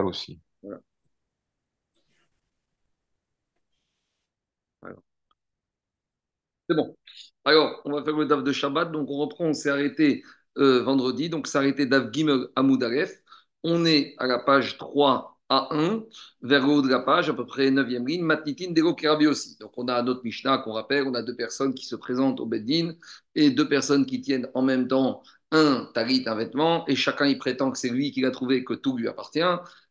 aussi. 0.00 0.40
C'est 6.68 6.76
bon. 6.76 6.96
Alors, 7.44 7.80
on 7.84 7.92
va 7.92 8.04
faire 8.04 8.16
le 8.16 8.26
DAF 8.26 8.42
de 8.44 8.52
Shabbat. 8.52 8.92
Donc, 8.92 9.08
on 9.10 9.18
reprend, 9.18 9.46
on 9.46 9.52
s'est 9.52 9.70
arrêté 9.70 10.22
euh, 10.58 10.82
vendredi. 10.82 11.28
Donc, 11.28 11.46
s'est 11.46 11.58
arrêté 11.58 11.86
DAF 11.86 12.12
Gimel 12.12 12.48
Hamoud 12.56 12.82
Aleph. 12.82 13.22
On 13.64 13.84
est 13.84 14.14
à 14.18 14.26
la 14.26 14.38
page 14.38 14.78
3 14.78 15.38
à 15.48 15.68
1, 15.72 16.02
vers 16.42 16.66
le 16.66 16.72
haut 16.72 16.82
de 16.82 16.88
la 16.88 17.00
page, 17.00 17.28
à 17.28 17.34
peu 17.34 17.44
près 17.44 17.70
9e 17.70 18.06
ligne, 18.06 18.22
Matnitin 18.22 18.70
Dego 18.72 18.94
Kerabi 18.94 19.26
aussi. 19.26 19.58
Donc, 19.58 19.72
on 19.76 19.86
a 19.88 20.02
notre 20.02 20.24
Mishnah 20.24 20.58
qu'on 20.58 20.72
rappelle, 20.72 21.06
on 21.06 21.14
a 21.14 21.22
deux 21.22 21.36
personnes 21.36 21.74
qui 21.74 21.84
se 21.84 21.96
présentent 21.96 22.40
au 22.40 22.46
Beddin 22.46 22.94
et 23.34 23.50
deux 23.50 23.68
personnes 23.68 24.06
qui 24.06 24.20
tiennent 24.22 24.48
en 24.54 24.62
même 24.62 24.88
temps 24.88 25.22
un 25.52 25.90
talit, 25.94 26.24
un 26.26 26.34
vêtement, 26.34 26.86
et 26.88 26.96
chacun 26.96 27.26
y 27.26 27.36
prétend 27.36 27.70
que 27.70 27.78
c'est 27.78 27.90
lui 27.90 28.10
qui 28.12 28.20
l'a 28.20 28.30
trouvé, 28.30 28.64
que 28.64 28.74
tout 28.74 28.96
lui 28.96 29.08
appartient. 29.08 29.40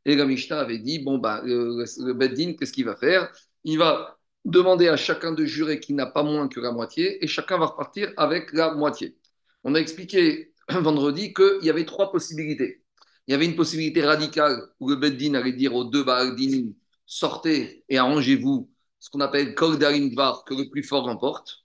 Et 0.05 0.15
la 0.15 0.25
Mishnah 0.25 0.59
avait 0.59 0.79
dit, 0.79 0.99
bon, 0.99 1.17
bah, 1.19 1.41
le, 1.45 1.85
le 1.99 2.13
Beddin, 2.13 2.53
qu'est-ce 2.53 2.73
qu'il 2.73 2.85
va 2.85 2.95
faire? 2.95 3.31
Il 3.63 3.77
va 3.77 4.19
demander 4.45 4.87
à 4.87 4.97
chacun 4.97 5.31
de 5.31 5.45
jurer 5.45 5.79
qu'il 5.79 5.95
n'a 5.95 6.07
pas 6.07 6.23
moins 6.23 6.47
que 6.47 6.59
la 6.59 6.71
moitié, 6.71 7.23
et 7.23 7.27
chacun 7.27 7.57
va 7.57 7.67
repartir 7.67 8.11
avec 8.17 8.51
la 8.53 8.73
moitié. 8.73 9.17
On 9.63 9.75
a 9.75 9.79
expliqué 9.79 10.53
vendredi 10.69 11.33
qu'il 11.33 11.63
y 11.63 11.69
avait 11.69 11.85
trois 11.85 12.11
possibilités. 12.11 12.83
Il 13.27 13.31
y 13.31 13.35
avait 13.35 13.45
une 13.45 13.55
possibilité 13.55 14.03
radicale 14.03 14.61
où 14.79 14.89
le 14.89 14.95
Beddin 14.95 15.35
allait 15.35 15.53
dire 15.53 15.75
aux 15.75 15.85
deux 15.85 16.03
Baaldinin 16.03 16.71
sortez 17.11 17.83
et 17.89 17.97
arrangez-vous, 17.97 18.71
ce 18.99 19.09
qu'on 19.09 19.19
appelle 19.19 19.53
Kol 19.53 19.77
que 19.77 20.53
le 20.53 20.69
plus 20.69 20.83
fort 20.83 21.03
remporte. 21.03 21.60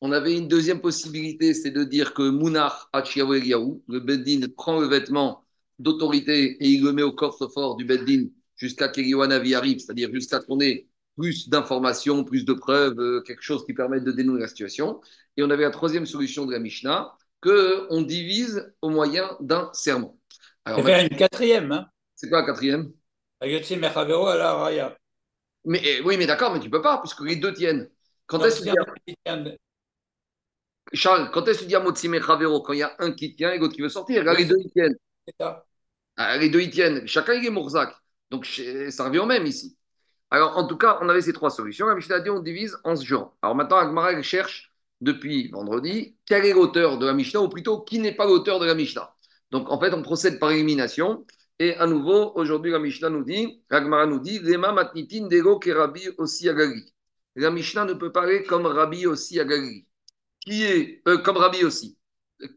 On 0.00 0.12
avait 0.12 0.36
une 0.36 0.48
deuxième 0.48 0.80
possibilité, 0.80 1.52
c'est 1.52 1.70
de 1.70 1.84
dire 1.84 2.14
que 2.14 2.28
Mounar 2.28 2.88
Hachiaou 2.92 3.34
Eliaou, 3.34 3.82
le 3.88 4.00
Beddin 4.00 4.46
prend 4.56 4.80
le 4.80 4.86
vêtement 4.86 5.44
d'autorité 5.78 6.56
et 6.60 6.68
il 6.68 6.82
le 6.82 6.92
met 6.92 7.02
au 7.02 7.12
coffre-fort 7.12 7.76
du 7.76 7.84
Beddin 7.84 8.26
jusqu'à 8.56 8.88
qu'Eliwanavi 8.88 9.54
arrive, 9.54 9.78
c'est-à-dire 9.78 10.10
jusqu'à 10.12 10.40
qu'on 10.40 10.60
ait 10.60 10.86
plus 11.16 11.48
d'informations, 11.48 12.24
plus 12.24 12.44
de 12.44 12.52
preuves, 12.52 12.98
euh, 12.98 13.20
quelque 13.22 13.42
chose 13.42 13.64
qui 13.66 13.74
permette 13.74 14.04
de 14.04 14.12
dénouer 14.12 14.40
la 14.40 14.48
situation. 14.48 15.00
Et 15.36 15.42
on 15.42 15.50
avait 15.50 15.64
la 15.64 15.70
troisième 15.70 16.06
solution 16.06 16.46
de 16.46 16.52
la 16.52 16.58
Mishnah, 16.58 17.12
qu'on 17.42 18.02
divise 18.02 18.72
au 18.82 18.90
moyen 18.90 19.36
d'un 19.40 19.70
serment. 19.72 20.18
Alors, 20.64 20.84
faire 20.84 21.02
une 21.02 21.16
quatrième. 21.16 21.72
Hein 21.72 21.86
c'est 22.14 22.28
quoi 22.28 22.40
la 22.40 22.46
quatrième? 22.46 22.92
Mais, 25.64 25.80
eh, 25.82 26.00
oui, 26.02 26.16
mais 26.18 26.26
d'accord, 26.26 26.52
mais 26.52 26.60
tu 26.60 26.70
peux 26.70 26.82
pas, 26.82 26.98
puisque 26.98 27.22
les 27.22 27.36
deux 27.36 27.52
tiennent. 27.52 27.88
Quand 28.26 28.44
est-ce 28.44 28.60
qu'il 28.60 28.74
y 29.26 29.30
a... 29.30 29.54
Charles, 30.92 31.30
quand 31.30 31.46
est-ce 31.46 31.58
que 31.58 31.64
tu 31.64 31.68
dis 31.68 31.76
à 31.76 31.80
Motsi 31.80 32.08
Mechavero 32.08 32.62
Quand 32.62 32.72
il 32.72 32.80
y 32.80 32.82
a 32.82 32.94
un 32.98 33.12
qui 33.12 33.34
tient 33.34 33.52
et 33.52 33.58
l'autre 33.58 33.74
qui 33.74 33.82
veut 33.82 33.88
sortir. 33.88 34.24
Là, 34.24 34.34
les 34.34 34.44
deux, 34.44 34.56
ils 34.58 34.70
tiennent. 34.70 34.96
Ah, 36.16 36.36
les 36.36 36.48
deux, 36.48 36.60
ils 36.60 36.70
tiennent. 36.70 37.06
Chacun, 37.06 37.34
il 37.34 37.46
est 37.46 37.50
Mourzak. 37.50 37.94
Donc, 38.30 38.46
ça 38.90 39.04
revient 39.04 39.20
au 39.20 39.26
même 39.26 39.46
ici. 39.46 39.76
Alors, 40.30 40.56
en 40.56 40.66
tout 40.66 40.76
cas, 40.76 40.98
on 41.00 41.08
avait 41.08 41.22
ces 41.22 41.32
trois 41.32 41.50
solutions. 41.50 41.86
La 41.86 41.94
Mishnah 41.94 42.16
a 42.16 42.20
dit 42.20 42.30
on 42.30 42.40
divise 42.40 42.78
en 42.84 42.94
ce 42.96 43.04
genre. 43.04 43.36
Alors 43.42 43.56
maintenant, 43.56 43.78
Agmara 43.78 44.20
cherche 44.22 44.72
depuis 45.00 45.50
vendredi 45.50 46.16
quel 46.26 46.44
est 46.44 46.52
l'auteur 46.52 46.98
de 46.98 47.06
la 47.06 47.12
Mishnah, 47.12 47.40
ou 47.40 47.48
plutôt 47.48 47.80
qui 47.80 47.98
n'est 47.98 48.14
pas 48.14 48.26
l'auteur 48.26 48.60
de 48.60 48.66
la 48.66 48.74
Mishnah. 48.74 49.14
Donc, 49.50 49.70
en 49.70 49.80
fait, 49.80 49.92
on 49.94 50.02
procède 50.02 50.38
par 50.38 50.52
élimination. 50.52 51.26
Et 51.58 51.74
à 51.76 51.86
nouveau, 51.86 52.32
aujourd'hui, 52.36 52.70
la 52.70 52.78
Mishnah 52.78 53.10
nous 53.10 53.24
dit, 53.24 53.62
Agmara 53.70 54.06
nous 54.06 54.20
dit, 54.20 54.38
Lema 54.38 54.72
matnitin 54.72 55.26
dego 55.26 55.58
ke 55.58 55.70
Rabbi 55.70 56.08
aussi. 56.18 56.48
La 57.36 57.50
Mishnah 57.50 57.84
ne 57.84 57.94
peut 57.94 58.12
parler 58.12 58.44
comme 58.44 58.66
Rabbi 58.66 59.06
aussi 59.06 59.40
Agali. 59.40 59.86
Qui 60.40 60.64
est, 60.64 61.02
euh, 61.08 61.18
comme 61.18 61.36
Rabbi 61.36 61.64
aussi. 61.64 61.98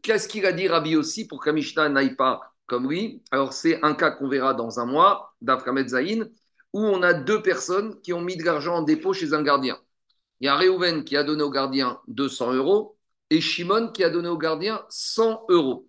Qu'est-ce 0.02 0.28
qu'il 0.28 0.46
a 0.46 0.52
dit 0.52 0.68
Rabbi 0.68 0.96
aussi 0.96 1.26
pour 1.26 1.40
que 1.40 1.50
n'aille 1.88 2.16
pas 2.16 2.40
comme 2.66 2.88
lui? 2.88 3.22
Alors, 3.30 3.52
c'est 3.52 3.82
un 3.84 3.94
cas 3.94 4.10
qu'on 4.10 4.28
verra 4.28 4.54
dans 4.54 4.80
un 4.80 4.86
mois, 4.86 5.34
d'Aframed 5.42 5.88
Zahin 5.88 6.28
où 6.74 6.80
on 6.80 7.02
a 7.02 7.14
deux 7.14 7.40
personnes 7.40 8.00
qui 8.02 8.12
ont 8.12 8.20
mis 8.20 8.36
de 8.36 8.42
l'argent 8.44 8.76
en 8.76 8.82
dépôt 8.82 9.12
chez 9.14 9.32
un 9.32 9.42
gardien. 9.42 9.78
Il 10.40 10.46
y 10.46 10.48
a 10.48 10.56
Réhouven 10.56 11.04
qui 11.04 11.16
a 11.16 11.22
donné 11.22 11.42
au 11.42 11.50
gardien 11.50 12.00
200 12.08 12.52
euros 12.54 12.98
et 13.30 13.40
Shimon 13.40 13.92
qui 13.92 14.02
a 14.04 14.10
donné 14.10 14.28
au 14.28 14.36
gardien 14.36 14.84
100 14.90 15.46
euros. 15.50 15.88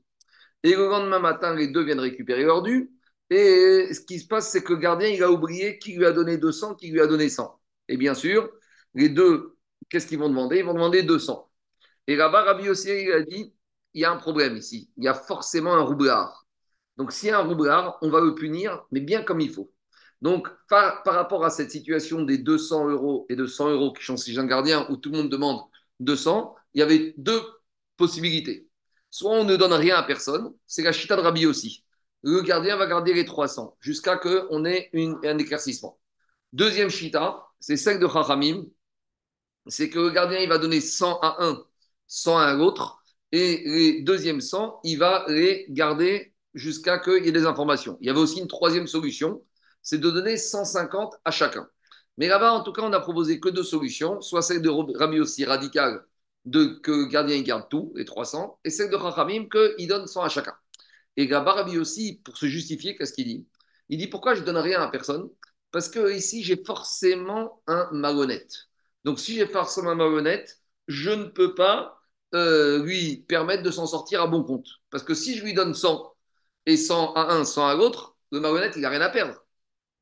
Et 0.63 0.75
le 0.75 0.87
lendemain 0.87 1.19
matin, 1.19 1.55
les 1.55 1.67
deux 1.67 1.83
viennent 1.83 1.99
récupérer 1.99 2.43
leur 2.43 2.61
dû. 2.61 2.91
Et 3.31 3.93
ce 3.93 4.01
qui 4.01 4.19
se 4.19 4.27
passe, 4.27 4.51
c'est 4.51 4.63
que 4.63 4.73
le 4.73 4.79
gardien, 4.79 5.09
il 5.09 5.23
a 5.23 5.31
oublié 5.31 5.79
qui 5.79 5.93
lui 5.95 6.05
a 6.05 6.11
donné 6.11 6.37
200, 6.37 6.75
qui 6.75 6.91
lui 6.91 7.01
a 7.01 7.07
donné 7.07 7.29
100. 7.29 7.59
Et 7.87 7.97
bien 7.97 8.13
sûr, 8.13 8.49
les 8.93 9.09
deux, 9.09 9.57
qu'est-ce 9.89 10.05
qu'ils 10.05 10.19
vont 10.19 10.29
demander? 10.29 10.59
Ils 10.59 10.65
vont 10.65 10.73
demander 10.73 11.01
200. 11.01 11.44
Et 12.07 12.15
là-bas, 12.15 12.43
Rabbi 12.43 12.69
aussi, 12.69 12.89
il 12.89 13.11
a 13.11 13.21
dit, 13.21 13.53
il 13.93 14.01
y 14.01 14.05
a 14.05 14.11
un 14.11 14.17
problème 14.17 14.57
ici. 14.57 14.89
Il 14.97 15.03
y 15.03 15.07
a 15.07 15.13
forcément 15.13 15.73
un 15.73 15.81
roublard. 15.81 16.45
Donc, 16.97 17.11
s'il 17.11 17.29
y 17.29 17.31
a 17.31 17.39
un 17.39 17.43
roublard, 17.43 17.97
on 18.01 18.09
va 18.09 18.21
le 18.21 18.35
punir, 18.35 18.85
mais 18.91 19.01
bien 19.01 19.23
comme 19.23 19.41
il 19.41 19.51
faut. 19.51 19.71
Donc, 20.21 20.47
par, 20.69 21.03
rapport 21.05 21.45
à 21.45 21.49
cette 21.49 21.71
situation 21.71 22.23
des 22.23 22.37
200 22.37 22.89
euros 22.89 23.25
et 23.29 23.35
de 23.35 23.45
100 23.45 23.71
euros 23.71 23.93
qui 23.93 24.03
sont 24.03 24.17
chez 24.17 24.37
un 24.37 24.45
gardien 24.45 24.87
où 24.89 24.97
tout 24.97 25.11
le 25.11 25.17
monde 25.17 25.29
demande 25.29 25.61
200, 25.99 26.55
il 26.73 26.79
y 26.79 26.83
avait 26.83 27.13
deux 27.17 27.41
possibilités. 27.97 28.67
Soit 29.09 29.31
on 29.31 29.43
ne 29.43 29.55
donne 29.55 29.73
rien 29.73 29.97
à 29.97 30.03
personne, 30.03 30.53
c'est 30.67 30.83
la 30.83 30.91
chita 30.91 31.15
de 31.15 31.21
Rabbi 31.21 31.45
aussi. 31.45 31.85
Le 32.23 32.41
gardien 32.41 32.75
va 32.75 32.87
garder 32.87 33.13
les 33.13 33.25
300 33.25 33.77
jusqu'à 33.79 34.17
qu'on 34.17 34.65
ait 34.65 34.89
un 34.93 35.37
éclaircissement. 35.37 35.99
Deuxième 36.53 36.89
chita, 36.89 37.45
c'est 37.59 37.77
celle 37.77 37.99
de 37.99 38.07
Chachamim, 38.07 38.65
c'est 39.67 39.89
que 39.89 39.99
le 39.99 40.09
gardien 40.09 40.39
il 40.39 40.49
va 40.49 40.57
donner 40.57 40.81
100 40.81 41.19
à 41.19 41.45
un, 41.45 41.63
100 42.07 42.37
à 42.37 42.53
l'autre, 42.53 43.01
et 43.31 43.63
les 43.65 44.01
deuxièmes 44.01 44.41
100, 44.41 44.79
il 44.83 44.97
va 44.97 45.25
les 45.27 45.65
garder 45.69 46.33
jusqu'à 46.53 46.99
qu'il 46.99 47.25
y 47.25 47.27
ait 47.29 47.31
des 47.31 47.45
informations. 47.45 47.97
Il 48.01 48.07
y 48.07 48.09
avait 48.09 48.19
aussi 48.19 48.39
une 48.39 48.47
troisième 48.47 48.87
solution, 48.87 49.43
c'est 49.81 49.97
de 49.97 50.09
donner 50.09 50.37
150 50.37 51.15
à 51.25 51.31
chacun. 51.31 51.67
Mais 52.17 52.27
là-bas, 52.27 52.53
en 52.53 52.63
tout 52.63 52.71
cas, 52.71 52.81
on 52.83 52.89
n'a 52.89 52.99
proposé 53.01 53.39
que 53.39 53.49
deux 53.49 53.63
solutions, 53.63 54.21
soit 54.21 54.41
celle 54.41 54.61
de 54.61 54.69
Rami 54.69 55.19
aussi 55.19 55.43
radicale, 55.45 56.05
de, 56.45 56.65
que 56.81 56.91
le 56.91 57.05
gardien 57.07 57.41
garde 57.41 57.67
tout, 57.69 57.91
les 57.95 58.05
300, 58.05 58.59
et 58.63 58.69
celle 58.69 58.89
de 58.89 58.97
Chachamim, 58.97 59.47
qu'il 59.49 59.87
donne 59.87 60.07
100 60.07 60.23
à 60.23 60.29
chacun. 60.29 60.53
Et 61.17 61.27
là-bas, 61.27 61.53
Rabbi 61.53 61.77
aussi, 61.77 62.21
pour 62.23 62.37
se 62.37 62.45
justifier, 62.47 62.95
qu'est-ce 62.95 63.13
qu'il 63.13 63.25
dit? 63.25 63.47
Il 63.89 63.97
dit 63.97 64.07
pourquoi 64.07 64.35
je 64.35 64.41
ne 64.41 64.45
donne 64.45 64.57
rien 64.57 64.81
à 64.81 64.87
personne? 64.89 65.29
Parce 65.71 65.89
que 65.89 66.13
ici, 66.13 66.43
j'ai 66.43 66.61
forcément 66.63 67.61
un 67.67 67.89
malhonnête. 67.91 68.69
Donc, 69.03 69.19
si 69.19 69.35
j'ai 69.35 69.47
forcément 69.47 69.91
un 69.91 69.95
malhonnête, 69.95 70.61
je 70.87 71.11
ne 71.11 71.25
peux 71.25 71.55
pas 71.55 72.01
euh, 72.33 72.83
lui 72.83 73.17
permettre 73.27 73.63
de 73.63 73.71
s'en 73.71 73.85
sortir 73.85 74.21
à 74.21 74.27
bon 74.27 74.43
compte. 74.43 74.67
Parce 74.89 75.03
que 75.03 75.13
si 75.13 75.37
je 75.37 75.43
lui 75.43 75.53
donne 75.53 75.73
100 75.73 76.13
et 76.65 76.77
100 76.77 77.13
à 77.13 77.33
un, 77.33 77.45
100 77.45 77.67
à 77.67 77.75
l'autre, 77.75 78.15
le 78.31 78.39
malhonnête, 78.39 78.73
il 78.75 78.81
n'a 78.81 78.89
rien 78.89 79.01
à 79.01 79.09
perdre. 79.09 79.45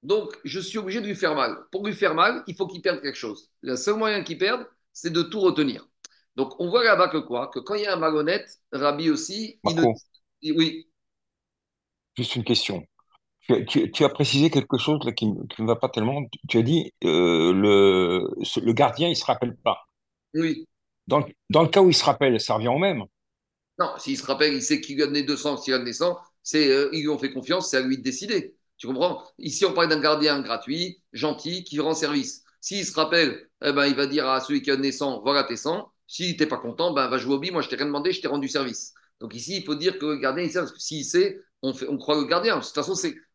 Donc, 0.01 0.37
je 0.43 0.59
suis 0.59 0.77
obligé 0.77 0.99
de 0.99 1.07
lui 1.07 1.15
faire 1.15 1.35
mal. 1.35 1.57
Pour 1.71 1.85
lui 1.85 1.93
faire 1.93 2.15
mal, 2.15 2.43
il 2.47 2.55
faut 2.55 2.67
qu'il 2.67 2.81
perde 2.81 3.01
quelque 3.01 3.17
chose. 3.17 3.49
Le 3.61 3.75
seul 3.75 3.95
moyen 3.95 4.23
qu'il 4.23 4.37
perde, 4.37 4.65
c'est 4.91 5.11
de 5.11 5.21
tout 5.21 5.39
retenir. 5.39 5.87
Donc, 6.35 6.59
on 6.59 6.69
voit 6.69 6.83
là-bas 6.83 7.09
que 7.09 7.17
quoi? 7.17 7.49
Que 7.53 7.59
quand 7.59 7.75
il 7.75 7.83
y 7.83 7.85
a 7.85 7.93
un 7.93 7.97
malhonnête, 7.97 8.59
Rabbi 8.71 9.09
aussi, 9.09 9.59
il 9.63 10.53
oui. 10.53 10.89
Juste 12.17 12.35
une 12.35 12.43
question. 12.43 12.85
Tu, 13.67 14.03
as 14.03 14.09
précisé 14.09 14.49
quelque 14.49 14.77
chose 14.77 14.99
qui 15.15 15.27
ne 15.27 15.67
va 15.67 15.75
pas 15.75 15.89
tellement. 15.89 16.21
Tu 16.47 16.57
as 16.57 16.61
dit 16.61 16.93
euh, 17.03 17.53
le, 17.53 18.29
le 18.61 18.73
gardien, 18.73 19.07
il 19.07 19.11
ne 19.11 19.15
se 19.15 19.25
rappelle 19.25 19.55
pas. 19.57 19.85
Oui. 20.33 20.65
Dans, 21.07 21.19
le 21.19 21.67
cas 21.67 21.81
où 21.81 21.89
il 21.89 21.95
se 21.95 22.03
rappelle, 22.03 22.39
ça 22.39 22.55
revient 22.55 22.69
au 22.69 22.77
même. 22.77 23.03
Non, 23.79 23.91
s'il 23.97 24.17
se 24.17 24.25
rappelle, 24.25 24.53
il 24.53 24.61
sait 24.61 24.79
qu'il 24.79 24.95
lui 24.95 25.03
a 25.03 25.07
donné 25.07 25.23
200, 25.23 25.57
s'il 25.57 25.73
a 25.73 25.79
donné 25.79 25.93
100, 25.93 26.17
c'est, 26.43 26.69
euh, 26.69 26.89
ils 26.93 27.01
lui 27.01 27.09
ont 27.09 27.17
fait 27.17 27.31
confiance, 27.31 27.69
c'est 27.69 27.77
à 27.77 27.81
lui 27.81 27.97
de 27.97 28.03
décider. 28.03 28.55
Tu 28.77 28.87
comprends? 28.87 29.23
Ici, 29.39 29.65
on 29.65 29.73
parle 29.73 29.89
d'un 29.89 29.99
gardien 29.99 30.41
gratuit, 30.41 31.01
gentil, 31.11 31.63
qui 31.63 31.79
rend 31.79 31.93
service. 31.93 32.43
S'il 32.61 32.85
se 32.85 32.93
rappelle, 32.93 33.49
eh 33.63 33.71
ben, 33.71 33.85
il 33.87 33.95
va 33.95 34.07
dire 34.07 34.27
à 34.27 34.39
celui 34.39 34.61
qui 34.61 34.71
a 34.71 34.75
donné 34.75 34.91
100, 34.91 35.21
voilà 35.21 35.43
tes 35.43 35.57
100. 35.57 35.91
S'il 36.07 36.29
n'était 36.31 36.47
pas 36.47 36.57
content, 36.57 36.93
ben, 36.93 37.07
va 37.07 37.17
jouer 37.17 37.35
au 37.35 37.39
bi, 37.39 37.51
moi 37.51 37.61
je 37.61 37.69
t'ai 37.69 37.75
rien 37.75 37.85
demandé, 37.85 38.11
je 38.11 38.21
t'ai 38.21 38.27
rendu 38.27 38.47
service. 38.47 38.93
Donc 39.19 39.35
ici, 39.35 39.57
il 39.57 39.63
faut 39.63 39.75
dire 39.75 39.97
que 39.97 40.05
le 40.05 40.17
gardien, 40.17 40.43
il 40.43 40.51
sait, 40.51 40.59
parce 40.59 40.71
que 40.71 40.79
s'il 40.79 41.05
sait, 41.05 41.39
on, 41.61 41.97
croit 41.97 42.15
le 42.15 42.25
gardien. 42.25 42.61
C'est 42.61 42.73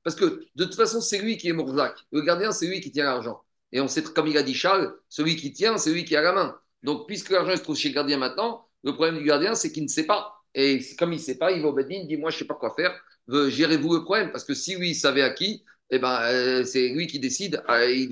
parce 0.02 0.14
que 0.14 0.44
de 0.54 0.64
toute 0.64 0.74
façon, 0.74 1.00
c'est 1.00 1.18
lui 1.18 1.36
qui 1.38 1.48
est 1.48 1.52
Mourzak. 1.52 1.96
Le 2.12 2.20
gardien, 2.20 2.52
c'est 2.52 2.66
lui 2.66 2.80
qui 2.80 2.92
tient 2.92 3.04
l'argent. 3.04 3.40
Et 3.72 3.80
on 3.80 3.88
sait, 3.88 4.02
comme 4.02 4.26
il 4.26 4.36
a 4.38 4.42
dit 4.42 4.54
Charles, 4.54 4.94
celui 5.08 5.36
qui 5.36 5.52
tient, 5.52 5.78
c'est 5.78 5.92
lui 5.92 6.04
qui 6.04 6.14
a 6.16 6.22
la 6.22 6.32
main. 6.32 6.58
Donc, 6.82 7.06
puisque 7.06 7.30
l'argent 7.30 7.56
se 7.56 7.62
trouve 7.62 7.76
chez 7.76 7.88
le 7.88 7.94
gardien 7.94 8.18
maintenant, 8.18 8.66
le 8.84 8.92
problème 8.94 9.18
du 9.18 9.24
gardien, 9.24 9.54
c'est 9.54 9.72
qu'il 9.72 9.82
ne 9.82 9.88
sait 9.88 10.06
pas. 10.06 10.34
Et 10.54 10.80
comme 10.98 11.12
il 11.12 11.16
ne 11.16 11.22
sait 11.22 11.38
pas, 11.38 11.52
il 11.52 11.62
va 11.62 11.68
au 11.68 11.72
Bedin, 11.72 11.96
il 12.02 12.06
dit 12.06 12.16
Moi, 12.16 12.30
je 12.30 12.36
ne 12.36 12.38
sais 12.40 12.46
pas 12.46 12.54
quoi 12.54 12.74
faire, 12.74 12.94
gérez-vous 13.28 13.94
le 13.94 14.04
problème. 14.04 14.30
Parce 14.30 14.44
que 14.44 14.54
si 14.54 14.76
lui, 14.76 14.90
il 14.90 14.94
savait 14.94 15.22
à 15.22 15.30
qui, 15.30 15.64
eh 15.90 15.98
ben, 15.98 16.20
euh, 16.22 16.64
c'est 16.64 16.88
lui 16.88 17.06
qui 17.06 17.18
décide. 17.18 17.62
Euh, 17.68 18.06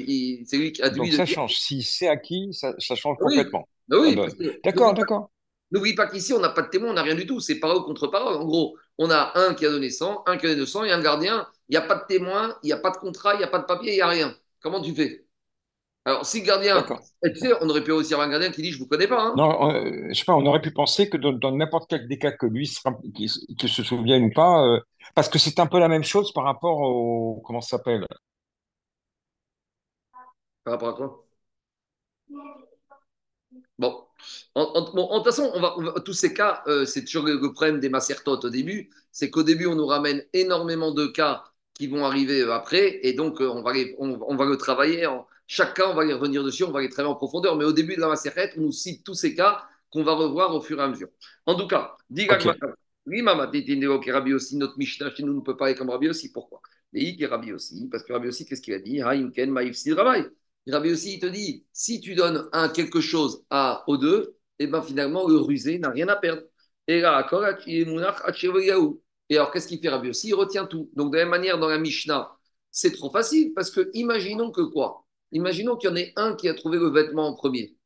c'est 0.47 0.57
lui 0.57 0.73
qui 0.73 0.83
a 0.83 0.91
Donc 0.91 1.13
ça 1.13 1.27
change. 1.27 1.57
Si 1.59 1.83
c'est 1.83 2.09
acquis, 2.09 2.49
ça, 2.53 2.75
ça 2.79 2.95
change 2.95 3.19
complètement. 3.19 3.69
Bah 3.89 3.99
oui. 4.01 4.17
Ah 4.19 4.27
bah, 4.27 4.47
d'accord, 4.65 4.95
d'accord. 4.95 5.31
N'oublie 5.73 5.95
pas 5.95 6.07
qu'ici, 6.07 6.33
on 6.33 6.39
n'a 6.39 6.51
pas 6.51 6.63
de 6.63 6.69
témoin, 6.69 6.91
on 6.91 6.95
n'a 6.95 7.03
rien 7.03 7.17
du 7.17 7.27
tout. 7.27 7.41
C'est 7.41 7.57
parole 7.57 7.83
contre 7.85 8.07
parole. 8.07 8.37
En 8.37 8.45
gros, 8.45 8.77
on 8.99 9.11
a 9.11 9.33
un 9.35 9.55
qui 9.55 9.67
a 9.67 9.71
donné 9.71 9.91
100, 9.91 10.23
un 10.27 10.37
qui 10.37 10.47
a 10.47 10.51
donné 10.51 10.61
200 10.61 10.85
et 10.85 10.93
un 10.93 11.03
gardien. 11.03 11.47
Il 11.69 11.73
n'y 11.73 11.77
a 11.77 11.83
pas 11.83 11.97
de 11.97 12.07
témoin, 12.07 12.57
il 12.63 12.67
n'y 12.67 12.73
a 12.73 12.79
pas 12.79 12.91
de 12.91 12.97
contrat, 12.97 13.35
il 13.35 13.39
n'y 13.39 13.45
a 13.45 13.49
pas 13.49 13.59
de 13.59 13.65
papier, 13.65 13.93
il 13.93 13.97
n'y 13.97 14.01
a 14.01 14.09
rien. 14.09 14.35
Comment 14.61 14.81
tu 14.81 14.95
fais? 14.95 15.26
Alors, 16.07 16.25
si 16.25 16.41
le 16.41 16.47
gardien, 16.47 16.87
tu 17.25 17.35
sais, 17.35 17.53
on 17.61 17.69
aurait 17.69 17.83
pu 17.83 17.91
aussi 17.91 18.15
avoir 18.15 18.29
un 18.29 18.31
gardien 18.31 18.53
qui 18.53 18.63
dit 18.63 18.71
Je 18.71 18.77
ne 18.77 18.85
vous 18.85 18.89
connais 18.89 19.09
pas. 19.09 19.21
Hein. 19.21 19.35
Non, 19.37 20.09
je 20.09 20.15
sais 20.15 20.25
pas, 20.25 20.35
on 20.35 20.47
aurait 20.47 20.61
pu 20.61 20.71
penser 20.71 21.11
que 21.11 21.17
dans, 21.17 21.51
n'importe 21.51 21.91
quel 21.91 22.07
des 22.07 22.17
cas 22.17 22.31
que 22.31 22.47
lui 22.47 22.69
se, 22.69 22.81
se 23.67 23.83
souvienne 23.83 24.27
ou 24.27 24.31
pas, 24.33 24.65
euh, 24.65 24.81
parce 25.17 25.29
que 25.29 25.41
c'est 25.41 25.59
un 25.59 25.67
peu 25.67 25.81
la 25.81 25.89
même 25.89 26.05
chose 26.05 26.33
par 26.33 26.45
rapport 26.45 26.79
au. 26.79 27.43
Comment 27.45 27.61
ça 27.61 27.79
s'appelle? 27.79 28.07
Par 30.63 30.75
rapport 30.75 30.89
à 30.91 30.93
quoi? 30.93 31.27
Bon. 33.79 34.05
En, 34.55 34.85
toute 34.85 35.25
façon, 35.25 35.51
on 35.55 35.61
va, 35.61 35.75
tous 36.05 36.13
ces 36.13 36.33
cas, 36.33 36.63
euh, 36.69 36.85
c'est 36.87 37.05
toujours 37.05 37.25
le, 37.27 37.53
problème 37.53 37.81
des 37.81 37.89
macertotes 37.89 38.45
au 38.45 38.51
début, 38.51 38.91
c'est 39.11 39.29
qu'au 39.29 39.43
début, 39.43 39.67
on 39.67 39.75
nous 39.75 39.87
ramène 39.87 40.23
énormément 40.33 40.93
de 40.93 41.07
cas 41.07 41.45
qui 41.75 41.89
vont 41.89 42.05
arriver 42.05 42.43
euh, 42.43 42.55
après, 42.55 43.01
et 43.03 43.13
donc 43.13 43.41
on, 43.41 43.63
va 43.63 43.73
on, 43.99 44.37
va 44.37 44.45
le 44.45 44.57
travailler. 44.57 45.07
En, 45.07 45.27
chaque 45.47 45.75
cas, 45.75 45.89
on 45.91 45.95
va 45.95 46.05
y 46.05 46.13
revenir 46.13 46.43
dessus, 46.43 46.65
on 46.65 46.73
va 46.73 46.81
les 46.81 46.89
travailler 46.89 47.13
en 47.13 47.17
profondeur, 47.17 47.57
mais 47.57 47.65
au 47.65 47.73
début 47.73 47.97
de 47.97 48.01
la 48.01 48.09
macérette, 48.09 48.55
on 48.57 48.63
nous 48.63 48.73
cite 48.73 49.05
tous 49.05 49.15
ces 49.15 49.35
cas 49.35 49.65
qu'on 49.91 50.03
va 50.03 50.13
revoir 50.13 50.55
au 50.55 50.61
fur 50.61 50.79
et 50.79 50.83
à 50.83 50.89
mesure. 50.89 51.09
En 51.47 51.55
tout 51.55 51.69
cas, 51.69 51.97
dit 52.11 52.29
okay. 52.29 54.11
Rabbi 54.11 54.35
aussi, 54.35 54.57
notre 54.57 54.77
Mishnah 54.79 55.15
chez 55.15 55.23
nous 55.23 55.35
ne 55.35 55.41
peut 55.41 55.57
pas 55.57 55.71
être 55.71 55.79
comme 55.79 55.91
Rabbi 55.91 56.09
aussi. 56.09 56.33
Pourquoi? 56.33 56.61
Rabbi 56.93 57.53
aussi, 57.53 57.89
parce 57.91 58.03
que 58.03 58.13
Rabbi 58.13 58.29
aussi, 58.29 58.47
qu'est-ce 58.47 58.63
qu'il 58.63 58.75
a 58.75 58.79
dit? 58.79 59.03
Rabbi 59.03 60.91
aussi, 60.91 61.15
il 61.15 61.21
te 61.21 61.27
dit, 61.27 61.65
si 61.73 62.01
tu 62.01 62.15
donnes 62.15 62.49
un 62.53 62.69
quelque 62.69 63.01
chose 63.01 63.45
à 63.51 63.85
aux 63.87 63.97
deux, 63.97 64.37
et 64.59 64.65
eh 64.65 64.67
ben 64.67 64.83
finalement, 64.83 65.29
le 65.29 65.37
rusé 65.37 65.79
n'a 65.79 65.91
rien 65.91 66.09
à 66.09 66.17
perdre. 66.17 66.43
Et 66.89 67.01
là, 67.01 67.27
et 69.29 69.37
alors, 69.37 69.51
qu'est-ce 69.51 69.69
qu'il 69.69 69.81
fait 69.81 69.89
Rabbi 69.89 70.11
aussi 70.11 70.29
Il 70.29 70.35
retient 70.35 70.67
tout. 70.67 70.91
Donc, 70.95 71.13
de 71.13 71.19
la 71.19 71.25
même 71.25 71.31
manière, 71.31 71.59
dans 71.59 71.69
la 71.69 71.79
Mishnah, 71.79 72.37
c'est 72.71 72.93
trop 72.93 73.11
facile, 73.11 73.53
parce 73.55 73.71
que 73.71 73.91
imaginons 73.95 74.51
que 74.51 74.63
quoi? 74.63 75.06
Imaginons 75.33 75.77
qu'il 75.77 75.91
y 75.91 75.93
en 75.93 75.97
ait 75.97 76.13
un 76.17 76.35
qui 76.35 76.49
a 76.49 76.55
trouvé 76.55 76.79
le 76.79 76.89
vêtement 76.89 77.29
en 77.29 77.35
premier. 77.35 77.77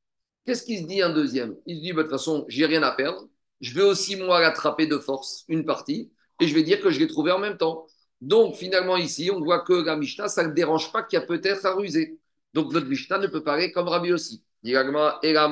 Qu'est-ce 0.44 0.64
qu'il 0.64 0.80
se 0.80 0.86
dit 0.86 1.02
un 1.02 1.10
deuxième? 1.10 1.56
Il 1.66 1.76
se 1.76 1.82
dit, 1.82 1.92
bah, 1.92 2.02
de 2.02 2.08
toute 2.08 2.12
façon, 2.12 2.44
j'ai 2.48 2.66
rien 2.66 2.82
à 2.82 2.92
perdre. 2.92 3.28
Je 3.60 3.74
vais 3.74 3.82
aussi, 3.82 4.16
moi, 4.16 4.40
l'attraper 4.40 4.86
de 4.86 4.98
force, 4.98 5.44
une 5.48 5.64
partie, 5.64 6.12
et 6.40 6.48
je 6.48 6.54
vais 6.54 6.62
dire 6.62 6.80
que 6.80 6.90
je 6.90 6.98
l'ai 6.98 7.06
trouvé 7.06 7.30
en 7.32 7.38
même 7.38 7.58
temps. 7.58 7.86
Donc, 8.20 8.56
finalement, 8.56 8.96
ici, 8.96 9.30
on 9.32 9.40
voit 9.40 9.60
que 9.60 9.72
la 9.72 9.96
Mishnah, 9.96 10.28
ça 10.28 10.46
ne 10.46 10.52
dérange 10.52 10.92
pas 10.92 11.02
qu'il 11.02 11.18
y 11.18 11.22
a 11.22 11.26
peut-être 11.26 11.66
à 11.66 11.74
ruser. 11.74 12.20
Donc 12.52 12.72
notre 12.72 12.86
Mishnah 12.86 13.18
ne 13.18 13.26
peut 13.26 13.42
pas 13.42 13.54
aller 13.54 13.72
comme 13.72 13.88
Rabbi 13.88 14.12
aussi. 14.12 14.44
et 14.64 14.72
la 14.72 15.48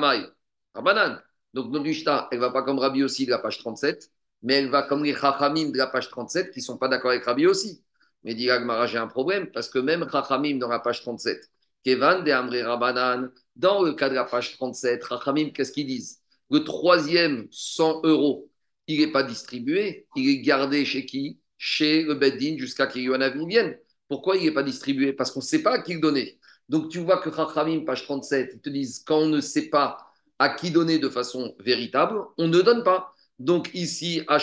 banane. 0.81 1.21
Donc 1.53 1.71
notre 1.71 1.85
Mishnah, 1.85 2.27
elle 2.31 2.39
ne 2.39 2.43
va 2.43 2.51
pas 2.51 2.63
comme 2.63 2.79
Rabbi 2.79 3.03
aussi 3.03 3.25
de 3.25 3.31
la 3.31 3.39
page 3.39 3.59
37, 3.59 4.11
mais 4.43 4.55
elle 4.55 4.69
va 4.69 4.83
comme 4.83 5.03
les 5.03 5.15
Chachamim 5.15 5.71
de 5.71 5.77
la 5.77 5.87
page 5.87 6.09
37 6.09 6.51
qui 6.51 6.59
ne 6.59 6.63
sont 6.63 6.77
pas 6.77 6.87
d'accord 6.87 7.11
avec 7.11 7.23
Rabbi 7.23 7.47
aussi. 7.47 7.83
Mais 8.23 8.35
dit 8.35 8.49
j'ai 8.87 8.97
un 8.97 9.07
problème 9.07 9.49
parce 9.51 9.69
que 9.69 9.79
même 9.79 10.07
Chachamim 10.11 10.57
dans 10.57 10.67
la 10.67 10.79
page 10.79 11.01
37, 11.01 11.49
Kevan 11.83 12.23
de 12.23 12.31
Amri 12.31 12.61
Rabanan, 12.61 13.29
dans 13.55 13.83
le 13.83 13.93
cas 13.93 14.09
de 14.09 14.15
la 14.15 14.25
page 14.25 14.57
37, 14.57 15.03
Chachamim, 15.07 15.49
qu'est-ce 15.51 15.71
qu'ils 15.71 15.87
disent? 15.87 16.19
Le 16.49 16.63
troisième 16.63 17.47
100 17.51 18.01
euros, 18.03 18.49
il 18.87 18.99
n'est 18.99 19.11
pas 19.11 19.23
distribué, 19.23 20.07
il 20.15 20.29
est 20.29 20.41
gardé 20.41 20.85
chez 20.85 21.05
qui? 21.05 21.39
Chez 21.57 22.03
le 22.03 22.15
Beddin 22.15 22.57
jusqu'à 22.57 22.87
qu'il 22.87 23.03
y 23.03 23.09
en 23.09 23.45
vienne. 23.45 23.77
Pourquoi 24.07 24.37
il 24.37 24.45
n'est 24.45 24.53
pas 24.53 24.63
distribué? 24.63 25.13
Parce 25.13 25.31
qu'on 25.31 25.41
ne 25.41 25.45
sait 25.45 25.61
pas 25.61 25.73
à 25.73 25.81
qui 25.81 25.93
le 25.93 25.99
donner. 25.99 26.39
Donc 26.69 26.89
tu 26.89 26.99
vois 26.99 27.19
que 27.21 27.29
Chachamim, 27.33 27.85
page 27.85 28.03
37, 28.03 28.51
ils 28.53 28.61
te 28.61 28.69
disent 28.69 29.03
quand 29.05 29.19
on 29.19 29.27
ne 29.27 29.41
sait 29.41 29.69
pas 29.69 29.97
à 30.39 30.49
qui 30.49 30.71
donner 30.71 30.99
de 30.99 31.09
façon 31.09 31.53
véritable, 31.59 32.21
on 32.37 32.47
ne 32.47 32.61
donne 32.61 32.83
pas. 32.83 33.13
Donc 33.39 33.69
ici, 33.73 34.21
à 34.27 34.39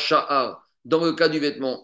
dans 0.85 1.05
le 1.05 1.13
cas 1.15 1.29
du 1.29 1.41
vêtement, 1.41 1.83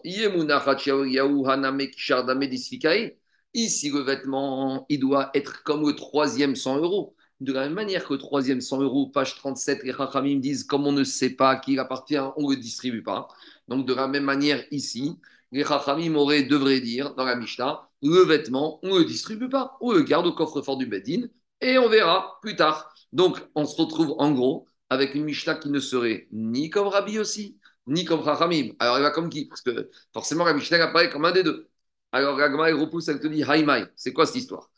ici 3.53 3.89
le 3.89 3.99
vêtement, 4.01 4.85
il 4.89 4.99
doit 4.99 5.31
être 5.33 5.63
comme 5.63 5.85
le 5.87 5.95
troisième 5.95 6.55
100 6.55 6.77
euros. 6.77 7.15
De 7.39 7.51
la 7.51 7.61
même 7.65 7.73
manière 7.73 8.05
que 8.05 8.13
le 8.13 8.19
troisième 8.19 8.61
100 8.61 8.81
euros, 8.81 9.09
page 9.09 9.35
37, 9.35 9.83
les 9.83 9.93
Chachamim 9.93 10.39
disent 10.39 10.63
comme 10.63 10.87
on 10.87 10.91
ne 10.91 11.03
sait 11.03 11.31
pas 11.31 11.55
qui 11.57 11.73
il 11.73 11.79
appartient, 11.79 12.17
on 12.37 12.47
ne 12.47 12.55
le 12.55 12.61
distribue 12.61 13.03
pas. 13.03 13.27
Donc 13.67 13.85
de 13.85 13.93
la 13.93 14.07
même 14.07 14.23
manière 14.23 14.63
ici, 14.71 15.19
les 15.51 15.63
Chachamim 15.65 16.13
devraient 16.13 16.81
dire 16.81 17.15
dans 17.15 17.25
la 17.25 17.35
Mishnah, 17.35 17.89
le 18.01 18.23
vêtement, 18.25 18.79
on 18.83 18.95
ne 18.95 18.99
le 18.99 19.05
distribue 19.05 19.49
pas, 19.49 19.77
on 19.81 19.91
le 19.91 20.01
garde 20.01 20.25
au 20.27 20.33
coffre-fort 20.33 20.77
du 20.77 20.85
Bedin 20.85 21.27
et 21.61 21.77
on 21.77 21.89
verra 21.89 22.39
plus 22.41 22.55
tard. 22.55 22.93
Donc, 23.13 23.39
on 23.55 23.65
se 23.65 23.79
retrouve 23.81 24.15
en 24.17 24.31
gros 24.31 24.67
avec 24.89 25.15
une 25.15 25.23
Mishnah 25.23 25.55
qui 25.55 25.69
ne 25.69 25.79
serait 25.79 26.27
ni 26.31 26.69
comme 26.69 26.87
Rabbi 26.87 27.19
aussi, 27.19 27.57
ni 27.87 28.05
comme 28.05 28.23
Chachamim. 28.23 28.71
Alors, 28.79 28.97
il 28.97 29.01
va 29.03 29.11
comme 29.11 29.29
qui? 29.29 29.45
Parce 29.47 29.61
que 29.61 29.89
forcément, 30.13 30.45
la 30.45 30.53
Mishnah 30.53 30.83
apparaît 30.83 31.09
comme 31.09 31.25
un 31.25 31.31
des 31.31 31.43
deux. 31.43 31.69
Alors, 32.13 32.37
Ragma, 32.37 32.69
il 32.69 32.75
repousse, 32.75 33.07
elle 33.07 33.19
te 33.19 33.27
dit 33.27 33.43
Haïmaï. 33.43 33.87
C'est 33.95 34.13
quoi 34.13 34.27
cette 34.27 34.35
histoire? 34.35 34.69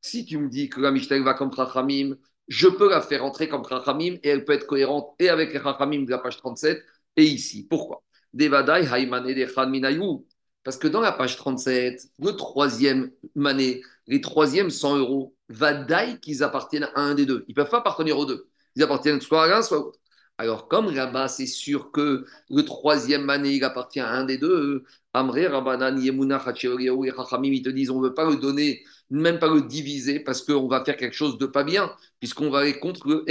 Si 0.00 0.24
tu 0.24 0.38
me 0.38 0.48
dis 0.48 0.68
que 0.70 0.80
la 0.80 0.90
Mishnah 0.90 1.20
va 1.20 1.34
comme 1.34 1.54
Chachamim, 1.54 2.16
je 2.48 2.68
peux 2.68 2.88
la 2.88 3.02
faire 3.02 3.22
entrer 3.22 3.48
comme 3.48 3.64
Chachamim 3.68 4.16
et 4.22 4.28
elle 4.30 4.44
peut 4.44 4.54
être 4.54 4.66
cohérente 4.66 5.14
et 5.18 5.28
avec 5.28 5.52
les 5.52 5.60
Chachamim 5.60 6.04
de 6.04 6.10
la 6.10 6.18
page 6.18 6.38
37 6.38 6.82
et 7.16 7.24
ici. 7.24 7.66
Pourquoi? 7.68 8.02
Devadai 8.32 8.86
Haïmane 8.90 9.26
de. 9.26 10.24
Parce 10.62 10.78
que 10.78 10.88
dans 10.88 11.00
la 11.02 11.12
page 11.12 11.36
37, 11.36 12.08
le 12.18 12.32
troisième 12.32 13.10
mané, 13.34 13.82
les 14.06 14.22
troisièmes 14.22 14.70
100 14.70 14.96
euros, 14.96 15.36
vadaï 15.50 16.18
qu'ils 16.20 16.42
appartiennent 16.42 16.88
à 16.94 17.02
un 17.02 17.14
des 17.14 17.26
deux. 17.26 17.44
Ils 17.48 17.52
ne 17.52 17.56
peuvent 17.56 17.70
pas 17.70 17.78
appartenir 17.78 18.18
aux 18.18 18.24
deux. 18.24 18.48
Ils 18.74 18.82
appartiennent 18.82 19.20
soit 19.20 19.44
à 19.44 19.48
l'un, 19.48 19.62
soit 19.62 19.76
à 19.76 19.80
l'autre. 19.80 19.98
Alors, 20.38 20.68
comme 20.68 20.90
là-bas, 20.92 21.28
c'est 21.28 21.46
sûr 21.46 21.92
que 21.92 22.24
le 22.50 22.64
troisième 22.64 23.24
mané, 23.24 23.52
il 23.54 23.64
appartient 23.64 24.00
à 24.00 24.10
un 24.10 24.24
des 24.24 24.36
deux, 24.36 24.84
Amré, 25.12 25.46
Rabbanan, 25.46 25.96
Yemuna, 26.00 26.38
et 26.38 27.12
Chachamim, 27.16 27.52
ils 27.52 27.62
te 27.62 27.68
disent 27.68 27.90
on 27.90 28.00
ne 28.00 28.08
veut 28.08 28.14
pas 28.14 28.28
le 28.28 28.36
donner, 28.36 28.82
même 29.10 29.38
pas 29.38 29.48
le 29.48 29.62
diviser, 29.62 30.18
parce 30.20 30.42
qu'on 30.42 30.66
va 30.66 30.84
faire 30.84 30.96
quelque 30.96 31.14
chose 31.14 31.38
de 31.38 31.46
pas 31.46 31.62
bien, 31.62 31.94
puisqu'on 32.18 32.50
va 32.50 32.60
aller 32.60 32.80
contre 32.80 33.06
le. 33.08 33.24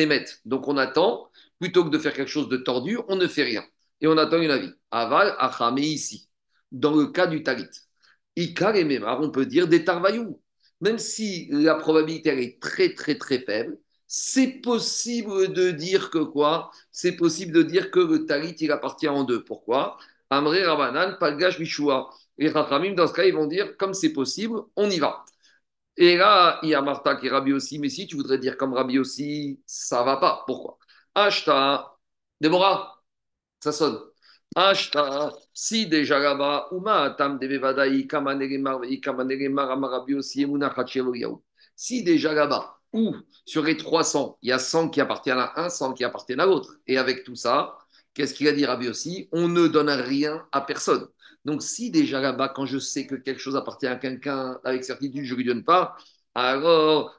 Donc, 0.46 0.68
on 0.68 0.78
attend, 0.78 1.30
plutôt 1.60 1.84
que 1.84 1.90
de 1.90 1.98
faire 2.00 2.14
quelque 2.14 2.30
chose 2.30 2.48
de 2.50 2.58
tordu, 2.58 2.98
on 3.10 3.18
ne 3.18 3.28
fait 3.28 3.44
rien. 3.44 3.64
Et 4.00 4.08
on 4.08 4.18
attend 4.18 4.42
une 4.42 4.52
avis. 4.52 4.72
Aval, 4.92 5.36
Achamé 5.40 5.82
ici 5.82 6.30
dans 6.72 6.96
le 6.96 7.08
cas 7.08 7.28
du 7.28 7.44
talit. 7.44 7.70
Ikar 8.36 8.76
et 8.76 8.84
Memar, 8.84 9.22
on 9.22 9.30
peut 9.30 9.46
dire 9.46 9.68
des 9.68 9.86
tarvaillous. 9.86 10.42
Même 10.82 10.98
si 11.00 11.48
la 11.52 11.76
probabilité 11.76 12.30
est 12.30 12.62
très, 12.62 12.94
très, 12.94 13.18
très 13.18 13.40
faible, 13.40 13.78
c'est 14.16 14.62
possible 14.62 15.54
de 15.54 15.72
dire 15.72 16.12
que 16.12 16.20
quoi? 16.20 16.70
C'est 16.92 17.14
possible 17.16 17.52
de 17.52 17.64
dire 17.64 17.90
que 17.90 18.00
le 18.00 18.28
talit, 18.28 18.56
il 18.60 18.72
appartient 18.72 19.08
en 19.08 19.24
deux. 19.24 19.44
Pourquoi? 19.44 19.98
Amré 20.30 20.64
Rabanan, 20.64 21.18
Palgash 21.20 21.58
Mishua. 21.58 22.12
Les 22.38 22.50
Rachamim, 22.50 22.94
dans 22.94 23.08
ce 23.08 23.14
cas, 23.14 23.24
ils 23.26 23.34
vont 23.34 23.48
dire, 23.48 23.76
comme 23.76 23.96
c'est 23.96 24.14
possible, 24.14 24.60
on 24.76 24.88
y 24.90 25.00
va. 25.00 25.26
Et 25.98 26.18
là, 26.18 26.60
il 26.64 26.70
y 26.70 26.76
a 26.76 26.82
Martha 26.84 27.16
qui 27.16 27.28
est 27.28 27.32
Rabbi 27.32 27.54
aussi, 27.54 27.80
mais 27.80 27.90
si 27.90 28.06
tu 28.08 28.16
voudrais 28.16 28.38
dire 28.38 28.58
comme 28.58 28.74
Rabbi 28.74 29.00
aussi, 29.00 29.60
ça 29.66 30.04
va 30.04 30.18
pas. 30.18 30.44
Pourquoi? 30.46 30.78
Ashta, 31.16 31.98
Déborah, 32.40 33.04
ça 33.62 33.72
sonne. 33.72 34.00
Ashta, 34.56 35.34
si 35.54 35.88
déjà 35.88 36.20
là-bas, 36.20 36.70
Atam 36.86 37.40
aussi, 40.18 40.46
Si 41.76 42.04
déjà 42.04 42.34
là-bas, 42.34 42.73
ou 42.94 43.16
sur 43.46 43.64
les 43.64 43.78
300, 43.78 44.38
il 44.42 44.50
y 44.50 44.52
a 44.52 44.60
100 44.60 44.90
qui 44.90 45.02
appartiennent 45.02 45.40
à 45.40 45.54
un, 45.58 45.70
100 45.70 45.94
qui 45.94 46.04
appartiennent 46.04 46.40
à 46.40 46.46
l'autre. 46.46 46.78
Et 46.88 46.98
avec 46.98 47.24
tout 47.24 47.36
ça, 47.36 47.78
qu'est-ce 48.14 48.34
qu'il 48.34 48.48
a 48.48 48.54
dit 48.54 48.66
Rabbi 48.66 48.88
aussi 48.88 49.28
On 49.32 49.48
ne 49.48 49.68
donne 49.68 49.90
rien 49.90 50.46
à 50.52 50.62
personne. 50.62 51.08
Donc 51.46 51.62
si 51.62 51.92
déjà 51.92 52.22
là-bas, 52.22 52.50
quand 52.50 52.66
je 52.66 52.78
sais 52.78 53.06
que 53.08 53.16
quelque 53.16 53.40
chose 53.40 53.56
appartient 53.56 53.88
à 53.88 53.96
quelqu'un 53.98 54.60
avec 54.64 54.86
certitude, 54.86 55.26
je 55.26 55.34
ne 55.34 55.38
lui 55.38 55.46
donne 55.46 55.64
pas, 55.64 55.98
alors, 56.36 57.14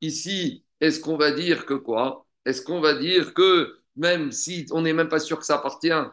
ici, 0.00 0.64
est-ce 0.80 1.00
qu'on 1.00 1.16
va 1.16 1.30
dire 1.30 1.66
que 1.66 1.74
quoi? 1.74 2.26
Est-ce 2.44 2.62
qu'on 2.62 2.80
va 2.80 2.94
dire 2.94 3.34
que 3.34 3.78
même 3.96 4.32
si 4.32 4.66
on 4.70 4.82
n'est 4.82 4.92
même 4.92 5.08
pas 5.08 5.20
sûr 5.20 5.38
que 5.38 5.44
ça 5.44 5.56
appartient, 5.56 5.90
hein, 5.90 6.12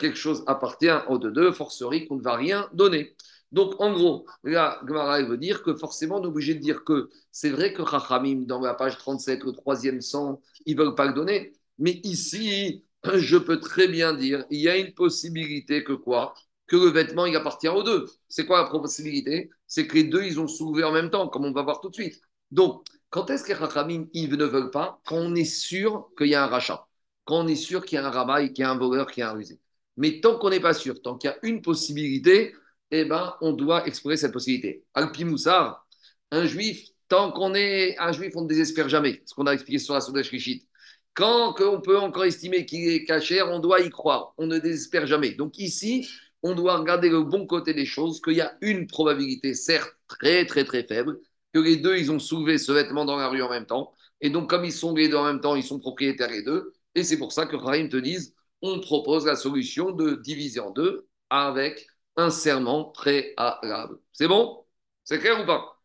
quelque 0.00 0.16
chose 0.16 0.44
appartient 0.46 0.90
aux 1.08 1.18
deux, 1.18 1.30
deux 1.32 1.52
forcerie 1.52 2.06
qu'on 2.06 2.16
ne 2.16 2.22
va 2.22 2.36
rien 2.36 2.68
donner? 2.72 3.14
Donc, 3.54 3.80
en 3.80 3.92
gros, 3.92 4.26
là, 4.42 4.80
Gemara 4.86 5.22
veut 5.22 5.38
dire 5.38 5.62
que 5.62 5.74
forcément, 5.76 6.16
on 6.16 6.24
est 6.24 6.26
obligé 6.26 6.54
de 6.54 6.58
dire 6.60 6.82
que 6.84 7.08
c'est 7.30 7.50
vrai 7.50 7.72
que 7.72 7.84
Chachamim, 7.86 8.46
dans 8.46 8.60
la 8.60 8.74
page 8.74 8.98
37, 8.98 9.44
le 9.44 9.52
troisième 9.52 10.00
sang, 10.00 10.40
ils 10.66 10.76
ne 10.76 10.82
veulent 10.82 10.94
pas 10.96 11.06
le 11.06 11.14
donner. 11.14 11.52
Mais 11.78 12.00
ici, 12.02 12.84
je 13.14 13.36
peux 13.36 13.60
très 13.60 13.86
bien 13.88 14.12
dire, 14.12 14.44
il 14.50 14.60
y 14.60 14.68
a 14.68 14.76
une 14.76 14.92
possibilité 14.92 15.84
que 15.84 15.92
quoi? 15.92 16.34
Que 16.66 16.76
le 16.76 16.88
vêtement, 16.90 17.26
il 17.26 17.36
appartient 17.36 17.68
aux 17.68 17.84
deux. 17.84 18.06
C'est 18.28 18.44
quoi 18.44 18.62
la 18.64 18.68
possibilité? 18.68 19.50
C'est 19.68 19.86
que 19.86 19.94
les 19.94 20.04
deux, 20.04 20.24
ils 20.24 20.40
ont 20.40 20.48
soulevé 20.48 20.82
en 20.84 20.92
même 20.92 21.10
temps, 21.10 21.28
comme 21.28 21.44
on 21.44 21.52
va 21.52 21.62
voir 21.62 21.80
tout 21.80 21.90
de 21.90 21.94
suite. 21.94 22.20
Donc, 22.50 22.84
quand 23.10 23.30
est-ce 23.30 23.44
que 23.44 23.54
Chachamim, 23.54 24.06
ils 24.12 24.30
ne 24.36 24.44
veulent 24.44 24.70
pas? 24.72 25.00
Quand 25.06 25.18
on 25.18 25.34
est 25.36 25.44
sûr 25.44 26.08
qu'il 26.18 26.26
y 26.28 26.34
a 26.34 26.42
un 26.44 26.48
rachat 26.48 26.86
quand 27.24 27.44
on 27.44 27.48
est 27.48 27.56
sûr 27.56 27.84
qu'il 27.84 27.96
y 27.96 27.98
a 27.98 28.06
un 28.06 28.10
rabaille, 28.10 28.52
qu'il 28.52 28.62
y 28.62 28.66
a 28.66 28.70
un 28.70 28.78
voleur, 28.78 29.10
qu'il 29.10 29.22
y 29.22 29.24
a 29.24 29.30
un 29.30 29.32
rusé. 29.34 29.58
Mais 29.96 30.20
tant 30.20 30.38
qu'on 30.38 30.50
n'est 30.50 30.60
pas 30.60 30.74
sûr, 30.74 31.00
tant 31.00 31.16
qu'il 31.16 31.30
y 31.30 31.32
a 31.32 31.38
une 31.42 31.62
possibilité, 31.62 32.54
eh 33.00 33.04
ben, 33.04 33.34
on 33.40 33.52
doit 33.52 33.86
explorer 33.86 34.16
cette 34.16 34.32
possibilité. 34.32 34.84
Alpi 34.94 35.24
Moussar, 35.24 35.86
un 36.30 36.46
juif, 36.46 36.88
tant 37.08 37.32
qu'on 37.32 37.54
est 37.54 37.98
un 37.98 38.12
juif, 38.12 38.32
on 38.36 38.42
ne 38.42 38.48
désespère 38.48 38.88
jamais. 38.88 39.22
Ce 39.26 39.34
qu'on 39.34 39.46
a 39.46 39.52
expliqué 39.52 39.78
sur 39.78 39.94
la 39.94 40.00
Sodash 40.00 40.30
Rishit. 40.30 40.68
Quand 41.14 41.60
on 41.60 41.80
peut 41.80 41.98
encore 41.98 42.24
estimer 42.24 42.66
qu'il 42.66 42.88
est 42.88 43.04
caché, 43.04 43.42
on 43.42 43.60
doit 43.60 43.80
y 43.80 43.90
croire. 43.90 44.34
On 44.38 44.46
ne 44.46 44.58
désespère 44.58 45.06
jamais. 45.06 45.32
Donc 45.32 45.58
ici, 45.58 46.08
on 46.42 46.54
doit 46.54 46.76
regarder 46.76 47.08
le 47.08 47.22
bon 47.22 47.46
côté 47.46 47.72
des 47.74 47.86
choses, 47.86 48.20
qu'il 48.20 48.34
y 48.34 48.40
a 48.40 48.56
une 48.60 48.86
probabilité, 48.86 49.54
certes 49.54 49.96
très 50.08 50.44
très 50.46 50.64
très 50.64 50.84
faible, 50.84 51.18
que 51.52 51.58
les 51.58 51.76
deux, 51.76 51.96
ils 51.96 52.12
ont 52.12 52.18
soulevé 52.18 52.58
ce 52.58 52.72
vêtement 52.72 53.04
dans 53.04 53.16
la 53.16 53.28
rue 53.28 53.42
en 53.42 53.50
même 53.50 53.66
temps. 53.66 53.92
Et 54.20 54.30
donc, 54.30 54.50
comme 54.50 54.64
ils 54.64 54.72
sont 54.72 54.94
les 54.94 55.08
deux 55.08 55.16
en 55.16 55.24
même 55.24 55.40
temps, 55.40 55.56
ils 55.56 55.62
sont 55.62 55.78
propriétaires 55.78 56.30
les 56.30 56.42
deux. 56.42 56.72
Et 56.94 57.02
c'est 57.02 57.18
pour 57.18 57.32
ça 57.32 57.46
que 57.46 57.56
Rahim 57.56 57.88
te 57.88 57.96
dise, 57.96 58.34
on 58.62 58.80
propose 58.80 59.26
la 59.26 59.36
solution 59.36 59.90
de 59.90 60.16
diviser 60.22 60.60
en 60.60 60.70
deux 60.70 61.08
avec 61.30 61.86
un 62.16 62.30
serment 62.30 62.84
préalable. 62.86 63.98
C'est 64.12 64.28
bon? 64.28 64.66
C'est 65.04 65.18
clair 65.20 65.40
ou 65.42 65.46
pas? 65.46 65.80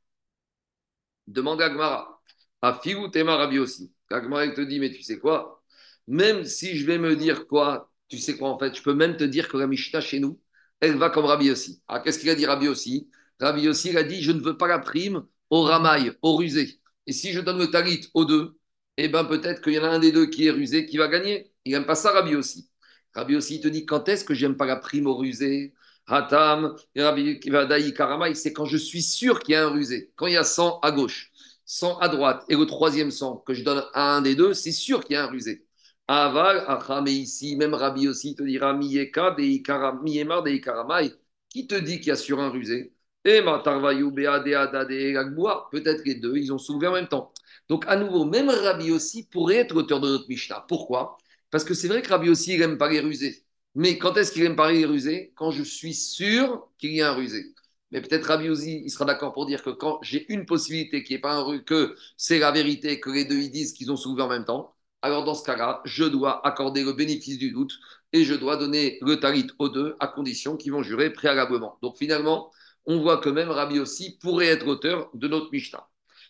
Demande 1.28 1.62
à 1.62 1.70
Gmara. 1.70 2.22
À 2.62 2.74
Filou 2.82 3.08
Tema 3.10 3.36
Rabi 3.38 3.60
aussi. 3.60 3.94
Gmara 4.12 4.48
te 4.50 4.62
dit, 4.62 4.80
mais 4.80 4.92
tu 4.92 5.04
sais 5.04 5.20
quoi? 5.20 5.64
Même 6.08 6.44
si 6.46 6.78
je 6.78 6.86
vais 6.86 6.98
me 6.98 7.16
dire 7.16 7.48
quoi, 7.48 7.92
tu 8.08 8.18
sais 8.18 8.36
quoi 8.38 8.50
en 8.50 8.58
fait, 8.60 8.76
je 8.76 8.82
peux 8.82 8.94
même 8.96 9.16
te 9.18 9.24
dire 9.24 9.48
que 9.48 9.58
la 9.58 9.68
Mishnah 9.68 10.02
chez 10.02 10.20
nous, 10.20 10.42
elle 10.80 10.98
va 10.98 11.10
comme 11.10 11.26
Rabbi 11.26 11.52
aussi. 11.52 11.82
Ah, 11.88 12.00
qu'est-ce 12.00 12.20
qu'il 12.20 12.30
a 12.30 12.36
dit 12.36 12.46
Rabbi 12.46 12.68
aussi 12.68 13.10
Rabbi 13.40 13.68
aussi, 13.70 13.90
il 13.90 13.98
a 13.98 14.04
dit, 14.04 14.22
je 14.22 14.32
ne 14.32 14.42
veux 14.42 14.58
pas 14.58 14.68
la 14.68 14.80
prime 14.80 15.26
au 15.50 15.62
ramaille, 15.64 16.14
au 16.22 16.36
rusé. 16.36 16.82
Et 17.06 17.14
si 17.14 17.32
je 17.32 17.40
donne 17.42 17.60
le 17.60 17.68
talit 17.70 18.10
aux 18.14 18.26
deux, 18.26 18.58
eh 18.98 19.08
ben 19.08 19.24
peut-être 19.26 19.62
qu'il 19.62 19.74
y 19.74 19.80
en 19.80 19.84
a 19.84 19.90
un 19.90 20.00
des 20.00 20.12
deux 20.12 20.26
qui 20.28 20.48
est 20.48 20.52
rusé 20.52 20.86
qui 20.86 20.98
va 20.98 21.08
gagner. 21.08 21.54
Il 21.66 21.72
n'aime 21.74 21.86
pas 21.86 21.96
ça, 21.96 22.12
Rabbi 22.12 22.36
aussi. 22.36 22.70
Rabbi 23.14 23.36
aussi, 23.36 23.56
il 23.58 23.62
te 23.62 23.68
dit, 23.68 23.86
quand 23.86 24.08
est-ce 24.10 24.26
que 24.26 24.34
j'aime 24.34 24.58
pas 24.58 24.66
la 24.66 24.76
prime 24.78 25.08
au 25.08 25.16
rusé? 25.16 25.74
Hatam, 26.10 26.76
Rabbi 26.96 27.40
c'est 28.36 28.54
quand 28.54 28.66
je 28.66 28.78
suis 28.78 29.02
sûr 29.04 29.40
qu'il 29.40 29.54
y 29.54 29.56
a 29.56 29.66
un 29.66 29.70
rusé. 29.70 30.12
Quand 30.16 30.28
il 30.28 30.34
y 30.34 30.38
a 30.38 30.44
100 30.44 30.80
à 30.80 30.92
gauche, 30.92 31.32
100 31.66 31.98
à 32.00 32.10
droite, 32.10 32.44
et 32.50 32.56
le 32.56 32.66
troisième 32.66 33.12
100 33.12 33.38
que 33.38 33.54
je 33.54 33.64
donne 33.64 33.84
à 33.94 34.16
un 34.16 34.22
des 34.22 34.36
deux, 34.36 34.54
c'est 34.54 34.72
sûr 34.72 35.04
qu'il 35.06 35.14
y 35.16 35.18
a 35.18 35.24
un 35.26 35.28
rusé. 35.28 35.66
Aval, 36.08 36.66
Acham, 36.68 37.08
et 37.08 37.12
ici, 37.12 37.56
même 37.56 37.76
Rabbi 37.76 38.08
aussi 38.08 38.36
te 38.36 38.42
dira, 38.44 38.74
Miyeka, 38.74 39.36
Miyemar, 40.02 40.44
Karamaï, 40.64 41.14
qui 41.50 41.68
te 41.68 41.76
dit 41.76 42.00
qu'il 42.00 42.08
y 42.08 42.12
a 42.12 42.16
sur 42.16 42.40
un 42.40 42.50
rusé? 42.50 42.94
Et 43.26 43.42
peut-être 45.72 46.06
les 46.06 46.16
deux, 46.16 46.38
ils 46.38 46.52
ont 46.54 46.58
soulevé 46.58 46.88
en 46.88 46.94
même 46.94 47.08
temps. 47.08 47.32
Donc, 47.68 47.86
à 47.88 47.96
nouveau, 47.96 48.26
même 48.26 48.50
Rabbi 48.50 48.92
aussi 48.92 49.28
pourrait 49.28 49.58
être 49.58 49.76
l'auteur 49.76 50.00
de 50.00 50.08
notre 50.10 50.28
Mishnah. 50.30 50.66
Pourquoi? 50.68 51.18
Parce 51.52 51.64
que 51.64 51.74
c'est 51.76 51.88
vrai 51.88 52.02
que 52.02 52.10
Rabbi 52.10 52.30
aussi, 52.30 52.54
il 52.54 52.60
n'aime 52.60 52.78
pas 52.78 52.90
les 52.90 53.00
rusés. 53.02 53.46
Mais 53.76 53.98
quand 53.98 54.18
est-ce 54.18 54.32
qu'il 54.32 54.44
aime 54.44 54.56
pas 54.56 54.72
les 54.72 54.86
rusés? 54.86 55.32
Quand 55.36 55.52
je 55.52 55.64
suis 55.64 55.94
sûr 55.94 56.68
qu'il 56.78 56.94
y 56.94 57.02
a 57.02 57.12
un 57.12 57.14
rusé. 57.16 57.54
Mais 57.92 58.02
peut-être 58.02 58.26
Rabbi 58.26 58.50
aussi, 58.50 58.82
il 58.84 58.90
sera 58.92 59.06
d'accord 59.06 59.34
pour 59.34 59.46
dire 59.46 59.64
que 59.64 59.70
quand 59.72 60.00
j'ai 60.04 60.32
une 60.32 60.46
possibilité 60.46 61.04
qui 61.04 61.14
n'est 61.14 61.20
pas 61.20 61.34
un 61.34 61.42
rusé, 61.44 61.64
que 61.64 61.96
c'est 62.18 62.40
la 62.40 62.52
vérité, 62.52 63.00
que 63.00 63.10
les 63.10 63.26
deux 63.26 63.38
ils 63.38 63.52
disent 63.52 63.74
qu'ils 63.74 63.92
ont 63.92 63.96
soulevé 63.98 64.24
en 64.24 64.28
même 64.30 64.46
temps, 64.46 64.76
alors 65.02 65.24
dans 65.24 65.34
ce 65.34 65.44
cas-là, 65.46 65.82
je 65.86 66.04
dois 66.04 66.46
accorder 66.46 66.84
le 66.84 66.94
bénéfice 66.94 67.38
du 67.38 67.52
doute 67.52 67.74
et 68.14 68.24
je 68.26 68.34
dois 68.34 68.58
donner 68.58 68.98
le 69.02 69.20
talit 69.20 69.48
aux 69.60 69.70
deux 69.70 69.96
à 70.00 70.08
condition 70.08 70.58
qu'ils 70.58 70.72
vont 70.72 70.84
jurer 70.84 71.12
préalablement. 71.12 71.78
Donc 71.82 71.98
finalement, 71.98 72.52
on 72.86 73.00
voit 73.02 73.18
que 73.18 73.30
même 73.30 73.50
Rabbi 73.50 73.80
aussi 73.80 74.18
pourrait 74.20 74.48
être 74.48 74.68
auteur 74.68 75.10
de 75.14 75.28
notre 75.28 75.50
Mishnah. 75.52 75.88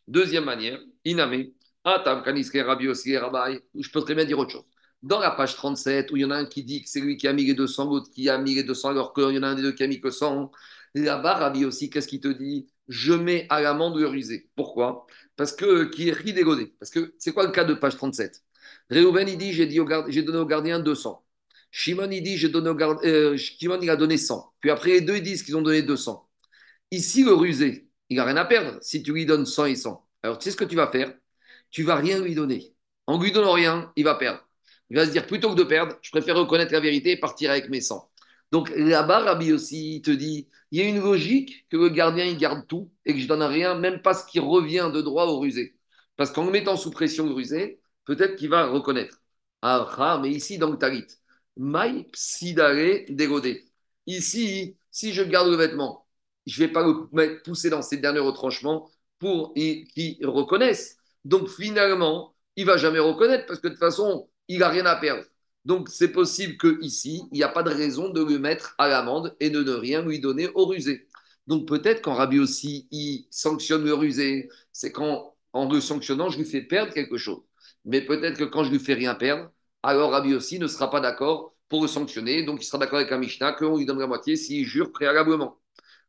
Deuxième 0.08 0.46
manière, 0.46 0.80
Iname, 1.06 1.46
Atam 1.84 2.24
Kaniske 2.24 2.58
Rabbi 2.58 2.88
aussi 2.88 3.18
Rabbi, 3.18 3.60
je 3.76 3.90
peux 3.92 4.02
très 4.02 4.16
bien 4.16 4.26
dire 4.26 4.40
autre 4.40 4.52
chose. 4.52 4.66
Dans 5.02 5.20
la 5.20 5.32
page 5.32 5.56
37, 5.56 6.12
où 6.12 6.18
il 6.18 6.22
y 6.22 6.26
en 6.26 6.32
a 6.32 6.36
un 6.36 6.46
qui 6.46 6.64
dit 6.64 6.84
que 6.84 6.90
c'est 6.90 7.00
lui 7.00 7.18
qui 7.18 7.28
a 7.28 7.34
mis 7.34 7.46
les 7.46 7.54
200, 7.54 7.86
l'autre 7.86 8.12
qui 8.12 8.30
a 8.30 8.38
mis 8.38 8.56
les 8.56 8.64
200, 8.64 8.90
alors 8.90 9.14
qu'il 9.14 9.32
y 9.32 9.38
en 9.40 9.44
a 9.44 9.48
un 9.48 9.56
des 9.56 9.62
deux 9.62 9.72
qui 9.72 9.84
a 9.84 9.88
mis 9.88 10.02
que 10.02 10.12
100. 10.12 10.52
Là-bas, 10.96 11.36
Rabbi 11.36 11.66
aussi, 11.66 11.90
qu'est-ce 11.90 12.08
qu'il 12.08 12.20
te 12.20 12.28
dit? 12.28 12.68
Je 12.88 13.14
mets 13.14 13.46
à 13.50 13.62
l'amende 13.62 13.98
le 13.98 14.08
rusé. 14.08 14.50
Pourquoi? 14.56 15.06
Parce 15.36 15.54
que 15.54 15.86
qui 15.86 16.10
est 16.10 16.14
ridégodé. 16.14 16.74
Parce 16.80 16.92
que 16.92 17.14
c'est 17.18 17.32
quoi 17.32 17.46
le 17.46 17.52
cas 17.52 17.64
de 17.64 17.74
page 17.76 17.96
37 17.96 18.44
Réhouven, 18.90 19.28
il 19.30 19.38
dit 19.38 19.54
J'ai 19.54 19.68
donné 20.24 20.40
au 20.40 20.46
gardien 20.46 20.80
200. 20.80 21.24
Shimon, 21.72 22.10
il 22.12 22.22
dit 22.24 22.38
j'ai 22.38 22.50
donné 22.50 22.70
au 22.70 22.76
gardien, 22.76 23.10
euh, 23.10 23.38
Shimon, 23.38 23.80
il 23.82 23.90
a 23.90 23.96
donné 23.96 24.18
100. 24.18 24.54
Puis 24.60 24.70
après, 24.72 24.92
les 24.92 25.02
deux, 25.02 25.18
ils 25.18 25.24
disent 25.24 25.44
qu'ils 25.44 25.56
ont 25.58 25.62
donné 25.62 25.82
200. 25.82 26.28
Ici, 26.92 27.24
le 27.24 27.34
rusé, 27.34 27.90
il 28.10 28.18
n'a 28.18 28.26
rien 28.26 28.38
à 28.38 28.46
perdre 28.46 28.80
si 28.82 29.04
tu 29.04 29.14
lui 29.14 29.26
donnes 29.26 29.46
100 29.46 29.66
et 29.66 29.76
100. 29.76 30.08
Alors, 30.24 30.40
tu 30.40 30.46
sais 30.46 30.52
ce 30.52 30.58
que 30.58 30.66
tu 30.66 30.76
vas 30.76 30.92
faire? 30.92 31.14
Tu 31.72 31.84
vas 31.84 31.96
rien 31.96 32.20
lui 32.22 32.36
donner. 32.36 32.76
En 33.08 33.22
lui 33.22 33.32
donnant 33.32 33.54
rien, 33.54 33.92
il 33.96 34.04
va 34.06 34.16
perdre. 34.16 34.49
Il 34.90 34.98
va 34.98 35.06
se 35.06 35.12
dire, 35.12 35.28
plutôt 35.28 35.50
que 35.52 35.56
de 35.56 35.64
perdre, 35.64 35.96
je 36.02 36.12
préfère 36.12 36.36
reconnaître 36.38 36.74
la 36.74 36.80
vérité 36.80 37.12
et 37.12 37.18
partir 37.20 37.52
avec 37.52 37.70
mes 37.70 37.82
100. 37.82 38.10
Donc 38.52 38.72
là-bas, 38.76 39.20
Rabbi 39.20 39.54
aussi, 39.54 39.98
il 39.98 40.02
te 40.02 40.12
dit, 40.12 40.48
il 40.72 40.80
y 40.80 40.82
a 40.84 40.88
une 40.88 41.02
logique 41.02 41.68
que 41.70 41.78
le 41.78 41.90
gardien, 41.90 42.26
il 42.26 42.38
garde 42.38 42.66
tout 42.68 42.92
et 43.06 43.14
que 43.14 43.20
je 43.20 43.28
donne 43.28 43.44
rien, 43.44 43.76
même 43.76 44.02
pas 44.02 44.14
ce 44.14 44.26
qui 44.26 44.40
revient 44.40 44.90
de 44.94 45.02
droit 45.02 45.26
au 45.26 45.40
rusé. 45.40 45.78
Parce 46.16 46.32
qu'en 46.32 46.46
le 46.46 46.52
mettant 46.52 46.76
sous 46.78 46.92
pression 46.92 47.26
le 47.26 47.34
rusé, 47.34 47.82
peut-être 48.06 48.36
qu'il 48.36 48.50
va 48.50 48.68
reconnaître. 48.68 49.22
Ah, 49.62 49.88
ah, 49.98 50.20
mais 50.22 50.32
ici, 50.32 50.58
dans 50.58 50.72
le 50.72 50.78
talit, 50.78 51.06
maï 51.58 52.06
psidare 52.12 53.06
dégodé. 53.10 53.66
Ici, 54.08 54.78
si 54.92 55.14
je 55.14 55.24
garde 55.24 55.50
le 55.50 55.56
vêtement 55.56 56.08
je 56.50 56.62
ne 56.62 56.68
vais 56.68 56.74
pas 56.74 56.84
le 56.84 57.42
pousser 57.44 57.70
dans 57.70 57.82
ces 57.82 57.98
derniers 57.98 58.20
retranchements 58.20 58.90
pour 59.20 59.54
qu'il 59.54 60.26
reconnaisse. 60.26 60.98
Donc 61.26 61.50
finalement, 61.50 62.36
il 62.56 62.66
va 62.66 62.78
jamais 62.78 63.00
reconnaître 63.00 63.46
parce 63.46 63.60
que 63.60 63.68
de 63.68 63.74
toute 63.74 63.80
façon, 63.80 64.30
il 64.50 64.60
n'a 64.60 64.70
rien 64.70 64.86
à 64.86 64.98
perdre. 64.98 65.24
Donc 65.66 65.90
c'est 65.90 66.12
possible 66.12 66.58
qu'ici, 66.58 67.24
il 67.32 67.38
n'y 67.38 67.44
a 67.44 67.50
pas 67.50 67.64
de 67.64 67.70
raison 67.70 68.10
de 68.10 68.24
le 68.24 68.40
mettre 68.40 68.76
à 68.78 68.90
l'amende 68.90 69.36
et 69.40 69.50
de 69.50 69.64
ne 69.64 69.72
rien 69.72 70.02
lui 70.02 70.20
donner 70.20 70.50
au 70.56 70.66
rusé. 70.66 71.08
Donc 71.48 71.68
peut-être 71.68 72.02
qu'en 72.02 72.16
Rabbi 72.16 72.40
aussi, 72.40 72.88
il 72.92 73.28
sanctionne 73.32 73.86
le 73.86 73.94
rusé, 73.94 74.50
c'est 74.74 74.92
quand 74.92 75.36
en 75.54 75.72
le 75.72 75.82
sanctionnant, 75.82 76.30
je 76.30 76.38
lui 76.38 76.46
fais 76.46 76.62
perdre 76.62 76.94
quelque 76.94 77.18
chose. 77.18 77.42
Mais 77.86 78.02
peut-être 78.02 78.38
que 78.38 78.44
quand 78.44 78.64
je 78.64 78.72
lui 78.72 78.80
fais 78.80 78.94
rien 78.94 79.16
perdre, 79.16 79.52
alors 79.84 80.12
Rabbi 80.12 80.34
aussi 80.34 80.60
ne 80.60 80.68
sera 80.68 80.90
pas 80.90 81.00
d'accord 81.00 81.56
pour 81.70 81.82
le 81.82 81.88
sanctionner. 81.88 82.44
Donc 82.44 82.62
il 82.62 82.66
sera 82.66 82.78
d'accord 82.78 83.00
avec 83.00 83.12
un 83.12 83.18
Mishnah 83.18 83.54
qu'on 83.54 83.78
lui 83.78 83.86
donne 83.86 84.00
la 84.00 84.08
moitié 84.08 84.36
s'il 84.36 84.66
jure 84.66 84.92
préalablement. 84.92 85.60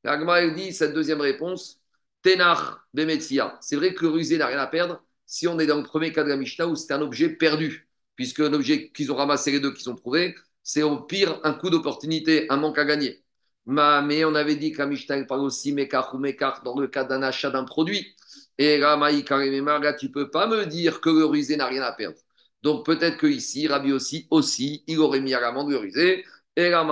L'Agma 0.04 0.46
dit 0.48 0.72
cette 0.72 0.94
deuxième 0.94 1.20
réponse, 1.20 1.80
Tenach 2.22 2.78
Bemetsia. 2.94 3.58
C'est 3.60 3.76
vrai 3.76 3.94
que 3.94 4.02
le 4.04 4.10
rusé 4.10 4.38
n'a 4.38 4.46
rien 4.46 4.58
à 4.58 4.66
perdre 4.66 5.02
si 5.26 5.46
on 5.46 5.58
est 5.58 5.66
dans 5.66 5.76
le 5.76 5.84
premier 5.84 6.12
cas 6.12 6.24
de 6.24 6.28
la 6.28 6.36
Mishnah 6.36 6.66
où 6.66 6.76
c'est 6.76 6.92
un 6.92 7.00
objet 7.02 7.28
perdu, 7.30 7.89
puisque 8.16 8.40
un 8.40 8.52
objet 8.52 8.90
qu'ils 8.92 9.12
ont 9.12 9.16
ramassé 9.16 9.52
les 9.52 9.60
deux 9.60 9.72
qu'ils 9.72 9.90
ont 9.90 9.96
trouvé, 9.96 10.34
c'est 10.62 10.82
au 10.82 11.00
pire 11.00 11.40
un 11.44 11.54
coup 11.54 11.70
d'opportunité, 11.70 12.46
un 12.50 12.56
manque 12.56 12.78
à 12.78 12.84
gagner. 12.84 13.24
Mais 13.66 14.24
on 14.24 14.34
avait 14.34 14.56
dit 14.56 14.74
Mishnah 14.78 15.24
parle 15.24 15.42
aussi 15.42 15.72
Mekar 15.72 16.14
ou 16.14 16.18
Mekar 16.18 16.62
dans 16.62 16.78
le 16.78 16.88
cas 16.88 17.04
d'un 17.04 17.22
achat 17.22 17.50
d'un 17.50 17.64
produit. 17.64 18.16
Et 18.58 18.78
là, 18.78 18.96
Marga, 18.96 19.94
tu 19.94 20.10
peux 20.10 20.30
pas 20.30 20.46
me 20.46 20.66
dire 20.66 21.00
que 21.00 21.10
le 21.10 21.24
rusé 21.24 21.56
n'a 21.56 21.66
rien 21.66 21.82
à 21.82 21.92
perdre. 21.92 22.18
Donc 22.62 22.84
peut-être 22.84 23.16
que 23.16 23.26
ici, 23.26 23.68
Rabbi 23.68 23.92
aussi, 23.92 24.26
aussi, 24.30 24.84
il 24.86 24.98
aurait 25.00 25.20
mis 25.20 25.34
à 25.34 25.40
l'amende 25.40 25.70
le 25.70 25.76
rusé. 25.78 26.24
Et 26.56 26.70
là, 26.70 26.84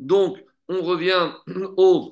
Donc, 0.00 0.38
on 0.68 0.82
revient 0.82 1.32
aux 1.76 2.10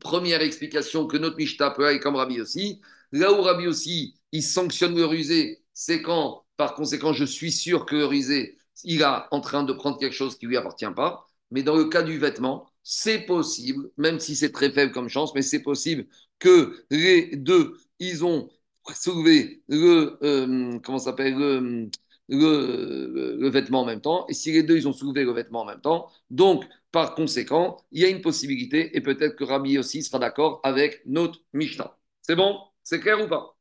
premières 0.00 0.42
explications 0.42 1.06
que 1.06 1.16
notre 1.16 1.36
Mishnah 1.36 1.70
peut 1.70 1.86
aller 1.86 2.00
comme 2.00 2.16
Rabbi 2.16 2.40
aussi. 2.40 2.80
Là 3.12 3.32
où 3.32 3.42
Rabbi 3.42 3.66
aussi, 3.66 4.16
il 4.32 4.42
sanctionne 4.42 4.96
le 4.96 5.04
rusé, 5.04 5.63
c'est 5.74 6.02
quand, 6.02 6.44
par 6.56 6.74
conséquent, 6.74 7.12
je 7.12 7.24
suis 7.24 7.52
sûr 7.52 7.86
que 7.86 7.96
rusé, 8.02 8.58
il 8.84 9.02
est 9.02 9.04
en 9.30 9.40
train 9.40 9.64
de 9.64 9.72
prendre 9.72 9.98
quelque 9.98 10.14
chose 10.14 10.36
qui 10.38 10.46
ne 10.46 10.50
lui 10.50 10.56
appartient 10.56 10.86
pas. 10.94 11.28
Mais 11.50 11.62
dans 11.62 11.76
le 11.76 11.84
cas 11.86 12.02
du 12.02 12.18
vêtement, 12.18 12.66
c'est 12.82 13.20
possible, 13.26 13.90
même 13.96 14.20
si 14.20 14.36
c'est 14.36 14.52
très 14.52 14.70
faible 14.72 14.92
comme 14.92 15.08
chance, 15.08 15.34
mais 15.34 15.42
c'est 15.42 15.62
possible 15.62 16.06
que 16.38 16.84
les 16.90 17.36
deux, 17.36 17.76
ils 17.98 18.24
ont 18.24 18.50
soulevé 18.94 19.62
le, 19.68 20.18
euh, 20.22 20.78
comment 20.80 20.98
s'appelle, 20.98 21.34
le, 21.36 21.88
le, 22.28 23.48
vêtement 23.50 23.82
en 23.82 23.84
même 23.84 24.00
temps. 24.00 24.26
Et 24.28 24.34
si 24.34 24.52
les 24.52 24.62
deux, 24.62 24.76
ils 24.76 24.88
ont 24.88 24.92
soulevé 24.92 25.24
le 25.24 25.32
vêtement 25.32 25.62
en 25.62 25.64
même 25.64 25.80
temps, 25.80 26.10
donc 26.30 26.64
par 26.92 27.14
conséquent, 27.14 27.76
il 27.92 28.02
y 28.02 28.04
a 28.04 28.08
une 28.08 28.20
possibilité, 28.20 28.96
et 28.96 29.00
peut-être 29.00 29.36
que 29.36 29.44
Rabbi 29.44 29.78
aussi 29.78 30.02
sera 30.02 30.18
d'accord 30.18 30.60
avec 30.62 31.02
notre 31.06 31.40
Mishnah. 31.52 31.96
C'est 32.22 32.36
bon? 32.36 32.58
C'est 32.82 33.00
clair 33.00 33.22
ou 33.24 33.28
pas? 33.28 33.53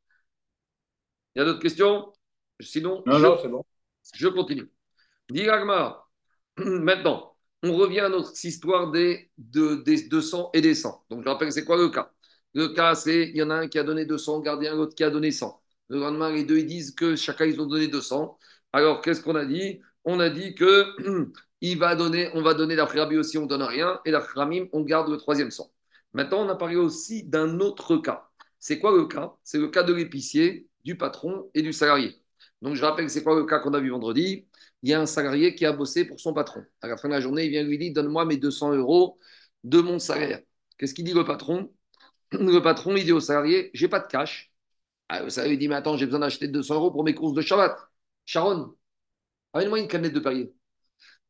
Il 1.36 1.40
y 1.40 1.42
a 1.42 1.46
d'autres 1.46 1.62
questions? 1.62 2.12
Sinon, 2.60 3.04
non, 3.06 3.18
je, 3.18 3.24
non, 3.24 3.50
bon. 3.50 3.66
Je 4.14 4.28
continue. 4.28 4.70
Diragma, 5.30 6.06
maintenant, 6.58 7.36
on 7.64 7.76
revient 7.76 8.02
à 8.02 8.10
notre 8.10 8.34
histoire 8.46 8.92
des, 8.92 9.32
des 9.38 10.04
200 10.10 10.52
et 10.54 10.62
des 10.62 10.76
100. 10.76 11.06
Donc, 11.10 11.24
je 11.24 11.30
rappelle, 11.30 11.52
c'est 11.52 11.66
quoi 11.66 11.78
le 11.78 11.90
cas? 11.90 12.12
Le 12.54 12.68
cas, 12.70 12.94
c'est 12.96 13.30
il 13.30 13.38
y 13.38 13.42
en 13.42 13.50
a 13.50 13.56
un 13.56 13.68
qui 13.68 13.80
a 13.80 13.84
donné 13.84 14.06
200 14.06 14.38
au 14.38 14.42
gardien, 14.42 14.76
l'autre 14.76 14.96
qui 14.96 15.04
a 15.04 15.10
donné 15.10 15.32
100. 15.32 15.60
Le 15.90 16.00
lendemain, 16.00 16.32
les 16.32 16.44
deux, 16.44 16.58
ils 16.60 16.66
disent 16.66 16.94
que 16.94 17.16
chacun, 17.16 17.46
ils 17.46 17.60
ont 17.60 17.66
donné 17.66 17.88
200. 17.88 18.38
Alors, 18.74 19.02
qu'est-ce 19.02 19.22
qu'on 19.22 19.36
a 19.36 19.46
dit? 19.46 19.80
On 20.06 20.20
a 20.20 20.30
dit 20.30 20.54
que 20.56 21.32
il 21.62 21.78
va 21.80 21.96
donner, 21.96 22.30
on 22.34 22.42
va 22.42 22.54
donner 22.54 22.76
d'après 22.76 23.00
Rabbi 23.00 23.18
aussi, 23.18 23.38
on 23.38 23.46
donne 23.46 23.64
rien, 23.64 24.00
et 24.06 24.12
d'après 24.12 24.40
Ramim, 24.40 24.68
on 24.74 24.82
garde 24.82 25.10
le 25.10 25.18
troisième 25.18 25.52
sang. 25.52 25.72
Maintenant, 26.14 26.46
on 26.46 26.50
a 26.50 26.56
parlé 26.56 26.76
aussi 26.76 27.24
d'un 27.24 27.60
autre 27.60 27.98
cas. 27.98 28.30
C'est 28.60 28.80
quoi 28.80 28.96
le 28.96 29.06
cas? 29.06 29.34
C'est 29.44 29.58
le 29.58 29.70
cas 29.70 29.84
de 29.84 29.94
l'épicier, 29.94 30.68
du 30.84 30.98
patron 30.98 31.50
et 31.54 31.62
du 31.62 31.74
salarié. 31.74 32.20
Donc, 32.62 32.76
je 32.76 32.84
rappelle, 32.84 33.10
c'est 33.10 33.24
quoi 33.24 33.36
le 33.36 33.46
cas 33.46 33.60
qu'on 33.60 33.74
a 33.74 33.80
vu 33.80 33.90
vendredi? 33.90 34.48
Il 34.82 34.90
y 34.90 34.94
a 34.94 35.00
un 35.02 35.06
salarié 35.06 35.56
qui 35.56 35.66
a 35.66 35.72
bossé 35.74 36.06
pour 36.06 36.20
son 36.20 36.34
patron. 36.34 36.64
À 36.82 36.88
la 36.88 36.98
fin 36.98 37.08
de 37.10 37.14
la 37.14 37.22
journée, 37.22 37.46
il 37.46 37.50
vient 37.52 37.64
lui 37.64 37.78
dire 37.78 37.94
Donne-moi 37.94 38.26
mes 38.26 38.38
200 38.38 38.74
euros 38.74 39.20
de 39.64 39.80
mon 39.80 40.00
salaire. 40.00 40.42
Qu'est-ce 40.78 40.94
qu'il 40.94 41.06
dit 41.06 41.14
le 41.14 41.26
patron? 41.26 41.74
Le 42.32 42.60
patron, 42.60 42.96
il 42.96 43.06
dit 43.06 43.12
au 43.14 43.20
salarié 43.20 43.72
J'ai 43.74 43.88
pas 43.88 44.00
de 44.00 44.08
cash. 44.08 44.52
Ah, 45.10 45.24
le 45.24 45.30
salarié 45.30 45.58
dit 45.58 45.68
Mais 45.70 45.76
attends, 45.76 45.98
j'ai 45.98 46.06
besoin 46.06 46.22
d'acheter 46.22 46.48
200 46.48 46.76
euros 46.76 46.92
pour 46.92 47.04
mes 47.04 47.16
courses 47.16 47.34
de 47.34 47.42
Shabbat. 47.42 47.78
Sharon, 48.26 48.76
amène-moi 49.54 49.80
une 49.80 49.88
canette 49.88 50.14
de 50.14 50.20
Perrier. 50.20 50.54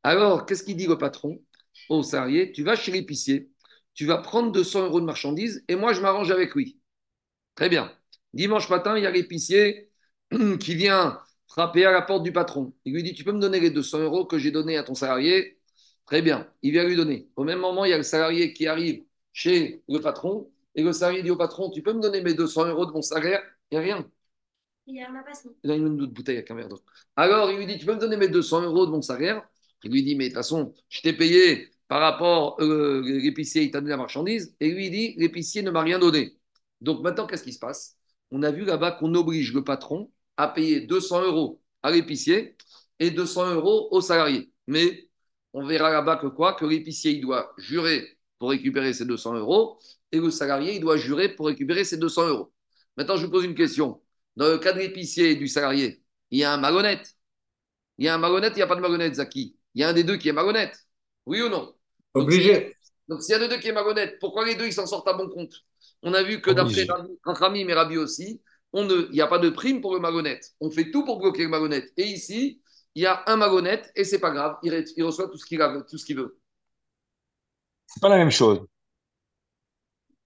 Alors, 0.04 0.46
qu'est-ce 0.46 0.64
qu'il 0.64 0.78
dit 0.78 0.88
le 0.88 0.98
patron? 0.98 1.42
Au 1.90 2.04
salarié 2.04 2.52
Tu 2.52 2.64
vas 2.64 2.76
chez 2.76 2.92
l'épicier, 2.92 3.52
tu 3.94 4.06
vas 4.06 4.18
prendre 4.20 4.52
200 4.52 4.86
euros 4.86 5.02
de 5.02 5.06
marchandises 5.06 5.64
et 5.68 5.76
moi, 5.76 5.94
je 5.94 6.02
m'arrange 6.02 6.32
avec 6.32 6.56
lui. 6.56 6.80
Très 7.56 7.70
bien. 7.70 7.92
Dimanche 8.34 8.70
matin, 8.70 8.98
il 8.98 9.04
y 9.04 9.08
a 9.08 9.12
l'épicier 9.12 9.92
qui 10.60 10.76
vient 10.76 11.20
frapper 11.48 11.86
à 11.86 11.92
la 11.92 12.02
porte 12.02 12.24
du 12.24 12.32
patron. 12.34 12.74
Il 12.86 12.94
lui 12.94 13.04
dit 13.04 13.14
Tu 13.14 13.24
peux 13.24 13.32
me 13.32 13.40
donner 13.40 13.60
les 13.60 13.70
200 13.70 14.00
euros 14.00 14.26
que 14.26 14.38
j'ai 14.40 14.52
donnés 14.52 14.78
à 14.78 14.84
ton 14.84 14.96
salarié? 14.96 15.60
Très 16.06 16.22
bien. 16.22 16.48
Il 16.62 16.72
vient 16.72 16.84
lui 16.84 16.96
donner. 16.96 17.30
Au 17.36 17.44
même 17.44 17.60
moment, 17.60 17.86
il 17.86 17.92
y 17.92 17.94
a 17.94 17.98
le 17.98 18.04
salarié 18.04 18.54
qui 18.54 18.68
arrive 18.68 19.04
chez 19.32 19.84
le 19.88 20.00
patron 20.00 20.52
et 20.76 20.84
le 20.84 20.92
salarié 20.94 21.24
dit 21.24 21.32
au 21.32 21.38
patron 21.38 21.70
Tu 21.70 21.84
peux 21.84 21.94
me 21.94 22.02
donner 22.02 22.22
mes 22.22 22.34
200 22.34 22.66
euros 22.68 22.86
de 22.86 22.92
mon 22.92 23.02
salaire? 23.02 23.42
Il 23.72 23.78
n'y 23.78 23.80
a 23.80 23.82
rien. 23.96 24.12
Il 24.88 24.96
y 24.96 25.02
a 25.02 25.08
Il 25.64 25.72
a 25.72 25.76
une 25.76 26.06
bouteille 26.08 26.38
avec 26.38 26.52
un 26.52 26.56
verre 26.56 26.70
d'eau. 26.70 26.82
Alors, 27.16 27.52
il 27.52 27.58
lui 27.58 27.66
dit 27.68 27.78
Tu 27.78 27.86
peux 27.86 27.94
me 27.96 28.00
donner 28.00 28.18
mes 28.18 28.28
200 28.28 28.62
euros 28.64 28.86
de 28.86 28.92
mon 28.92 29.02
salaire? 29.02 29.48
Il 29.84 29.92
lui 29.92 30.04
dit 30.04 30.16
Mais 30.16 30.26
de 30.26 30.30
toute 30.30 30.38
façon, 30.38 30.74
je 30.90 31.02
t'ai 31.02 31.14
payé 31.14 31.70
par 31.88 32.02
rapport, 32.02 32.58
euh, 32.62 33.02
l'épicier, 33.06 33.64
il 33.64 33.72
t'a 33.72 33.80
donné 33.80 33.92
la 33.92 33.98
marchandise. 33.98 34.56
Et 34.60 34.72
lui, 34.72 34.88
il 34.88 34.92
dit 34.92 35.14
L'épicier 35.18 35.62
ne 35.62 35.72
m'a 35.72 35.82
rien 35.84 36.00
donné. 36.00 36.38
Donc 36.82 37.02
maintenant, 37.04 37.28
qu'est-ce 37.28 37.44
qui 37.44 37.54
se 37.54 37.60
passe? 37.60 37.98
On 38.34 38.42
a 38.42 38.50
vu 38.50 38.66
là-bas 38.66 38.94
qu'on 38.94 39.14
oblige 39.14 39.54
le 39.54 39.64
patron 39.64 40.12
à 40.38 40.48
payer 40.48 40.82
200 40.82 41.22
euros 41.22 41.62
à 41.84 41.92
l'épicier 41.92 42.58
et 43.00 43.12
200 43.12 43.54
euros 43.54 43.90
au 43.92 44.02
salarié. 44.02 44.52
Mais 44.66 45.08
on 45.54 45.64
verra 45.68 45.92
là-bas 45.92 46.16
que 46.16 46.26
quoi? 46.26 46.54
Que 46.54 46.66
l'épicier, 46.66 47.12
il 47.12 47.22
doit 47.22 47.54
jurer 47.60 48.18
pour 48.40 48.50
récupérer 48.50 48.92
ses 48.92 49.06
200 49.06 49.36
euros 49.36 49.78
et 50.12 50.20
le 50.20 50.32
salarié, 50.32 50.76
il 50.76 50.82
doit 50.82 50.98
jurer 50.98 51.30
pour 51.30 51.46
récupérer 51.46 51.84
ses 51.84 51.98
200 51.98 52.28
euros. 52.30 52.52
Maintenant, 52.98 53.18
je 53.18 53.26
vous 53.28 53.32
pose 53.32 53.46
une 53.46 53.54
question. 53.54 54.02
Dans 54.36 54.48
le 54.48 54.58
cas 54.58 54.74
de 54.74 54.80
l'épicier 54.80 55.30
et 55.30 55.36
du 55.36 55.48
salarié, 55.48 56.02
il 56.32 56.40
y 56.40 56.44
a 56.44 56.52
un 56.54 56.58
malhonnête. 56.58 57.16
Il 58.00 58.06
y 58.06 58.08
a 58.08 58.16
un 58.16 58.18
malhonnête, 58.18 58.54
il 58.56 58.58
n'y 58.58 58.64
a 58.64 58.68
pas 58.68 58.76
de 58.76 58.82
malhonnête, 58.82 59.14
Zaki. 59.14 59.56
Il 59.76 59.82
y 59.82 59.84
a 59.84 59.90
un 59.90 59.94
des 59.94 60.04
deux 60.04 60.18
qui 60.18 60.30
est 60.30 60.34
malhonnête. 60.34 60.76
Oui 61.28 61.40
ou 61.44 61.50
non? 61.50 61.72
Obligé. 62.16 62.76
Donc, 63.08 63.22
s'il 63.22 63.34
y 63.34 63.36
a 63.36 63.38
un 63.38 63.48
des 63.48 63.56
deux 63.56 63.62
qui 63.62 63.68
est 63.68 63.74
malhonnête, 63.74 64.18
pourquoi 64.20 64.44
les 64.44 64.56
deux, 64.56 64.66
ils 64.66 64.74
s'en 64.74 64.88
sortent 64.88 65.08
à 65.08 65.14
bon 65.14 65.30
compte? 65.30 65.54
On 66.04 66.14
a 66.14 66.22
vu 66.22 66.42
que 66.42 66.52
d'après 66.52 66.86
Rami 67.26 67.62
et 67.62 67.74
Rabi 67.74 67.98
aussi, 67.98 68.42
il 68.74 69.10
n'y 69.12 69.22
a 69.22 69.28
pas 69.28 69.40
de 69.40 69.50
prime 69.50 69.82
pour 69.82 69.94
le 69.94 70.00
malhonnête. 70.00 70.52
On 70.60 70.70
fait 70.70 70.92
tout 70.92 71.06
pour 71.06 71.20
bloquer 71.20 71.44
le 71.44 71.50
malhonnête. 71.50 71.92
Et 71.98 72.04
ici, 72.04 72.62
il 72.96 73.04
y 73.04 73.06
a 73.06 73.24
un 73.28 73.38
malhonnête 73.38 73.92
et 73.96 74.04
c'est 74.04 74.20
pas 74.20 74.32
grave, 74.32 74.58
il, 74.64 75.04
reçoit 75.04 75.28
tout 75.30 75.38
ce 75.38 75.46
qu'il 75.46 76.18
veut. 76.18 76.40
C'est 77.88 78.02
pas 78.02 78.10
la 78.10 78.18
même 78.18 78.32
chose. 78.32 78.62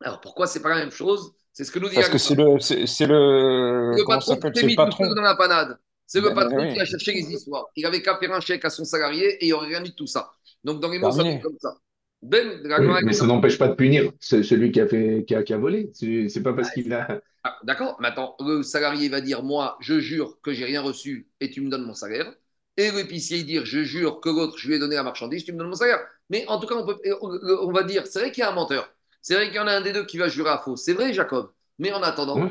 Alors 0.02 0.22
pourquoi 0.22 0.48
c'est 0.48 0.62
pas 0.62 0.70
la 0.70 0.78
même 0.78 0.92
chose? 0.92 1.34
C'est 1.54 1.64
ce 1.64 1.72
que 1.72 1.80
nous 1.80 1.90
dit. 1.90 1.96
Parce 1.96 2.10
que 2.10 2.18
c'est 2.18 2.36
le, 2.36 2.60
c'est, 2.60 3.08
le, 3.08 3.96
le 3.96 4.06
patron 4.06 4.38
qui 4.52 4.66
mis 4.66 4.76
patron. 4.76 5.14
dans 5.14 5.22
la 5.22 5.36
panade. 5.36 5.80
C'est 6.06 6.22
le 6.22 6.30
ben, 6.30 6.36
patron 6.36 6.74
qui 6.74 6.80
a 6.80 6.86
cherché 6.86 7.14
les 7.14 7.32
histoires. 7.32 7.66
Il 7.76 7.86
avait 7.86 8.02
qu'à 8.02 8.18
faire 8.18 8.32
un 8.32 8.40
chèque 8.40 8.64
à 8.64 8.70
son 8.70 8.86
salarié 8.86 9.44
et 9.44 9.48
il 9.48 9.54
aurait 9.54 9.68
rien 9.68 9.82
de 9.82 9.90
tout 9.90 10.08
ça. 10.08 10.32
Donc 10.64 10.80
dans 10.80 10.90
les 10.90 11.00
mots, 11.00 11.12
ça 11.12 11.24
fait 11.24 11.40
comme 11.40 11.58
ça. 11.60 11.76
Ben, 12.24 12.62
mais 13.04 13.14
ça 13.14 13.26
n'empêche 13.26 13.58
pas 13.58 13.68
de 13.68 13.76
punir 13.76 14.12
celui 14.20 14.72
qui 14.72 14.82
a, 14.82 14.88
fait, 14.88 15.24
qui 15.28 15.36
a, 15.36 15.44
qui 15.44 15.54
a 15.54 15.58
volé. 15.58 15.92
C'est 15.94 16.42
pas 16.42 16.54
parce 16.54 16.72
qu'il 16.72 16.92
a. 16.94 17.22
Ah, 17.44 17.58
d'accord, 17.64 17.96
maintenant, 18.02 18.36
le 18.40 18.64
salarié 18.64 19.08
va 19.08 19.22
dire 19.22 19.44
Moi, 19.44 19.78
je 19.80 20.00
jure 20.00 20.40
que 20.42 20.52
j'ai 20.52 20.66
rien 20.66 20.82
reçu 20.82 21.28
et 21.40 21.50
tu 21.50 21.62
me 21.62 21.70
donnes 21.70 21.86
mon 21.86 21.94
salaire. 21.94 22.34
Et 22.76 22.92
l'épicier 22.92 23.44
dire 23.44 23.66
Je 23.66 23.84
jure 23.84 24.20
que 24.20 24.30
l'autre, 24.30 24.58
je 24.58 24.68
lui 24.68 24.76
ai 24.76 24.80
donné 24.80 24.96
la 24.96 25.04
marchandise, 25.04 25.46
tu 25.46 25.54
me 25.54 25.60
donnes 25.60 25.70
mon 25.70 25.76
salaire. 25.76 26.00
Mais 26.30 26.46
en 26.48 26.60
tout 26.60 26.68
cas, 26.68 26.76
on, 26.76 26.86
peut, 26.86 27.00
on 27.62 27.72
va 27.72 27.84
dire 27.84 28.06
C'est 28.08 28.20
vrai 28.20 28.32
qu'il 28.32 28.42
y 28.42 28.44
a 28.44 28.52
un 28.52 28.56
menteur. 28.56 28.92
C'est 29.22 29.36
vrai 29.36 29.48
qu'il 29.48 29.56
y 29.56 29.60
en 29.60 29.68
a 29.68 29.74
un 29.74 29.82
des 29.82 29.94
deux 29.94 30.06
qui 30.06 30.18
va 30.18 30.28
jurer 30.28 30.50
à 30.50 30.58
faux. 30.58 30.76
C'est 30.76 30.94
vrai, 30.94 31.14
Jacob. 31.14 31.52
Mais 31.80 31.92
en 31.94 32.02
attendant, 32.02 32.50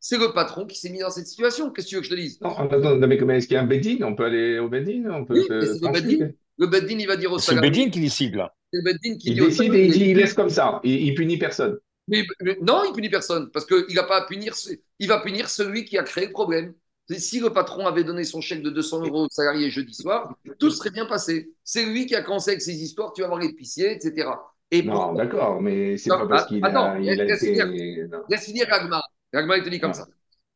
c'est 0.00 0.18
le 0.18 0.32
patron 0.32 0.66
qui 0.66 0.78
s'est 0.78 0.90
mis 0.90 1.00
dans 1.00 1.10
cette 1.10 1.26
situation. 1.26 1.70
Qu'est-ce 1.70 1.86
que 1.86 1.90
tu 1.90 1.94
veux 1.96 2.00
que 2.00 2.06
je 2.06 2.12
te 2.12 2.16
dise? 2.16 2.40
Non, 2.40 2.54
non 2.96 3.06
mais 3.06 3.16
comment 3.16 3.34
est-ce 3.34 3.46
qu'il 3.46 3.54
y 3.54 3.58
a 3.58 3.62
un 3.62 3.66
bedding 3.66 4.02
On 4.02 4.14
peut 4.14 4.24
aller 4.24 4.58
au 4.58 4.68
bedding 4.68 5.06
on 5.08 5.24
peut 5.24 5.34
le 5.34 5.92
bedding, 5.92 6.32
il 6.58 7.06
va 7.06 7.16
dire 7.16 7.32
au 7.32 7.38
salarié. 7.38 7.40
C'est 7.40 7.54
le 7.54 7.60
bedding 7.60 7.90
qui 7.90 8.00
décide 8.00 8.34
là. 8.34 8.54
C'est 8.72 8.78
le 8.78 8.84
bedding 8.84 9.18
qui 9.18 9.30
il 9.30 9.40
décide 9.40 9.74
et 9.74 9.86
il, 9.86 10.16
laisse 10.16 10.34
comme 10.34 10.50
ça. 10.50 10.80
Il, 10.84 11.06
il 11.06 11.14
punit 11.14 11.38
personne. 11.38 11.78
Mais, 12.08 12.26
non, 12.60 12.82
il 12.86 12.92
punit 12.92 13.08
personne 13.08 13.50
parce 13.50 13.66
qu'il 13.66 13.94
va 13.94 14.04
pas 14.04 14.26
punir. 14.26 14.54
Il 14.98 15.08
va 15.08 15.20
punir 15.20 15.48
celui 15.48 15.84
qui 15.84 15.96
a 15.98 16.02
créé 16.02 16.26
le 16.26 16.32
problème. 16.32 16.74
Si 17.10 17.38
le 17.40 17.50
patron 17.50 17.86
avait 17.86 18.04
donné 18.04 18.24
son 18.24 18.40
chèque 18.40 18.62
de 18.62 18.70
200 18.70 19.06
euros 19.06 19.24
au 19.26 19.28
salarié 19.28 19.68
jeudi 19.68 19.92
soir, 19.92 20.34
tout 20.58 20.70
serait 20.70 20.90
bien 20.90 21.04
passé. 21.04 21.50
C'est 21.62 21.84
lui 21.84 22.06
qui 22.06 22.14
a 22.14 22.22
commencé 22.22 22.52
avec 22.52 22.62
ces 22.62 22.82
histoires, 22.82 23.12
tu 23.12 23.20
vas 23.20 23.28
voir 23.28 23.40
l'épicier, 23.40 23.92
etc. 23.92 24.28
Et 24.70 24.82
non, 24.82 25.12
d'accord, 25.12 25.60
mais 25.60 25.98
c'est 25.98 26.08
pas 26.08 26.26
parce 26.26 26.46
qu'il 26.46 26.64
a, 26.64 26.98
il 26.98 27.08
a 27.10 27.24
laisse 27.24 27.42
été... 27.42 27.60
Finir, 27.62 28.08
laisse 28.28 28.44
finir 28.44 28.66
Ragma. 28.68 29.02
Ragma, 29.32 29.58
il 29.58 29.64
te 29.64 29.68
dit 29.68 29.80
comme 29.80 29.92
ça. 29.92 30.06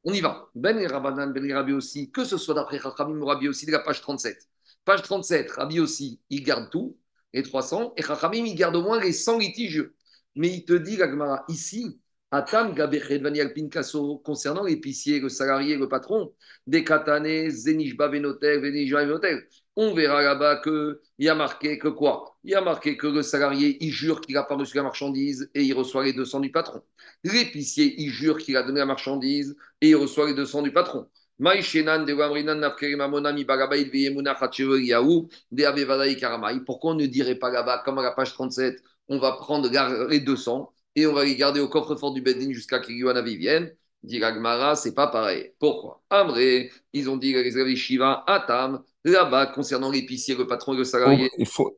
On 0.04 0.12
y 0.12 0.20
va. 0.20 0.48
Ben 0.54 0.78
et 0.78 0.86
Rabbanan, 0.86 1.32
Ben 1.32 1.44
et 1.44 1.52
Rabbi 1.52 1.72
aussi, 1.72 2.10
que 2.10 2.24
ce 2.24 2.38
soit 2.38 2.54
d'après 2.54 2.78
Chachamim 2.78 3.20
ou 3.20 3.26
Rabbi 3.26 3.48
aussi, 3.48 3.66
de 3.66 3.72
la 3.72 3.80
page 3.80 4.00
37. 4.00 4.38
Page 4.88 5.02
37, 5.02 5.50
Rabbi 5.50 5.80
aussi, 5.80 6.18
il 6.30 6.42
garde 6.42 6.70
tout, 6.70 6.96
les 7.34 7.42
300, 7.42 7.92
et 7.98 8.02
Chachamim, 8.02 8.46
il 8.46 8.54
garde 8.54 8.74
au 8.74 8.80
moins 8.80 8.98
les 8.98 9.12
100 9.12 9.36
litigieux. 9.36 9.94
Mais 10.34 10.48
il 10.48 10.64
te 10.64 10.72
dit, 10.72 10.96
Ragma, 10.96 11.44
ici, 11.50 12.00
Atam 12.30 12.74
Pinkaso, 12.74 14.16
concernant 14.24 14.64
l'épicier, 14.64 15.20
le 15.20 15.28
salarié, 15.28 15.76
le 15.76 15.90
patron, 15.90 16.32
des 16.66 16.84
katanes, 16.84 17.50
Zenishba 17.50 18.08
Venotel, 18.08 18.62
Venishba 18.62 19.04
Venotel. 19.04 19.46
On 19.76 19.92
verra 19.92 20.22
là-bas 20.22 20.62
qu'il 20.62 20.96
y 21.18 21.28
a 21.28 21.34
marqué 21.34 21.78
que 21.78 21.88
quoi? 21.88 22.38
Il 22.42 22.52
y 22.52 22.54
a 22.54 22.62
marqué 22.62 22.96
que 22.96 23.08
le 23.08 23.20
salarié, 23.20 23.76
il 23.84 23.92
jure 23.92 24.22
qu'il 24.22 24.36
n'a 24.36 24.44
pas 24.44 24.56
reçu 24.56 24.78
la 24.78 24.84
marchandise 24.84 25.50
et 25.54 25.64
il 25.64 25.74
reçoit 25.74 26.02
les 26.02 26.14
200 26.14 26.40
du 26.40 26.50
patron. 26.50 26.80
L'épicier, 27.24 27.94
il 28.00 28.08
jure 28.08 28.38
qu'il 28.38 28.56
a 28.56 28.62
donné 28.62 28.78
la 28.78 28.86
marchandise 28.86 29.54
et 29.82 29.90
il 29.90 29.96
reçoit 29.96 30.28
les 30.28 30.34
200 30.34 30.62
du 30.62 30.72
patron. 30.72 31.06
Pourquoi 36.64 36.90
on 36.90 36.94
ne 36.94 37.06
dirait 37.06 37.34
pas 37.36 37.50
là-bas, 37.50 37.82
comme 37.84 37.98
à 37.98 38.02
la 38.02 38.12
page 38.12 38.32
37, 38.32 38.82
on 39.08 39.18
va 39.18 39.32
prendre 39.32 39.68
les 40.08 40.20
200 40.20 40.72
et 40.96 41.06
on 41.06 41.12
va 41.12 41.24
les 41.24 41.36
garder 41.36 41.60
au 41.60 41.68
coffre-fort 41.68 42.12
du 42.12 42.22
Bedin 42.22 42.52
jusqu'à 42.52 42.80
qu'il 42.80 42.96
vienne? 43.38 43.72
Dit 44.02 44.20
Gagmara, 44.20 44.76
c'est 44.76 44.94
pas 44.94 45.08
pareil. 45.08 45.52
Pourquoi? 45.58 46.02
Amré, 46.08 46.70
ils 46.92 47.10
ont 47.10 47.16
dit 47.16 47.32
les 47.32 47.76
Shiva, 47.76 48.22
Atam, 48.26 48.82
là-bas, 49.04 49.46
concernant 49.46 49.90
l'épicier, 49.90 50.36
le 50.36 50.46
patron 50.46 50.74
et 50.74 50.76
le 50.76 50.84
salarié. 50.84 51.30
Il 51.36 51.46
faut, 51.46 51.76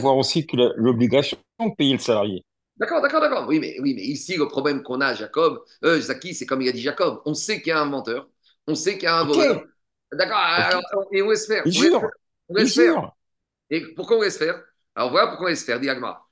voir 0.00 0.16
aussi 0.16 0.46
que 0.46 0.56
l'obligation 0.76 1.36
de 1.60 1.74
payer 1.76 1.92
le 1.92 1.98
salarié. 1.98 2.44
D'accord, 2.78 3.02
d'accord, 3.02 3.20
d'accord. 3.20 3.46
Oui 3.48 3.58
mais, 3.58 3.76
oui, 3.80 3.94
mais 3.94 4.02
ici, 4.02 4.36
le 4.36 4.46
problème 4.46 4.82
qu'on 4.82 5.00
a, 5.00 5.12
Jacob, 5.14 5.60
euh, 5.84 6.00
Zaki, 6.00 6.34
c'est 6.34 6.46
comme 6.46 6.62
il 6.62 6.68
a 6.68 6.72
dit 6.72 6.80
Jacob. 6.80 7.20
On 7.26 7.34
sait 7.34 7.60
qu'il 7.60 7.70
y 7.70 7.72
a 7.72 7.80
un 7.80 7.86
menteur, 7.86 8.28
on 8.68 8.74
sait 8.74 8.94
qu'il 8.94 9.04
y 9.04 9.06
a 9.06 9.18
un 9.18 9.24
voleur. 9.24 9.64
D'accord, 10.12 11.08
et 11.12 11.22
on 11.22 11.30
laisse 11.30 11.46
faire? 11.46 11.62
Il 11.66 11.72
jure. 11.72 12.08
On 12.48 12.54
laisse 12.54 12.74
faire? 12.74 13.10
Et 13.70 13.94
pourquoi 13.94 14.18
on 14.18 14.22
laisse 14.22 14.38
faire? 14.38 14.62
Alors 14.94 15.10
voilà 15.10 15.28
pourquoi 15.28 15.46
on 15.46 15.50
laisse 15.50 15.64
faire, 15.64 15.80
dit 15.80 15.88
Agmara. 15.88 16.24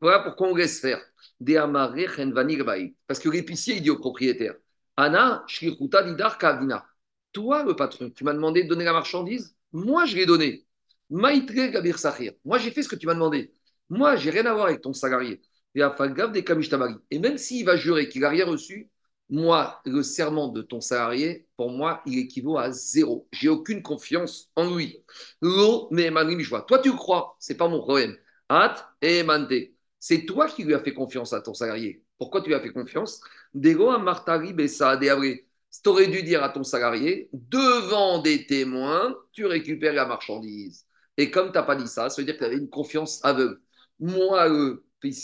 Voilà 0.00 0.18
pourquoi 0.20 0.48
on 0.48 0.54
laisse 0.54 0.80
faire. 0.80 1.00
Parce 3.06 3.20
que 3.20 3.28
l'épicier, 3.28 3.76
il 3.76 3.82
dit 3.82 3.90
au 3.90 3.98
propriétaire 3.98 4.54
Anna, 4.96 5.44
Kavina. 6.38 6.86
Toi, 7.32 7.64
le 7.64 7.76
patron, 7.76 8.10
tu 8.10 8.24
m'as 8.24 8.32
demandé 8.32 8.64
de 8.64 8.68
donner 8.68 8.84
la 8.84 8.92
marchandise? 8.92 9.54
Moi, 9.72 10.06
je 10.06 10.16
l'ai 10.16 10.26
donné. 10.26 10.66
Gabir 11.10 11.96
Moi, 12.44 12.58
j'ai 12.58 12.70
fait 12.70 12.82
ce 12.82 12.88
que 12.88 12.96
tu 12.96 13.06
m'as 13.06 13.14
demandé. 13.14 13.52
Moi, 13.90 14.16
j'ai 14.16 14.30
rien 14.30 14.46
à 14.46 14.54
voir 14.54 14.66
avec 14.66 14.80
ton 14.80 14.92
salarié. 14.92 15.40
Et 15.74 17.18
même 17.18 17.36
s'il 17.36 17.66
va 17.66 17.76
jurer 17.76 18.08
qu'il 18.08 18.22
n'a 18.22 18.30
rien 18.30 18.46
reçu, 18.46 18.88
moi, 19.28 19.80
le 19.84 20.02
serment 20.02 20.48
de 20.48 20.62
ton 20.62 20.80
salarié, 20.80 21.48
pour 21.56 21.70
moi, 21.70 22.02
il 22.06 22.18
équivaut 22.18 22.58
à 22.58 22.70
zéro. 22.70 23.26
J'ai 23.32 23.48
aucune 23.48 23.82
confiance 23.82 24.50
en 24.54 24.74
lui. 24.74 25.02
mais 25.90 26.10
Toi, 26.68 26.78
tu 26.78 26.92
crois, 26.94 27.36
c'est 27.40 27.56
pas 27.56 27.68
mon 27.68 27.80
problème. 27.80 28.16
At 28.48 28.76
et 29.02 29.22
Mante. 29.24 29.52
C'est 29.98 30.24
toi 30.26 30.48
qui 30.48 30.62
lui 30.62 30.74
as 30.74 30.80
fait 30.80 30.94
confiance 30.94 31.32
à 31.32 31.40
ton 31.40 31.54
salarié. 31.54 32.04
Pourquoi 32.18 32.40
tu 32.42 32.48
lui 32.48 32.54
as 32.54 32.60
fait 32.60 32.72
confiance? 32.72 33.20
Dego 33.52 33.90
a 33.90 33.98
martari 33.98 34.52
bessa 34.52 34.96
Tu 34.96 35.88
aurais 35.88 36.06
dû 36.06 36.22
dire 36.22 36.44
à 36.44 36.50
ton 36.50 36.62
salarié, 36.62 37.28
devant 37.32 38.20
des 38.22 38.46
témoins, 38.46 39.16
tu 39.32 39.46
récupères 39.46 39.94
la 39.94 40.06
marchandise. 40.06 40.86
Et 41.16 41.30
comme 41.30 41.48
tu 41.48 41.54
n'as 41.54 41.64
pas 41.64 41.76
dit 41.76 41.88
ça, 41.88 42.08
ça 42.10 42.22
veut 42.22 42.26
dire 42.26 42.34
que 42.34 42.40
tu 42.40 42.44
avais 42.44 42.58
une 42.58 42.70
confiance 42.70 43.24
aveugle. 43.24 43.60
Moi, 43.98 44.48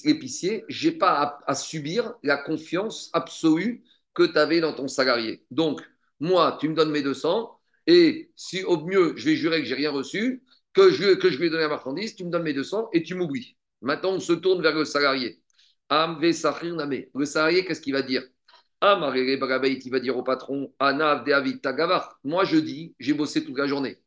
l'épicier, 0.05 0.65
je 0.69 0.89
n'ai 0.89 0.97
pas 0.97 1.41
à, 1.47 1.55
subir 1.55 2.15
la 2.23 2.37
confiance 2.37 3.11
absolue 3.13 3.83
que 4.15 4.25
tu 4.25 4.39
avais 4.39 4.61
dans 4.61 4.73
ton 4.73 4.89
salarié. 4.89 5.45
Donc, 5.51 5.81
moi, 6.21 6.57
tu 6.61 6.69
me 6.69 6.75
donnes 6.75 6.91
mes 6.91 7.03
200, 7.03 7.59
et 7.87 8.31
si 8.37 8.63
au 8.65 8.85
mieux, 8.85 9.15
je 9.17 9.25
vais 9.27 9.37
jurer 9.37 9.61
que 9.61 9.67
j'ai 9.67 9.75
rien 9.75 9.91
reçu, 9.91 10.43
que 10.73 10.91
je, 10.91 11.15
que 11.15 11.31
je 11.31 11.39
lui 11.39 11.47
ai 11.47 11.51
donné 11.51 11.63
la 11.63 11.69
marchandise, 11.69 12.15
tu 12.15 12.25
me 12.25 12.31
donnes 12.31 12.45
mes 12.45 12.55
200 12.55 12.91
et 12.93 13.03
tu 13.03 13.15
m'oublies. 13.15 13.57
Maintenant, 13.81 14.13
on 14.13 14.21
se 14.21 14.33
tourne 14.33 14.63
vers 14.63 14.75
le 14.75 14.85
salarié. 14.85 15.43
Le 15.91 17.25
salarié, 17.25 17.65
qu'est-ce 17.65 17.81
qu'il 17.81 17.93
va 17.93 18.03
dire? 18.03 18.23
Il 18.83 19.91
va 19.91 20.01
dire 20.01 20.17
au 20.17 20.23
patron 20.23 20.73
Moi, 22.25 22.45
je 22.45 22.57
dis, 22.57 22.95
j'ai 22.99 23.15
bossé 23.15 23.45
toute 23.45 23.59
la 23.59 23.67
journée. 23.67 23.99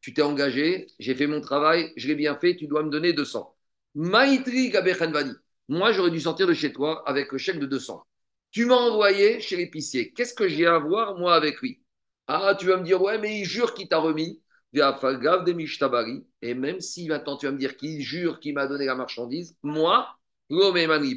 Tu 0.00 0.14
t'es 0.14 0.22
engagé, 0.22 0.86
j'ai 0.98 1.14
fait 1.14 1.26
mon 1.26 1.40
travail, 1.40 1.92
je 1.96 2.08
l'ai 2.08 2.14
bien 2.14 2.36
fait, 2.36 2.56
tu 2.56 2.66
dois 2.66 2.82
me 2.82 2.90
donner 2.90 3.12
200. 3.12 3.54
Moi, 3.94 5.92
j'aurais 5.92 6.10
dû 6.10 6.20
sortir 6.20 6.46
de 6.46 6.54
chez 6.54 6.72
toi 6.72 7.02
avec 7.08 7.32
le 7.32 7.38
chèque 7.38 7.58
de 7.58 7.66
200. 7.66 8.02
Tu 8.50 8.66
m'as 8.66 8.74
envoyé 8.76 9.40
chez 9.40 9.56
l'épicier. 9.56 10.12
Qu'est-ce 10.12 10.34
que 10.34 10.48
j'ai 10.48 10.66
à 10.66 10.78
voir, 10.78 11.16
moi, 11.18 11.34
avec 11.34 11.60
lui? 11.60 11.82
Ah, 12.26 12.54
tu 12.58 12.66
vas 12.66 12.76
me 12.76 12.84
dire, 12.84 13.00
ouais, 13.02 13.18
mais 13.18 13.40
il 13.40 13.44
jure 13.44 13.74
qu'il 13.74 13.88
t'a 13.88 13.98
remis. 13.98 14.40
Et 16.42 16.54
même 16.54 16.80
si 16.80 17.08
maintenant 17.08 17.36
tu 17.36 17.46
vas 17.46 17.52
me 17.52 17.58
dire 17.58 17.76
qu'il 17.76 18.00
jure 18.00 18.40
qu'il 18.40 18.54
m'a 18.54 18.66
donné 18.66 18.86
la 18.86 18.94
marchandise, 18.94 19.54
moi, 19.62 20.16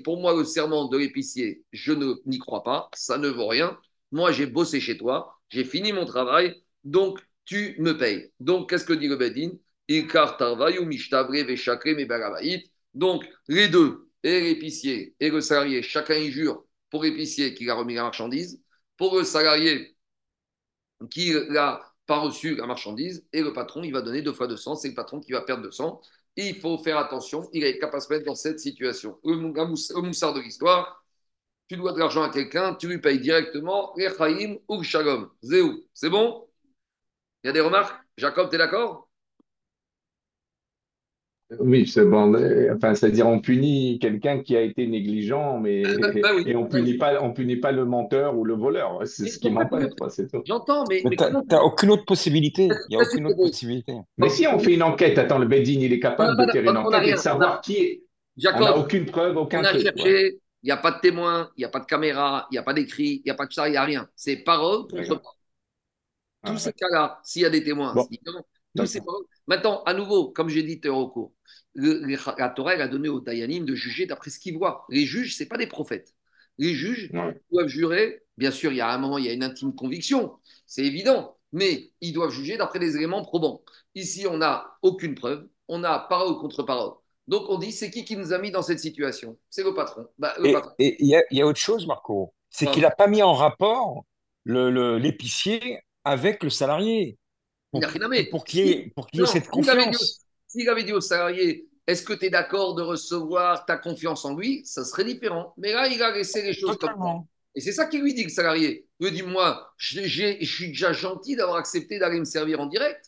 pour 0.04 0.20
moi, 0.20 0.34
le 0.36 0.44
serment 0.46 0.88
de 0.88 0.98
l'épicier, 0.98 1.64
je 1.72 1.94
n'y 2.26 2.40
crois 2.40 2.64
pas, 2.64 2.90
ça 2.94 3.18
ne 3.18 3.28
vaut 3.30 3.48
rien. 3.48 3.78
Moi, 4.12 4.32
j'ai 4.32 4.46
bossé 4.46 4.80
chez 4.80 4.98
toi, 4.98 5.38
j'ai 5.50 5.64
fini 5.64 5.92
mon 5.94 6.06
travail, 6.06 6.64
donc 6.84 7.20
tu 7.46 7.76
me 7.80 7.98
payes. 7.98 8.32
Donc, 8.40 8.70
qu'est-ce 8.70 8.86
que 8.86 8.94
dit 8.94 9.08
le 9.08 9.16
Bedin? 9.18 9.52
Donc, 12.94 13.26
les 13.48 13.68
deux, 13.68 14.10
et 14.24 14.42
l'épicier 14.42 15.16
et 15.20 15.30
le 15.30 15.40
salarié, 15.42 15.84
chacun 15.84 16.16
y 16.16 16.32
jure 16.32 16.66
pour 16.90 17.04
l'épicier 17.04 17.54
qu'il 17.54 17.70
a 17.70 17.76
remis 17.76 17.94
la 17.94 18.04
marchandise, 18.04 18.62
pour 18.98 19.18
le 19.18 19.24
salarié 19.24 19.96
qui 21.10 21.34
l'a 21.50 21.82
pas 22.06 22.20
reçu 22.20 22.56
la 22.56 22.66
marchandise, 22.66 23.26
et 23.34 23.42
le 23.42 23.54
patron, 23.54 23.84
il 23.84 23.92
va 23.92 24.02
donner 24.02 24.22
deux 24.22 24.34
fois 24.34 24.48
200, 24.48 24.76
c'est 24.76 24.90
le 24.90 24.94
patron 24.96 25.20
qui 25.20 25.32
va 25.32 25.42
perdre 25.42 25.64
200. 25.64 26.02
Il 26.38 26.56
faut 26.60 26.78
faire 26.78 26.98
attention, 26.98 27.50
il 27.54 27.64
est 27.64 27.78
capable 27.78 27.98
de 27.98 28.08
se 28.08 28.14
mettre 28.14 28.26
dans 28.26 28.36
cette 28.36 28.60
situation. 28.60 29.20
Le, 29.24 29.36
moussard 30.02 30.34
de 30.34 30.42
l'histoire, 30.42 31.04
tu 31.68 31.78
dois 31.78 31.94
de 31.94 32.00
l'argent 32.00 32.24
à 32.24 32.30
quelqu'un, 32.30 32.76
tu 32.76 32.88
lui 32.88 33.00
payes 33.00 33.20
directement, 33.20 33.96
ou 34.68 34.84
Shalom. 34.84 35.30
Zéou, 35.44 35.84
c'est 35.94 36.10
bon? 36.10 36.48
Il 37.44 37.48
y 37.48 37.50
a 37.50 37.54
des 37.54 37.62
remarques? 37.62 38.00
Jacob, 38.18 38.50
tu 38.50 38.56
es 38.56 38.58
d'accord? 38.58 39.05
Oui, 41.60 41.88
c'est 41.88 42.06
bon. 42.06 42.34
Enfin, 42.76 42.96
c'est-à-dire 42.96 43.28
on 43.28 43.40
punit 43.40 44.00
quelqu'un 44.00 44.40
qui 44.42 44.56
a 44.56 44.62
été 44.62 44.88
négligent, 44.88 45.60
mais 45.60 45.84
Ah, 45.86 45.90
bah, 46.02 46.12
bah 46.22 46.32
oui, 46.36 46.44
et 46.44 46.56
on 46.56 46.64
bah 46.64 46.70
punit 46.80 46.98
pas, 46.98 47.22
on 47.22 47.34
punit 47.34 47.58
pas 47.58 47.72
le 47.72 47.86
menteur 47.86 48.36
ou 48.38 48.44
le 48.44 48.56
voleur. 48.56 49.00
C'est 49.06 49.28
ce 49.28 49.40
qui 49.40 49.52
quoi, 49.98 50.10
c'est 50.10 50.28
tout. 50.28 50.44
J'entends, 50.46 50.86
mais, 50.90 51.04
Mais 51.04 51.12
mais 51.12 51.16
t'as 51.48 51.62
aucune 51.62 51.92
autre 51.92 52.06
possibilité. 52.06 52.64
Il 52.90 52.96
n'y 52.96 52.96
a 52.98 53.02
aucune 53.06 53.28
autre 53.28 53.38
possibilité. 53.38 53.94
Mais 54.18 54.30
si 54.30 54.48
on 54.48 54.60
fait 54.60 54.74
une 54.74 54.84
enquête, 54.84 55.18
attends, 55.18 55.38
le 55.40 55.48
Bedin, 55.48 55.80
il 55.80 55.94
est 55.94 56.00
On 56.00 56.02
capable 56.02 56.38
de 56.38 56.48
faire 56.48 56.64
une 56.64 56.78
on- 56.78 56.82
on 56.84 56.94
enquête 56.94 57.08
et 57.08 57.12
rien, 57.12 57.16
de 57.16 57.20
on 57.20 57.22
savoir 57.22 57.42
a- 57.42 57.62
qui 57.62 57.78
est. 57.78 58.04
On 58.52 58.60
n'a 58.62 58.76
Jacob, 58.76 58.78
aucune 58.78 59.06
preuve, 59.06 59.38
on 59.54 59.64
aucun 59.64 59.64
a 59.64 59.74
truc. 59.74 59.96
ouais. 59.96 60.06
cherché, 60.06 60.40
il 60.64 60.66
n'y 60.68 60.72
a 60.72 60.78
pas 60.78 60.92
de 60.92 61.00
témoin, 61.00 61.52
il 61.58 61.62
n'y 61.62 61.66
a 61.66 61.70
pas 61.70 61.80
de 61.80 61.86
caméra, 61.86 62.48
il 62.52 62.56
n'y 62.56 62.58
a 62.60 62.64
pas 62.64 62.74
d'écrit, 62.74 63.22
il 63.24 63.24
n'y 63.26 63.32
a 63.32 63.36
pas 63.36 63.46
de 63.48 63.54
ça, 63.54 63.68
il 63.68 63.72
n'y 63.72 63.78
a 63.78 63.84
rien. 63.84 64.10
C'est 64.16 64.38
parole 64.38 64.88
contre 64.88 65.16
parole. 65.22 65.38
Ah, 66.44 66.52
Tous 66.52 66.58
ouais. 66.60 66.60
ces 66.60 66.74
cas-là, 66.74 67.20
s'il 67.24 67.42
y 67.42 67.46
a 67.46 67.50
des 67.50 67.64
témoins, 67.64 67.94
Bon. 67.94 68.08
Tous 68.76 68.86
ces 68.86 69.02
paroles. 69.02 69.26
Maintenant, 69.48 69.84
à 69.84 69.94
nouveau, 69.94 70.30
comme 70.32 70.50
j'ai 70.50 70.64
dit 70.64 70.82
au 70.90 71.08
cours, 71.10 71.34
les- 71.76 72.18
la 72.38 72.50
Torah 72.50 72.74
elle 72.74 72.82
a 72.82 72.88
donné 72.88 73.10
aux 73.10 73.20
Dayanim 73.20 73.66
de 73.66 73.76
juger 73.76 74.06
d'après 74.06 74.32
ce 74.32 74.40
qu'ils 74.40 74.58
voient. 74.58 74.86
Les 74.90 75.06
juges, 75.06 75.36
ce 75.38 75.44
pas 75.44 75.58
des 75.58 75.68
prophètes. 75.68 76.14
Les 76.58 76.74
juges 76.74 77.10
Ouais. 77.14 77.40
doivent 77.52 77.68
jurer. 77.68 78.24
Bien 78.38 78.52
sûr, 78.52 78.72
il 78.72 78.78
y 78.78 78.82
a 78.82 78.90
un 78.90 78.98
moment, 78.98 79.18
il 79.18 79.26
y 79.26 79.30
a 79.30 79.34
une 79.34 79.44
intime 79.44 79.74
conviction, 79.76 80.34
c'est 80.66 80.84
évident, 80.84 81.38
mais 81.52 81.92
ils 82.02 82.12
doivent 82.14 82.32
juger 82.32 82.58
d'après 82.58 82.80
des 82.80 82.98
éléments 82.98 83.24
probants. 83.24 83.62
Ici, 83.94 84.28
on 84.28 84.38
n'a 84.38 84.78
aucune 84.82 85.16
preuve, 85.16 85.48
on 85.68 85.84
a 85.84 86.00
parole 86.00 86.38
contre 86.38 86.64
parole. 86.64 86.94
Donc, 87.28 87.50
on 87.50 87.58
dit, 87.58 87.72
c'est 87.72 87.90
qui 87.90 88.06
qui 88.06 88.16
nous 88.18 88.34
a 88.34 88.38
mis 88.38 88.52
dans 88.52 88.62
cette 88.62 88.80
situation? 88.80 89.38
C'est 89.50 89.64
le 89.64 89.74
patron. 89.74 90.08
Bah, 90.20 90.34
le 90.40 90.54
Et 90.80 90.98
il 91.00 91.08
y 91.08 91.16
a, 91.16 91.24
il 91.32 91.38
y 91.38 91.42
a 91.42 91.48
autre 91.48 91.60
chose, 91.60 91.88
Marco. 91.88 92.34
C'est 92.50 92.68
qu'il 92.68 92.84
n'a 92.84 92.92
pas 92.92 93.08
mis 93.08 93.22
en 93.24 93.34
rapport 93.34 94.06
le- 94.44 94.70
le- 94.70 94.98
l'épicier 94.98 95.80
avec 96.04 96.44
le 96.44 96.50
salarié 96.50 97.18
pour, 97.82 98.30
pour 98.32 98.46
qu'il 98.46 98.66
y 98.66 98.72
ait, 98.72 98.92
pour 98.96 99.08
qu'il 99.08 99.20
y 99.20 99.24
ait 99.24 99.26
Non, 99.26 99.32
cette 99.32 99.48
confiance? 99.50 100.20
s'il 100.48 100.70
avait 100.70 100.84
dit 100.84 100.94
au 100.94 101.02
salarié, 101.02 101.68
est-ce 101.88 102.04
que 102.04 102.14
tu 102.14 102.26
es 102.26 102.30
d'accord 102.30 102.76
de 102.76 102.82
recevoir 102.82 103.66
ta 103.66 103.78
confiance 103.78 104.26
en 104.26 104.36
lui? 104.36 104.62
Ça 104.66 104.84
serait 104.86 105.04
différent. 105.06 105.54
Mais 105.58 105.74
là, 105.74 105.88
il 105.88 106.02
a 106.02 106.12
laissé 106.12 106.42
les 106.42 106.54
choses 106.54 106.78
comme 106.78 106.90
ça. 106.90 107.16
Et 107.58 107.62
c'est 107.62 107.72
ça 107.72 107.86
qu'il 107.86 108.02
lui 108.02 108.14
dit, 108.14 108.24
le 108.24 108.30
salarié. 108.30 108.86
Il 109.00 109.08
lui 109.08 109.16
dit, 109.16 109.24
moi, 109.24 109.72
je 109.78 110.02
suis 110.44 110.68
déjà 110.68 110.92
gentil 110.94 111.36
d'avoir 111.36 111.58
accepté 111.58 112.00
d'aller 112.00 112.20
me 112.20 112.26
servir 112.26 112.60
en 112.60 112.66
direct. 112.66 113.06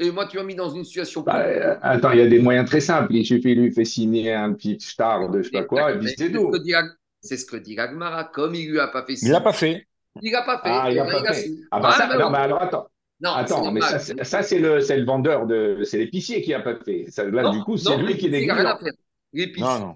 Et 0.00 0.12
moi, 0.12 0.26
tu 0.26 0.36
m'as 0.36 0.44
mis 0.44 0.54
dans 0.54 0.70
une 0.70 0.84
situation 0.84 1.22
Bah, 1.22 1.40
euh, 1.40 1.76
attends, 1.82 2.12
il 2.12 2.18
y 2.18 2.22
a 2.22 2.28
des 2.28 2.38
moyens 2.38 2.68
très 2.68 2.80
simples. 2.80 3.12
Il 3.14 3.26
suffit 3.26 3.56
de 3.56 3.62
lui 3.62 3.72
faire 3.72 3.86
signer 3.86 4.32
un 4.32 4.52
petit 4.52 4.78
star 4.78 5.28
de 5.28 5.42
je 5.42 5.46
sais 5.46 5.50
pas 5.50 5.64
quoi, 5.64 5.90
et 5.90 5.94
puis 5.98 6.04
Mais 6.04 6.10
c'est 6.10 6.16
C'est 6.26 6.32
ce 6.32 6.38
tout. 6.38 6.50
que 6.50 6.58
dit 6.58 6.74
Ag- 6.74 6.92
c'est 7.20 7.36
ce 7.36 7.44
que 7.46 7.56
dit 7.56 7.76
Agmara. 7.80 8.24
Comme 8.24 8.54
il 8.54 8.70
lui 8.70 8.78
a 8.78 8.86
pas 8.86 9.04
fait 9.04 9.14
Il 9.20 9.30
l'a 9.32 9.40
pas 9.40 9.52
fait. 9.52 9.88
il 10.22 10.30
l'a 10.30 10.42
pas 10.42 10.58
fait. 10.58 10.70
Ah, 10.70 10.86
il 10.88 10.96
ben, 10.98 11.10
pas 11.10 11.32
fait. 11.32 11.50
Ah 11.72 11.80
bah 11.80 11.90
Ah, 11.92 11.98
ça, 11.98 12.06
non, 12.06 12.20
non. 12.20 12.30
mais 12.30 12.38
alors 12.38 12.62
attends. 12.62 12.86
Non, 13.20 13.30
Attends, 13.32 13.72
mais 13.72 13.80
ça, 13.80 13.98
c'est 13.98 14.22
ça, 14.24 14.42
c'est 14.42 14.58
le, 14.60 14.80
c'est 14.80 14.96
le 14.96 15.04
vendeur 15.04 15.46
de, 15.46 15.82
c'est 15.82 15.98
l'épicier 15.98 16.40
qui 16.40 16.54
a 16.54 16.60
pas 16.60 16.76
fait. 16.76 17.06
Ça, 17.10 17.24
là, 17.24 17.42
Non, 17.42 17.50
du 17.50 17.62
coup, 17.64 17.76
c'est 17.76 17.96
lui 17.96 18.16
qui 18.16 18.26
est 18.26 18.28
l'épicier, 18.28 18.42
il 18.42 18.46
n'a 18.48 18.54
rien 18.54 18.64
à 18.66 18.74
négligent. 18.74 18.84
faire. 18.84 18.92
L'épicier, 19.32 19.64
Non, 19.66 19.78
non. 19.80 19.94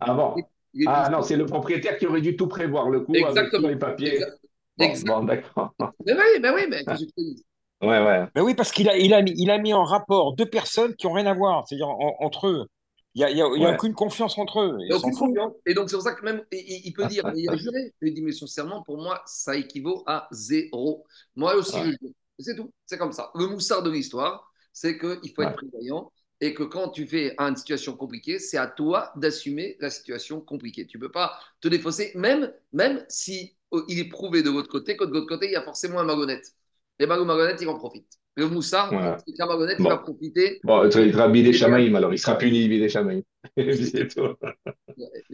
Ah 0.86 1.04
Ah 1.04 1.10
non, 1.10 1.22
c'est 1.22 1.36
le 1.36 1.46
propriétaire 1.46 1.98
qui 1.98 2.06
aurait 2.06 2.20
dû 2.20 2.36
tout 2.36 2.48
prévoir 2.48 2.88
le 2.90 3.00
coup 3.00 3.12
avec 3.12 3.24
tous 3.26 3.30
Exactement. 3.30 3.68
les 3.68 3.76
papiers. 3.76 4.14
Exact- 4.14 4.38
Bon, 4.78 4.84
exact- 4.86 5.06
bon, 5.06 5.24
d'accord. 5.24 5.74
Mais 6.06 6.12
oui, 6.14 6.40
mais 6.40 6.50
oui, 6.50 6.62
mais 6.68 6.82
Ouais, 7.82 8.04
ouais. 8.04 8.26
Mais 8.34 8.40
oui, 8.40 8.54
parce 8.54 8.72
qu'il 8.72 8.88
a, 8.88 8.96
il 8.96 9.12
a 9.12 9.22
mis, 9.22 9.34
il 9.36 9.50
a 9.50 9.58
mis 9.58 9.74
en 9.74 9.84
rapport 9.84 10.34
deux 10.34 10.46
personnes 10.46 10.94
qui 10.96 11.06
n'ont 11.06 11.12
rien 11.12 11.26
à 11.26 11.34
voir, 11.34 11.66
c'est-à-dire 11.68 11.88
en- 11.88 12.16
entre 12.20 12.46
eux. 12.48 12.66
Il 13.14 13.18
n'y 13.18 13.24
a, 13.24 13.30
il 13.30 13.36
y 13.36 13.42
a, 13.42 13.46
il 13.54 13.60
y 13.62 13.66
a 13.66 13.72
aucune 13.74 13.92
confiance 13.92 14.38
entre 14.38 14.60
eux. 14.62 14.78
A 14.90 14.98
s'en 14.98 15.08
aucune 15.08 15.18
confiance. 15.18 15.52
Et 15.66 15.74
donc, 15.74 15.90
c'est 15.90 15.96
pour 15.96 16.02
ça 16.04 16.14
que 16.14 16.24
même, 16.24 16.42
il, 16.52 16.92
peut 16.94 17.06
dire, 17.06 17.24
mais 17.26 17.32
il 17.42 17.50
a 17.50 17.56
juré. 17.56 17.92
Il 18.00 18.14
dit, 18.14 18.22
mais 18.22 18.32
son 18.32 18.46
serment, 18.46 18.82
pour 18.82 18.96
moi, 18.96 19.20
ça 19.26 19.54
équivaut 19.56 20.02
à 20.06 20.28
zéro. 20.32 21.04
Moi 21.36 21.54
aussi, 21.56 21.76
Ouais. 21.76 21.82
je 21.84 21.90
jure. 21.90 22.10
C'est 22.38 22.56
tout. 22.56 22.72
C'est 22.86 22.98
comme 22.98 23.12
ça. 23.12 23.30
Le 23.34 23.46
moussard 23.46 23.82
de 23.82 23.90
l'histoire, 23.90 24.50
c'est 24.72 24.98
qu'il 24.98 25.32
faut 25.34 25.42
être 25.42 25.54
prévoyant 25.54 26.12
et 26.40 26.54
que 26.54 26.64
quand 26.64 26.88
tu 26.88 27.06
fais 27.06 27.34
une 27.38 27.56
situation 27.56 27.96
compliquée, 27.96 28.38
c'est 28.38 28.56
à 28.58 28.66
toi 28.66 29.12
d'assumer 29.16 29.76
la 29.80 29.90
situation 29.90 30.40
compliquée. 30.40 30.86
Tu 30.86 30.96
ne 30.98 31.02
peux 31.02 31.10
pas 31.12 31.38
te 31.60 31.68
défausser, 31.68 32.10
même, 32.16 32.52
même 32.72 33.04
si 33.08 33.54
euh, 33.74 33.82
il 33.88 33.98
est 34.00 34.08
prouvé 34.08 34.42
de 34.42 34.50
votre 34.50 34.68
côté 34.68 34.96
que 34.96 35.04
de 35.04 35.12
l'autre 35.12 35.28
côté, 35.28 35.46
il 35.46 35.52
y 35.52 35.56
a 35.56 35.62
forcément 35.62 36.00
un 36.00 36.04
malhonnête. 36.04 36.52
Et 36.98 37.06
ben, 37.06 37.16
le 37.16 37.24
malhonnête, 37.24 37.60
il 37.60 37.68
en 37.68 37.78
profite. 37.78 38.06
Le 38.34 38.48
moussard, 38.48 38.92
Ouais. 38.92 39.16
c'est 39.24 39.34
qu'un 39.34 39.46
malhonnête, 39.46 39.76
il 39.78 39.82
Bon. 39.84 39.90
va 39.90 39.98
profiter. 39.98 40.60
Bon, 40.64 40.90
seras 40.90 41.28
Bidé 41.28 41.52
Chamaïm, 41.52 41.94
alors 41.96 42.12
il 42.12 42.18
sera 42.18 42.36
puni 42.38 42.68
Bidé 42.68 42.88
Chamaïm. 42.88 43.22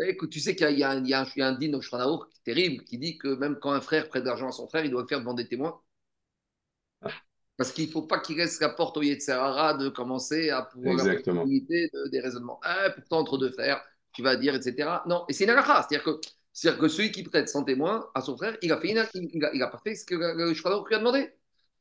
Écoute, 0.09 0.31
tu 0.31 0.41
sais 0.41 0.55
qu'il 0.57 0.79
y 0.79 0.83
a, 0.83 0.91
un, 0.91 1.03
il 1.05 1.09
y 1.09 1.15
a 1.15 1.21
un, 1.23 2.07
au 2.07 2.25
terrible 2.45 2.85
qui 2.85 2.99
dit 2.99 3.19
que 3.19 3.29
même 3.37 3.59
quand 3.61 3.73
un 3.73 3.81
frère 3.81 4.09
prête 4.09 4.23
de 4.25 4.29
l'argent 4.29 4.49
à 4.49 4.53
son 4.53 4.69
frère, 4.69 4.85
il 4.85 4.91
doit 4.91 5.03
le 5.03 5.09
faire 5.09 5.21
devant 5.21 5.35
des 5.35 5.49
témoins. 5.49 5.81
Parce 7.59 7.73
qu'il 7.73 7.87
ne 7.89 7.93
faut 7.93 8.03
pas 8.03 8.21
qu'il 8.21 8.39
laisse 8.39 8.61
la 8.61 8.71
porte 8.71 8.97
au 8.99 9.03
Yetzerara 9.03 9.75
de 9.75 9.91
commencer 9.91 10.51
à 10.51 10.63
pouvoir 10.63 10.95
Exactement. 10.95 11.45
de- 11.45 12.09
des 12.11 12.21
raisonnements. 12.21 12.61
Ah, 12.65 12.91
pourtant, 12.91 13.19
entre 13.21 13.39
deux 13.39 13.51
frères, 13.51 13.85
tu 14.13 14.23
vas 14.23 14.37
dire, 14.37 14.55
etc. 14.57 15.03
Non, 15.07 15.25
et 15.29 15.35
c'est 15.35 15.45
une 15.45 15.51
halakha. 15.51 15.87
C'est-à-dire 15.89 16.05
que, 16.05 16.21
c'est-à-dire 16.53 16.81
que 16.81 16.89
celui 16.89 17.13
qui 17.13 17.25
prête 17.25 17.49
sans 17.51 17.65
témoin 17.65 18.09
à 18.15 18.23
son 18.23 18.37
frère, 18.37 18.57
il 18.63 18.73
a 18.73 18.79
fait 18.81 18.91
une, 18.91 19.07
il, 19.15 19.45
a, 19.45 19.55
il 19.55 19.63
a 19.63 19.69
pas 19.69 19.81
fait 19.85 19.95
ce 19.97 20.07
que 20.07 20.15
le 20.15 20.55
Shulchan 20.55 20.85
lui 20.89 20.95
a 20.95 20.99
demandé. 20.99 21.31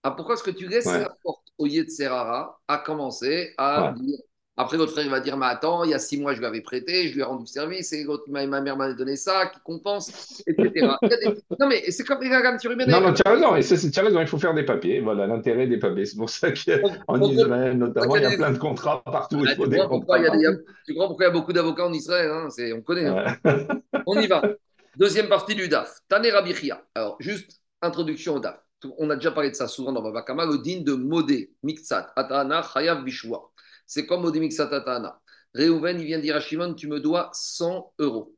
Ah, 0.04 0.12
pourquoi 0.12 0.36
est-ce 0.36 0.44
que 0.44 0.52
tu 0.52 0.68
laisses 0.68 0.86
Ouais. 0.86 1.00
la 1.00 1.10
porte 1.24 1.48
au 1.58 1.68
Yetzerara 1.68 2.62
à 2.68 2.78
commencer 2.80 3.54
à 3.58 3.92
Ouais. 3.92 3.94
dire 3.94 4.20
après, 4.58 4.78
votre 4.78 4.92
frère 4.92 5.06
il 5.06 5.12
va 5.12 5.20
dire 5.20 5.38
Mais 5.38 5.46
attends, 5.46 5.84
il 5.84 5.92
y 5.92 5.94
a 5.94 6.00
six 6.00 6.20
mois, 6.20 6.34
je 6.34 6.40
lui 6.40 6.46
avais 6.46 6.62
prêté, 6.62 7.08
je 7.08 7.14
lui 7.14 7.22
ai 7.22 7.24
rendu 7.24 7.46
service, 7.46 7.94
et 7.94 8.06
ma, 8.28 8.46
ma 8.48 8.60
mère 8.62 8.76
m'a 8.76 8.92
donné 8.94 9.16
ça, 9.16 9.46
qui 9.48 9.60
compense, 9.64 10.42
etc. 10.48 10.72
Il 10.76 11.10
y 11.10 11.14
a 11.14 11.18
des- 11.32 11.40
Non, 11.60 11.68
mais 11.68 11.90
c'est 11.92 12.04
comme 12.04 12.22
les 12.22 12.30
tu 12.60 12.68
remets 12.68 12.86
Non, 12.88 13.00
non, 13.02 13.14
tu 13.14 13.22
as 13.26 13.32
raison, 13.32 13.56
et 13.56 13.64
tu 13.92 14.00
as 14.00 14.04
raison, 14.04 14.20
il 14.22 14.28
faut 14.28 14.38
faire 14.40 14.54
des 14.54 14.64
papiers. 14.64 15.00
Voilà 15.00 15.28
l'intérêt 15.28 15.68
des 15.68 15.78
papiers. 15.78 16.06
C'est 16.06 16.18
pour 16.18 16.30
ça 16.30 16.52
qu'en 16.52 17.22
Israël, 17.22 17.78
notamment, 17.78 18.16
il 18.16 18.22
y 18.24 18.26
a 18.26 18.32
plein 18.32 18.52
de 18.52 18.58
contrats 18.58 19.02
partout. 19.06 19.40
Il 19.42 19.56
faut 19.56 19.64
tu, 19.64 19.70
des 19.70 19.78
comprends 19.78 20.00
pourquoi 20.00 20.18
contrats 20.20 20.36
il 20.36 20.42
y 20.42 20.46
a 20.46 20.52
des- 20.52 20.58
partout. 20.58 20.72
tu 20.86 20.94
comprends 20.94 21.08
pourquoi 21.08 21.26
il 21.26 21.28
y 21.28 21.32
a 21.32 21.34
beaucoup 21.34 21.54
d'avocats 21.54 21.86
en 21.86 21.94
Israël 21.94 22.30
hein, 22.32 22.50
c'est- 22.50 22.74
On 22.74 22.82
connaît. 22.82 23.06
hein. 23.06 23.38
Ouais. 23.46 23.68
On 24.08 24.20
y 24.20 24.28
va. 24.28 24.42
Deuxième 24.98 25.28
partie 25.28 25.54
du 25.56 25.68
DAF. 25.68 26.00
Taner 26.10 26.32
Abichia. 26.32 26.82
Alors, 26.96 27.18
juste 27.20 27.62
introduction 27.82 28.36
au 28.36 28.40
DAF. 28.40 28.60
On 29.00 29.10
a 29.10 29.16
déjà 29.16 29.32
parlé 29.32 29.50
de 29.52 29.56
ça 29.56 29.68
souvent 29.68 29.92
dans 29.92 30.02
Babakama, 30.02 30.46
le 30.46 30.58
din 30.60 30.82
de 30.82 30.94
Modé, 30.94 31.52
Miksat, 31.64 32.12
Atana, 32.16 32.62
Chayav, 32.62 33.04
Bishua. 33.04 33.42
C'est 33.88 34.06
comme 34.06 34.22
Modé, 34.22 34.40
Miksat, 34.40 34.72
Atana. 34.72 35.20
Réhouven, 35.54 36.00
il 36.00 36.06
vient 36.06 36.20
dire 36.20 36.36
à 36.36 36.40
Shimon, 36.40 36.76
tu 36.76 36.88
me 36.88 37.00
dois 37.00 37.32
100 37.34 37.94
euros. 38.00 38.36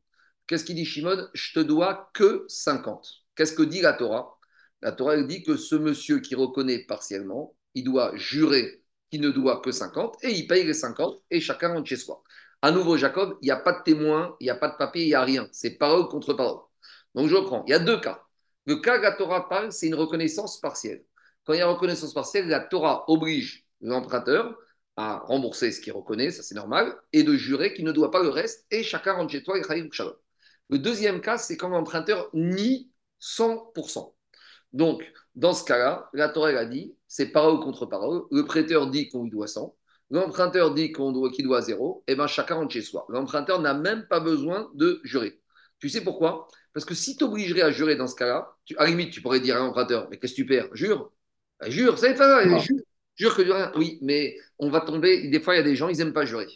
Qu'est-ce 0.48 0.64
qu'il 0.64 0.76
dit 0.76 0.86
Shimon? 0.86 1.28
Je 1.34 1.54
te 1.54 1.60
dois 1.60 2.10
que 2.14 2.46
50. 2.48 3.08
Qu'est-ce 3.36 3.54
que 3.54 3.64
dit 3.64 3.82
la 3.82 3.94
Torah? 3.94 4.38
La 4.82 4.92
Torah 4.92 5.22
dit 5.22 5.44
que 5.44 5.58
ce 5.58 5.76
monsieur 5.76 6.20
qui 6.20 6.36
reconnaît 6.36 6.86
partiellement, 6.86 7.56
il 7.76 7.84
doit 7.84 8.16
jurer 8.16 8.84
qu'il 9.10 9.22
ne 9.22 9.30
doit 9.30 9.60
que 9.62 9.72
50 9.72 10.24
et 10.24 10.32
il 10.32 10.48
paye 10.48 10.66
les 10.66 10.74
50 10.74 11.22
et 11.32 11.42
chacun 11.42 11.74
rentre 11.74 11.88
chez 11.88 11.98
soi. 11.98 12.24
À 12.62 12.72
nouveau, 12.72 12.98
Jacob, 12.98 13.38
il 13.42 13.46
n'y 13.46 13.52
a 13.52 13.58
pas 13.58 13.74
de 13.74 13.84
témoin, 13.84 14.36
il 14.40 14.46
n'y 14.46 14.50
a 14.50 14.56
pas 14.56 14.70
de 14.70 14.78
papier, 14.78 15.04
il 15.04 15.08
n'y 15.08 15.14
a 15.14 15.24
rien. 15.24 15.48
C'est 15.52 15.72
parole 15.72 16.08
contre 16.08 16.34
parole. 16.34 16.62
Donc 17.16 17.28
je 17.28 17.36
reprends. 17.36 17.64
Il 17.68 17.72
y 17.72 17.74
a 17.74 17.80
deux 17.80 18.00
cas. 18.00 18.22
Le 18.66 18.78
cas 18.78 18.98
que 18.98 19.04
la 19.04 19.14
Torah 19.14 19.50
parle, 19.50 19.72
c'est 19.72 19.88
une 19.88 19.96
reconnaissance 19.96 20.60
partielle. 20.60 21.04
Quand 21.46 21.54
il 21.54 21.60
y 21.60 21.62
a 21.62 21.68
reconnaissance 21.68 22.14
partielle, 22.14 22.48
la 22.48 22.60
Torah 22.60 23.06
oblige 23.08 23.66
l'emprunteur 23.82 24.56
à 25.00 25.20
rembourser 25.20 25.72
ce 25.72 25.80
qu'il 25.80 25.94
reconnaît, 25.94 26.30
ça 26.30 26.44
c'est 26.44 26.56
normal, 26.56 26.94
et 27.14 27.24
de 27.24 27.34
jurer 27.34 27.74
qu'il 27.74 27.86
ne 27.86 27.94
doit 27.94 28.12
pas 28.12 28.22
le 28.22 28.28
reste, 28.28 28.66
et 28.70 28.84
chacun 28.84 29.14
rentre 29.14 29.32
chez 29.32 29.42
toi 29.42 29.58
et 29.58 29.64
shalom. 29.94 30.14
Le 30.70 30.78
deuxième 30.78 31.22
cas, 31.22 31.38
c'est 31.38 31.56
quand 31.56 31.70
l'emprunteur 31.70 32.30
nie 32.34 32.92
100%. 33.22 34.14
Donc, 34.74 35.02
dans 35.36 35.54
ce 35.54 35.64
cas-là, 35.64 36.10
la 36.12 36.28
Torah 36.28 36.50
a 36.50 36.66
dit, 36.66 36.98
c'est 37.08 37.28
parole 37.28 37.62
contre 37.62 37.86
parole, 37.86 38.24
le 38.30 38.44
prêteur 38.44 38.88
dit 38.88 39.08
qu'on 39.08 39.24
lui 39.24 39.32
doit 39.32 39.48
100, 39.48 39.74
l'emprunteur 40.12 40.74
dit 40.74 40.92
qu'on 40.92 41.14
doit, 41.14 41.32
qu'il 41.32 41.46
doit 41.46 41.62
0, 41.62 42.04
et 42.06 42.16
bien 42.16 42.28
chacun 42.28 42.56
rentre 42.56 42.74
chez 42.74 42.82
soi. 42.82 43.06
L'emprunteur 43.08 43.62
n'a 43.62 43.74
même 43.74 44.06
pas 44.10 44.20
besoin 44.20 44.70
de 44.74 45.00
jurer. 45.06 45.40
Tu 45.80 45.88
sais 45.88 46.02
pourquoi? 46.02 46.50
Parce 46.74 46.86
que 46.86 46.94
si 46.94 47.16
tu 47.16 47.24
obligerais 47.24 47.62
à 47.62 47.72
jurer 47.72 47.96
dans 47.96 48.08
ce 48.08 48.16
cas-là, 48.16 48.54
tu, 48.66 48.76
à 48.78 48.84
la 48.84 48.90
limite, 48.90 49.14
tu 49.14 49.22
pourrais 49.22 49.40
dire 49.40 49.56
à 49.56 49.60
l'emprunteur, 49.60 50.10
mais 50.12 50.20
qu'est-ce 50.20 50.34
que 50.34 50.42
tu 50.42 50.46
perds? 50.46 50.68
Jure. 50.74 51.10
Ben, 51.62 51.70
jure, 51.70 51.98
ça 51.98 52.10
n'est 52.10 52.16
pas 52.16 52.60
jure. 52.60 52.82
Jure 53.20 53.36
que 53.36 53.42
du 53.42 53.52
rien. 53.52 53.72
Oui, 53.76 54.00
mais 54.02 54.38
on 54.60 54.70
va 54.70 54.82
tomber. 54.82 55.28
Des 55.28 55.40
fois, 55.42 55.56
il 55.56 55.58
y 55.58 55.62
a 55.62 55.64
des 55.64 55.76
gens, 55.76 55.90
ils 55.90 55.98
n'aiment 55.98 56.14
pas 56.14 56.26
jurer. 56.26 56.48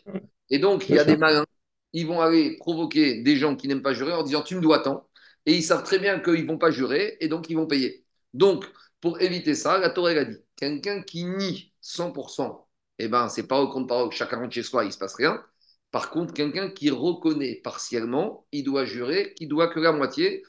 Et 0.50 0.60
donc, 0.60 0.90
il 0.90 0.96
y 0.96 1.00
a 1.00 1.04
des 1.04 1.18
malins, 1.18 1.46
ils 1.94 2.08
vont 2.08 2.22
aller 2.22 2.58
provoquer 2.58 3.22
des 3.22 3.36
gens 3.36 3.56
qui 3.56 3.68
n'aiment 3.68 3.82
pas 3.82 3.94
jurer 3.94 4.14
en 4.14 4.24
disant 4.24 4.42
Tu 4.44 4.56
me 4.56 4.62
dois 4.62 4.80
tant. 4.80 5.10
Et 5.46 5.54
ils 5.56 5.64
savent 5.64 5.84
très 5.84 6.00
bien 6.00 6.20
qu'ils 6.20 6.44
ne 6.44 6.48
vont 6.48 6.58
pas 6.58 6.72
jurer 6.72 7.18
et 7.20 7.28
donc 7.28 7.50
ils 7.50 7.56
vont 7.56 7.68
payer. 7.68 8.06
Donc, 8.34 8.66
pour 9.02 9.22
éviter 9.22 9.56
ça, 9.56 9.78
la 9.78 9.90
Torah 9.90 10.12
a 10.12 10.24
dit 10.26 10.38
quelqu'un 10.56 11.02
qui 11.04 11.26
nie 11.26 11.74
100%, 11.82 12.66
eh 13.00 13.08
ben, 13.10 13.28
c'est 13.30 13.48
pas 13.48 13.60
au 13.62 13.68
compte 13.70 13.90
parole, 13.90 14.12
chacun 14.14 14.40
rentre 14.40 14.54
chez 14.54 14.64
soi, 14.64 14.84
il 14.86 14.88
ne 14.88 14.92
se 14.94 14.98
passe 14.98 15.16
rien. 15.16 15.44
Par 15.92 16.10
contre, 16.10 16.34
quelqu'un 16.34 16.70
qui 16.72 16.90
reconnaît 16.90 17.60
partiellement, 17.64 18.48
il 18.54 18.64
doit 18.64 18.86
jurer 18.86 19.34
qu'il 19.36 19.50
doit 19.50 19.68
que 19.68 19.80
la 19.82 19.92
moitié 19.92 20.44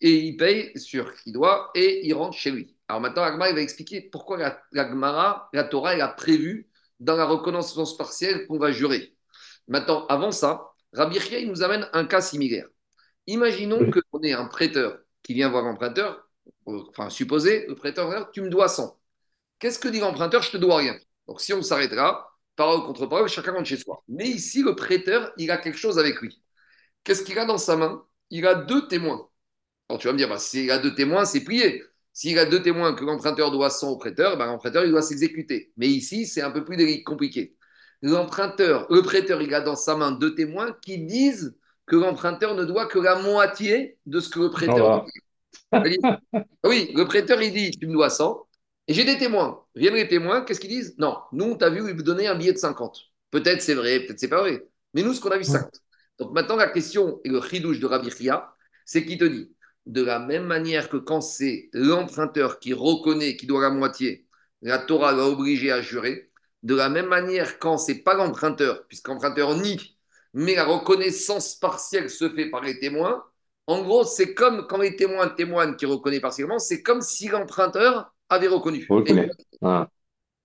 et 0.00 0.12
il 0.14 0.36
paye 0.36 0.78
sur 0.78 1.14
qu'il 1.16 1.32
doit 1.32 1.70
et 1.74 2.06
il 2.06 2.14
rentre 2.14 2.36
chez 2.36 2.50
lui. 2.52 2.75
Alors 2.88 3.00
maintenant, 3.00 3.22
Agmara 3.24 3.52
va 3.52 3.60
expliquer 3.60 4.00
pourquoi 4.00 4.38
la, 4.38 4.62
la, 4.72 5.48
la 5.52 5.64
Torah, 5.64 5.94
elle 5.94 6.00
a 6.00 6.08
prévu 6.08 6.68
dans 7.00 7.16
la 7.16 7.24
reconnaissance 7.24 7.96
partielle 7.96 8.46
qu'on 8.46 8.58
va 8.58 8.70
jurer. 8.72 9.14
Maintenant, 9.68 10.06
avant 10.06 10.30
ça, 10.30 10.70
Rabbi 10.92 11.18
Chia, 11.20 11.40
il 11.40 11.48
nous 11.48 11.62
amène 11.62 11.88
un 11.92 12.06
cas 12.06 12.20
similaire. 12.20 12.66
Imaginons 13.26 13.90
qu'on 13.90 14.22
ait 14.22 14.32
un 14.32 14.46
prêteur 14.46 14.98
qui 15.22 15.34
vient 15.34 15.50
voir 15.50 15.64
l'emprunteur, 15.64 16.28
enfin 16.66 17.10
supposé, 17.10 17.66
le 17.68 17.74
prêteur, 17.74 18.30
tu 18.32 18.42
me 18.42 18.48
dois 18.50 18.68
100. 18.68 18.98
Qu'est-ce 19.58 19.78
que 19.80 19.88
dit 19.88 20.00
l'emprunteur? 20.00 20.42
Je 20.42 20.52
te 20.52 20.56
dois 20.58 20.78
rien. 20.78 20.96
Donc 21.28 21.40
si 21.40 21.52
on 21.54 21.62
s'arrêtera, 21.62 22.28
parole 22.56 22.84
contre 22.86 23.06
parole, 23.06 23.28
chacun 23.28 23.52
rentre 23.52 23.66
chez 23.68 23.78
soi. 23.78 24.02
Mais 24.08 24.28
ici, 24.28 24.62
le 24.62 24.76
prêteur, 24.76 25.32
il 25.38 25.50
a 25.50 25.58
quelque 25.58 25.78
chose 25.78 25.98
avec 25.98 26.20
lui. 26.20 26.42
Qu'est-ce 27.04 27.24
qu'il 27.24 27.38
a 27.38 27.46
dans 27.46 27.58
sa 27.58 27.76
main? 27.76 28.04
Il 28.30 28.46
a 28.46 28.54
deux 28.54 28.88
témoins. 28.88 29.28
Alors 29.88 30.00
tu 30.00 30.06
vas 30.08 30.12
me 30.14 30.18
dire, 30.18 30.28
bah, 30.28 30.38
s'il 30.38 30.70
a 30.70 30.78
deux 30.78 30.94
témoins, 30.94 31.24
c'est 31.24 31.44
plié. 31.44 31.84
S'il 32.16 32.38
a 32.38 32.46
deux 32.46 32.62
témoins 32.62 32.94
que 32.94 33.04
l'emprunteur 33.04 33.50
doit 33.50 33.68
100 33.68 33.90
au 33.90 33.96
prêteur, 33.98 34.38
ben, 34.38 34.46
l'emprunteur, 34.46 34.86
il 34.86 34.90
doit 34.90 35.02
s'exécuter. 35.02 35.70
Mais 35.76 35.86
ici, 35.86 36.24
c'est 36.24 36.40
un 36.40 36.50
peu 36.50 36.64
plus 36.64 37.04
compliqué. 37.04 37.54
L'emprunteur, 38.00 38.86
le 38.90 39.02
prêteur, 39.02 39.42
il 39.42 39.52
a 39.52 39.60
dans 39.60 39.76
sa 39.76 39.96
main 39.96 40.12
deux 40.12 40.34
témoins 40.34 40.74
qui 40.80 40.96
disent 40.96 41.58
que 41.84 41.94
l'emprunteur 41.94 42.54
ne 42.54 42.64
doit 42.64 42.86
que 42.86 42.98
la 42.98 43.16
moitié 43.16 43.98
de 44.06 44.20
ce 44.20 44.30
que 44.30 44.38
le 44.38 44.48
prêteur 44.48 45.04
doit. 45.72 45.92
oui, 46.64 46.90
le 46.94 47.04
prêteur, 47.04 47.42
il 47.42 47.52
dit, 47.52 47.70
tu 47.72 47.86
me 47.86 47.92
dois 47.92 48.08
100. 48.08 48.48
Et 48.88 48.94
j'ai 48.94 49.04
des 49.04 49.18
témoins. 49.18 49.62
Viennent 49.74 49.92
les 49.92 50.08
témoins, 50.08 50.40
qu'est-ce 50.40 50.60
qu'ils 50.60 50.70
disent? 50.70 50.94
Non, 50.96 51.18
nous, 51.32 51.44
on 51.44 51.54
t'a 51.54 51.68
vu 51.68 51.84
lui 51.86 52.02
donner 52.02 52.28
un 52.28 52.34
billet 52.34 52.54
de 52.54 52.58
50. 52.58 52.98
Peut-être 53.30 53.60
c'est 53.60 53.74
vrai, 53.74 54.00
peut-être 54.00 54.18
c'est 54.18 54.28
pas 54.28 54.40
vrai. 54.40 54.64
Mais 54.94 55.02
nous, 55.02 55.12
ce 55.12 55.20
qu'on 55.20 55.32
a 55.32 55.36
vu, 55.36 55.44
c'est 55.44 55.52
50. 55.52 55.70
Donc 56.20 56.32
maintenant, 56.32 56.56
la 56.56 56.68
question 56.68 57.20
et 57.24 57.28
le 57.28 57.42
chidouche 57.42 57.78
de 57.78 57.84
Rabbi 57.84 58.08
c'est 58.86 59.04
qu'il 59.04 59.18
te 59.18 59.24
dit, 59.24 59.50
de 59.86 60.02
la 60.02 60.18
même 60.18 60.44
manière 60.44 60.88
que 60.88 60.96
quand 60.96 61.20
c'est 61.20 61.70
l'emprunteur 61.72 62.58
qui 62.58 62.74
reconnaît 62.74 63.36
qu'il 63.36 63.48
doit 63.48 63.62
la 63.62 63.70
moitié, 63.70 64.26
la 64.62 64.78
Torah 64.78 65.12
l'a 65.12 65.26
obligé 65.26 65.70
à 65.72 65.80
jurer. 65.80 66.30
De 66.62 66.74
la 66.74 66.88
même 66.88 67.06
manière, 67.06 67.58
quand 67.58 67.78
c'est 67.78 68.02
pas 68.02 68.14
l'emprunteur, 68.14 68.86
puisqu'emprunteur 68.88 69.54
nie, 69.56 69.96
mais 70.34 70.54
la 70.54 70.64
reconnaissance 70.64 71.54
partielle 71.54 72.10
se 72.10 72.28
fait 72.30 72.50
par 72.50 72.62
les 72.62 72.78
témoins, 72.78 73.24
en 73.68 73.82
gros, 73.82 74.04
c'est 74.04 74.34
comme 74.34 74.66
quand 74.68 74.78
les 74.78 74.96
témoins 74.96 75.28
témoignent 75.28 75.76
qui 75.76 75.86
reconnaissent 75.86 76.20
partiellement, 76.20 76.58
c'est 76.58 76.82
comme 76.82 77.00
si 77.00 77.28
l'emprunteur 77.28 78.12
avait 78.28 78.48
reconnu. 78.48 78.86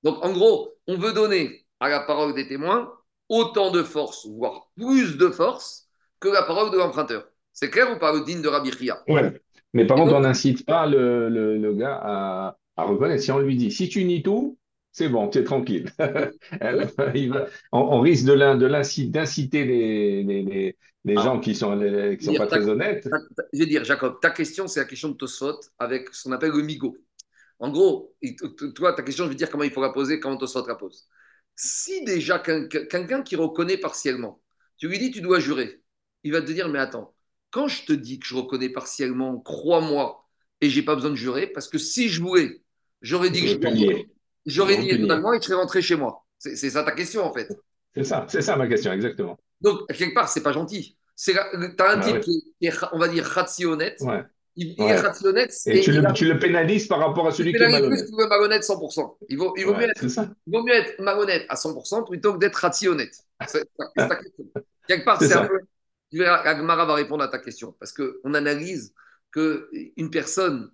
Donc, 0.03 0.23
en 0.23 0.31
gros, 0.33 0.75
on 0.87 0.97
veut 0.97 1.13
donner 1.13 1.65
à 1.79 1.89
la 1.89 2.01
parole 2.01 2.33
des 2.33 2.47
témoins 2.47 2.91
autant 3.29 3.71
de 3.71 3.83
force, 3.83 4.27
voire 4.27 4.69
plus 4.75 5.17
de 5.17 5.29
force, 5.29 5.87
que 6.19 6.29
la 6.29 6.43
parole 6.43 6.71
de 6.71 6.77
l'emprunteur. 6.77 7.27
C'est 7.53 7.69
clair 7.69 7.91
ou 7.91 7.99
pas 7.99 8.13
le 8.13 8.23
digne 8.23 8.41
de 8.41 8.47
Rabbi 8.47 8.71
Chia? 8.71 9.03
Oui. 9.07 9.21
Mais 9.73 9.85
par 9.85 9.97
contre, 9.97 10.13
on 10.13 10.21
n'incite 10.21 10.65
pas 10.65 10.85
le, 10.85 11.29
le, 11.29 11.73
gars 11.73 11.99
à, 12.01 12.57
à, 12.75 12.83
reconnaître. 12.83 13.23
Si 13.23 13.31
on 13.31 13.39
lui 13.39 13.55
dit, 13.55 13.71
si 13.71 13.87
tu 13.87 14.03
nies 14.03 14.21
tout, 14.21 14.57
c'est 14.91 15.07
bon, 15.07 15.29
tu 15.29 15.39
es 15.39 15.43
tranquille. 15.43 15.89
on, 17.71 18.01
risque 18.01 18.25
d'inciter 18.25 19.65
les, 19.65 20.23
les, 20.23 20.75
les, 21.05 21.15
ah. 21.17 21.21
gens 21.21 21.39
qui 21.39 21.51
ne 21.51 21.55
sont, 21.55 21.79
qui 22.19 22.25
sont 22.25 22.33
pas 22.35 22.47
très 22.47 22.67
honnêtes. 22.67 23.07
je 23.53 23.59
vais 23.59 23.65
dire, 23.65 23.85
Jacob, 23.85 24.19
ta 24.21 24.31
question, 24.31 24.67
c'est 24.67 24.81
la 24.81 24.85
question 24.85 25.09
de 25.09 25.15
Tosfot 25.15 25.59
avec 25.79 26.09
ce 26.13 26.23
qu'on 26.23 26.33
appelle 26.33 26.51
le 26.51 26.63
migo. 26.63 26.97
En 27.59 27.69
gros, 27.69 28.13
toi, 28.75 28.93
ta 28.93 29.03
question, 29.03 29.25
je 29.25 29.29
veux 29.29 29.35
dire 29.35 29.49
comment 29.49 29.63
il 29.63 29.71
faut 29.71 29.81
la 29.81 29.93
poser, 29.93 30.19
comment 30.19 30.35
Tosfot 30.35 30.67
la 30.67 30.75
pose. 30.75 31.07
Si 31.55 32.03
déjà 32.03 32.39
quelqu'un 32.39 33.21
qui 33.21 33.35
reconnaît 33.35 33.77
partiellement, 33.77 34.41
tu 34.77 34.87
lui 34.87 34.99
dis 34.99 35.11
tu 35.11 35.21
dois 35.21 35.39
jurer, 35.39 35.81
il 36.23 36.31
va 36.31 36.41
te 36.41 36.51
dire 36.51 36.67
mais 36.69 36.79
attends, 36.79 37.13
quand 37.51 37.67
je 37.67 37.85
te 37.85 37.93
dis 37.93 38.19
que 38.19 38.25
je 38.25 38.35
reconnais 38.35 38.69
partiellement, 38.69 39.37
crois-moi, 39.37 40.27
et 40.61 40.69
j'ai 40.69 40.81
pas 40.81 40.95
besoin 40.95 41.11
de 41.11 41.15
jurer, 41.15 41.47
parce 41.47 41.67
que 41.67 41.77
si 41.77 42.09
je 42.09 42.21
voulais, 42.21 42.61
j'aurais 43.01 43.29
dit 43.29 43.41
que 43.41 43.47
je 43.47 44.03
J'aurais 44.45 44.77
nié 44.77 44.99
totalement 44.99 45.33
et 45.33 45.37
je 45.39 45.45
serais 45.45 45.55
rentré 45.55 45.83
chez 45.83 45.95
moi. 45.95 46.25
C'est 46.39 46.55
ça 46.55 46.81
ta 46.81 46.93
question, 46.93 47.23
en 47.23 47.31
fait. 47.31 47.47
C'est 47.93 48.03
ça, 48.03 48.25
c'est 48.27 48.41
ça 48.41 48.55
ma 48.55 48.67
question, 48.67 48.91
exactement. 48.91 49.37
Donc, 49.59 49.87
quelque 49.93 50.15
part, 50.15 50.29
c'est 50.29 50.41
pas 50.41 50.51
gentil. 50.53 50.97
Tu 51.23 51.37
as 51.37 51.45
un 51.53 51.75
ah 51.77 51.99
type 51.99 52.21
qui, 52.21 52.43
est, 52.61 52.73
on 52.93 52.97
va 52.97 53.07
dire, 53.07 53.23
rationnel. 53.23 53.95
Ouais. 53.99 54.23
Il, 54.55 54.75
est 54.81 54.99
rationnel. 54.99 55.47
Et, 55.67 55.81
tu, 55.81 55.91
le, 55.91 56.13
tu, 56.13 56.25
le, 56.25 56.39
pénalises 56.39 56.87
par 56.87 56.99
rapport 56.99 57.27
à 57.27 57.31
celui 57.31 57.53
qui 57.53 57.61
est 57.61 57.69
malhonnête. 57.69 58.09
malhonnête 58.27 58.63
100%. 58.63 59.17
Il 59.29 59.37
vaut, 59.37 59.53
il 59.55 59.65
vaut, 59.65 59.75
mieux 59.75 59.89
être, 59.89 60.03
il 60.03 60.51
vaut 60.51 60.63
mieux 60.63 60.73
être 60.73 60.99
malhonnête 60.99 61.45
à 61.47 61.55
100% 61.55 62.07
plutôt 62.07 62.33
que 62.33 62.39
d'être 62.39 62.55
rationnel. 62.55 63.09
C'est 63.47 63.63
ta 63.95 64.15
question. 64.15 64.45
Quelque 64.87 65.05
part, 65.05 65.21
c'est 65.21 65.33
un 65.33 65.45
peu. 65.45 65.59
Agmara 66.19 66.85
va 66.85 66.93
répondre 66.95 67.23
à 67.23 67.27
ta 67.27 67.39
question. 67.39 67.73
Parce 67.79 67.93
qu'on 67.93 68.33
analyse 68.33 68.93
qu'une 69.31 70.09
personne, 70.11 70.71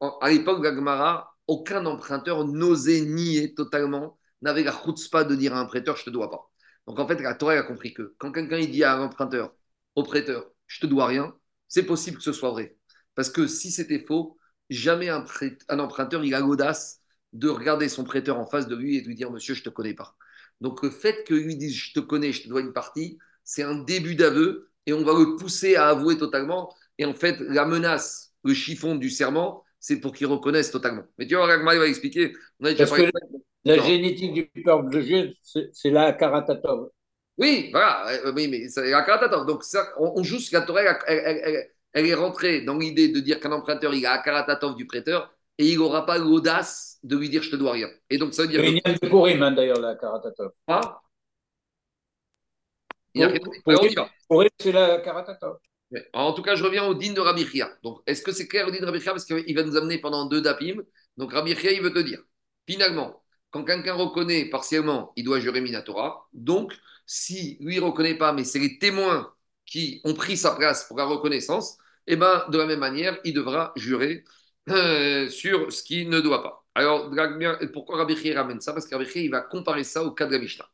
à 0.00 0.30
l'époque 0.30 0.62
d'Agmara, 0.62 1.34
aucun 1.46 1.86
emprunteur 1.86 2.44
n'osait 2.46 3.02
nier 3.02 3.54
totalement, 3.54 4.18
n'avait 4.42 4.64
la 4.64 4.74
pas 5.10 5.24
de 5.24 5.34
dire 5.34 5.54
à 5.54 5.60
un 5.60 5.66
prêteur, 5.66 5.96
je 5.96 6.04
te 6.04 6.10
dois 6.10 6.30
pas. 6.30 6.50
Donc 6.86 6.98
en 6.98 7.06
fait, 7.08 7.20
la 7.20 7.34
Torah 7.34 7.54
a 7.54 7.62
compris 7.62 7.94
que 7.94 8.14
quand 8.18 8.32
quelqu'un 8.32 8.60
dit 8.60 8.84
à 8.84 8.94
un 8.96 9.02
emprunteur, 9.04 9.54
au 9.94 10.02
prêteur, 10.02 10.50
je 10.66 10.80
te 10.80 10.86
dois 10.86 11.06
rien, 11.06 11.34
c'est 11.68 11.84
possible 11.84 12.18
que 12.18 12.22
ce 12.22 12.32
soit 12.32 12.50
vrai. 12.50 12.76
Parce 13.14 13.30
que 13.30 13.46
si 13.46 13.70
c'était 13.72 14.04
faux, 14.04 14.36
jamais 14.70 15.08
un, 15.08 15.24
un 15.68 15.78
emprunteur, 15.78 16.24
il 16.24 16.34
a 16.34 16.40
l'audace 16.40 17.00
de 17.32 17.48
regarder 17.48 17.88
son 17.88 18.04
prêteur 18.04 18.38
en 18.38 18.46
face 18.46 18.68
de 18.68 18.76
lui 18.76 18.96
et 18.96 19.02
de 19.02 19.06
lui 19.08 19.14
dire, 19.14 19.30
monsieur, 19.30 19.54
je 19.54 19.62
te 19.62 19.70
connais 19.70 19.94
pas. 19.94 20.16
Donc 20.60 20.82
le 20.82 20.90
fait 20.90 21.24
que 21.26 21.34
lui 21.34 21.56
dise, 21.56 21.74
je 21.76 21.92
te 21.92 22.00
connais, 22.00 22.32
je 22.32 22.42
te 22.42 22.48
dois 22.48 22.60
une 22.60 22.72
partie, 22.72 23.18
c'est 23.46 23.62
un 23.62 23.76
début 23.76 24.16
d'aveu 24.16 24.70
et 24.84 24.92
on 24.92 25.02
va 25.02 25.12
le 25.12 25.36
pousser 25.36 25.76
à 25.76 25.88
avouer 25.88 26.18
totalement. 26.18 26.74
Et 26.98 27.04
en 27.04 27.14
fait, 27.14 27.38
la 27.40 27.64
menace, 27.64 28.34
le 28.44 28.52
chiffon 28.52 28.96
du 28.96 29.08
serment, 29.08 29.62
c'est 29.78 30.00
pour 30.00 30.12
qu'ils 30.12 30.26
reconnaissent 30.26 30.72
totalement. 30.72 31.04
Mais 31.16 31.26
tu 31.26 31.36
vois, 31.36 31.46
Ragmar 31.46 31.76
va 31.76 31.86
expliquer. 31.86 32.32
On 32.60 32.66
a 32.66 32.72
déjà 32.72 32.86
Parce 32.86 33.00
que 33.00 33.10
la, 33.64 33.78
génétique 33.78 34.32
du 34.32 34.46
peuple 34.64 34.90
de 34.90 35.00
Dieu, 35.00 35.32
c'est 35.42 35.90
la 35.90 36.12
Karatatov. 36.12 36.90
Oui, 37.38 37.68
voilà, 37.70 38.08
euh, 38.24 38.32
oui, 38.34 38.48
mais 38.48 38.68
c'est 38.68 38.90
la 38.90 39.02
Karatatov. 39.02 39.46
Donc, 39.46 39.62
ça, 39.62 39.86
on, 39.98 40.22
joue 40.22 40.38
sur 40.38 40.58
la 40.58 40.66
Torah, 40.66 40.82
elle, 41.06 41.68
elle, 41.92 42.06
est 42.06 42.14
rentrée 42.14 42.62
dans 42.62 42.76
l'idée 42.78 43.08
de 43.08 43.20
dire 43.20 43.38
qu'un 43.38 43.52
emprunteur, 43.52 43.94
il 43.94 44.04
a 44.06 44.16
la 44.16 44.22
Karatatov 44.22 44.74
du 44.74 44.86
prêteur 44.86 45.32
et 45.58 45.66
il 45.66 45.78
n'aura 45.78 46.04
pas 46.04 46.18
l'audace 46.18 46.98
de 47.04 47.16
lui 47.16 47.28
dire 47.28 47.42
je 47.42 47.50
te 47.50 47.56
dois 47.56 47.72
rien. 47.72 47.88
Et 48.10 48.18
donc, 48.18 48.34
ça 48.34 48.42
veut 48.42 48.48
dire. 48.48 48.64
Il 48.64 48.80
y 48.84 49.42
a 49.42 49.50
d'ailleurs, 49.50 49.80
la 49.80 49.94
Karatatov. 49.94 50.50
Ah 50.66 51.00
C'est 54.58 54.72
la. 54.72 55.02
En 56.12 56.32
tout 56.32 56.42
cas, 56.42 56.56
je 56.56 56.64
reviens 56.64 56.84
au 56.86 56.94
din 56.94 57.12
de 57.12 57.20
Rabbi 57.20 57.46
Chia. 57.46 57.70
Donc, 57.82 58.00
est-ce 58.06 58.22
que 58.22 58.32
c'est 58.32 58.48
clair 58.48 58.66
au 58.66 58.70
din 58.70 58.80
de 58.80 58.86
Rabbi 58.86 59.00
Chia? 59.00 59.12
Parce 59.12 59.24
qu'il 59.24 59.54
va 59.54 59.62
nous 59.62 59.76
amener 59.76 59.98
pendant 59.98 60.26
deux 60.26 60.40
dapim. 60.40 60.82
Donc, 61.16 61.32
Rabbi 61.32 61.54
Chia, 61.54 61.72
il 61.72 61.82
veut 61.82 61.92
te 61.92 62.00
dire, 62.00 62.20
finalement, 62.68 63.22
quand 63.50 63.64
quelqu'un 63.64 63.94
reconnaît 63.94 64.46
partiellement, 64.50 65.12
il 65.16 65.24
doit 65.24 65.40
jurer 65.40 65.60
Minatora. 65.60 66.28
Donc, 66.32 66.74
si 67.06 67.56
lui 67.60 67.76
ne 67.76 67.82
reconnaît 67.82 68.18
pas, 68.18 68.32
mais 68.32 68.44
c'est 68.44 68.58
les 68.58 68.78
témoins 68.78 69.32
qui 69.64 70.00
ont 70.04 70.14
pris 70.14 70.36
sa 70.36 70.54
place 70.54 70.84
pour 70.86 70.98
la 70.98 71.04
reconnaissance, 71.04 71.78
eh 72.06 72.16
ben, 72.16 72.44
de 72.48 72.58
la 72.58 72.66
même 72.66 72.80
manière, 72.80 73.18
il 73.24 73.34
devra 73.34 73.72
jurer 73.76 74.24
euh, 74.68 75.28
sur 75.28 75.72
ce 75.72 75.82
qu'il 75.82 76.08
ne 76.10 76.20
doit 76.20 76.42
pas. 76.42 76.64
Alors, 76.74 77.10
pourquoi 77.72 77.98
Rabbi 77.98 78.16
Chia 78.16 78.40
ramène 78.42 78.60
ça? 78.60 78.72
Parce 78.72 78.86
que 78.86 78.94
Rabbi 78.94 79.08
Chia, 79.08 79.22
il 79.22 79.30
va 79.30 79.40
comparer 79.40 79.84
ça 79.84 80.02
au 80.02 80.10
cas 80.10 80.26
de 80.26 80.32
la 80.32 80.38
Mishnah. 80.38 80.68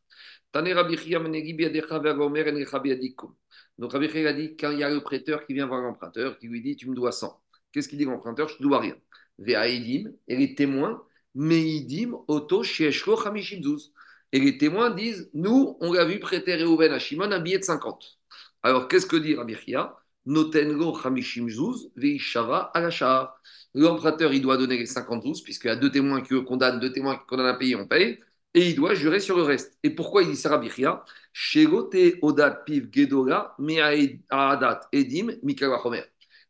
Rabbi 0.55 0.97
Chia 0.99 1.19
donc 3.79 3.93
Rabbi 3.93 4.27
a 4.27 4.33
dit, 4.33 4.57
quand 4.57 4.71
il 4.71 4.79
y 4.79 4.85
a 4.85 4.91
le 4.91 5.01
prêteur 5.01 5.47
qui 5.47 5.55
vient 5.55 5.67
voir 5.67 5.81
l'emprunteur, 5.81 6.39
qui 6.39 6.47
lui 6.47 6.61
dit, 6.61 6.77
tu 6.77 6.89
me 6.89 6.95
dois 6.95 7.13
100. 7.13 7.43
Qu'est-ce 7.73 7.89
qu'il 7.89 7.99
dit 7.99 8.05
l'emprunteur? 8.05 8.49
Je 8.49 8.57
ne 8.63 8.69
dois 8.69 8.81
rien. 8.81 8.97
et 9.39 10.37
les 10.37 10.55
témoins, 10.55 11.03
Meidim, 11.35 12.13
Oto, 12.29 12.63
Shieshlo, 12.63 13.19
Et 14.33 14.41
les 14.41 14.59
témoins 14.59 14.91
disent, 14.91 15.31
nous, 15.33 15.79
on 15.81 15.93
l'a 15.93 16.05
vu 16.05 16.21
prêter 16.21 16.63
Reuven 16.63 16.93
à 16.93 16.99
Shimon 16.99 17.33
un 17.33 17.41
billet 17.41 17.59
de 17.59 17.65
50. 17.65 18.19
Alors, 18.63 18.89
qu'est-ce 18.89 19.07
que 19.07 19.17
dit 19.17 19.35
Rabbi 19.35 19.55
Chia? 19.55 19.97
Notengo 20.27 20.97
Hamishim 21.03 21.49
Zuz, 21.49 21.91
Veishava 21.97 22.71
Alachar. 22.75 23.41
L'emprunteur, 23.75 24.35
il 24.35 24.43
doit 24.43 24.59
donner 24.59 24.77
les 24.77 24.87
50 24.87 25.23
zouz, 25.23 25.43
puisqu'il 25.43 25.69
y 25.69 25.71
a 25.71 25.77
deux 25.77 25.91
témoins 25.91 26.21
qui 26.21 26.35
condamnent, 26.45 26.79
deux 26.79 26.93
témoins 26.93 27.17
qui 27.17 27.25
condamnent 27.27 27.47
un 27.47 27.55
pays, 27.55 27.75
on 27.75 27.89
paye 27.89 28.21
et 28.55 28.69
il 28.69 28.77
doit 28.77 28.95
jurer 28.95 29.21
sur 29.21 29.37
le 29.37 29.43
reste. 29.43 29.79
Et 29.83 29.91
pourquoi 29.91 30.23
il 30.23 30.31
dit 30.31 30.37
ça, 30.37 30.51
Rabbi 30.51 30.71
Chia? 30.71 31.05
Odat 32.23 32.51
piv 32.67 32.91
edim 34.93 35.29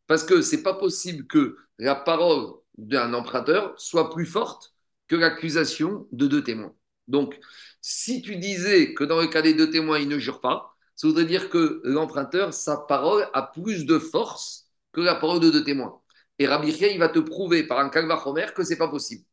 Parce 0.07 0.25
que 0.25 0.43
c'est 0.43 0.62
pas 0.62 0.75
possible 0.75 1.27
que 1.27 1.57
la 1.79 1.95
parole 1.95 2.55
d'un 2.77 3.15
emprunteur 3.15 3.75
soit 3.79 4.11
plus 4.11 4.27
forte 4.27 4.75
que 5.09 5.17
l'accusation 5.17 6.09
de 6.12 6.27
deux 6.27 6.43
témoins. 6.43 6.75
Donc, 7.09 7.38
si 7.81 8.23
tu 8.23 8.37
disais 8.37 8.95
que 8.95 9.05
dans 9.05 9.21
le 9.21 9.27
cas 9.29 9.43
des 9.43 9.55
deux 9.55 9.71
témoins, 9.71 9.99
il 9.99 10.09
ne 10.09 10.19
jure 10.19 10.41
pas, 10.41 10.75
ça 10.97 11.07
voudrait 11.07 11.25
dire 11.25 11.51
que 11.51 11.81
l'emprunteur, 11.85 12.55
sa 12.55 12.77
parole 12.77 13.29
a 13.33 13.43
plus 13.43 13.87
de 13.87 13.99
force 13.99 14.69
que 14.93 15.01
la 15.01 15.15
parole 15.15 15.41
de 15.41 15.51
deux 15.51 15.65
témoins. 15.65 16.01
Et 16.38 16.47
Rabbi 16.47 16.71
il 16.71 16.99
va 16.99 17.09
te 17.09 17.19
prouver 17.19 17.65
par 17.67 17.79
un 17.79 17.88
Kalvachomer 17.88 18.47
que 18.55 18.65
c'est 18.65 18.79
pas 18.79 18.88
possible. 18.88 19.25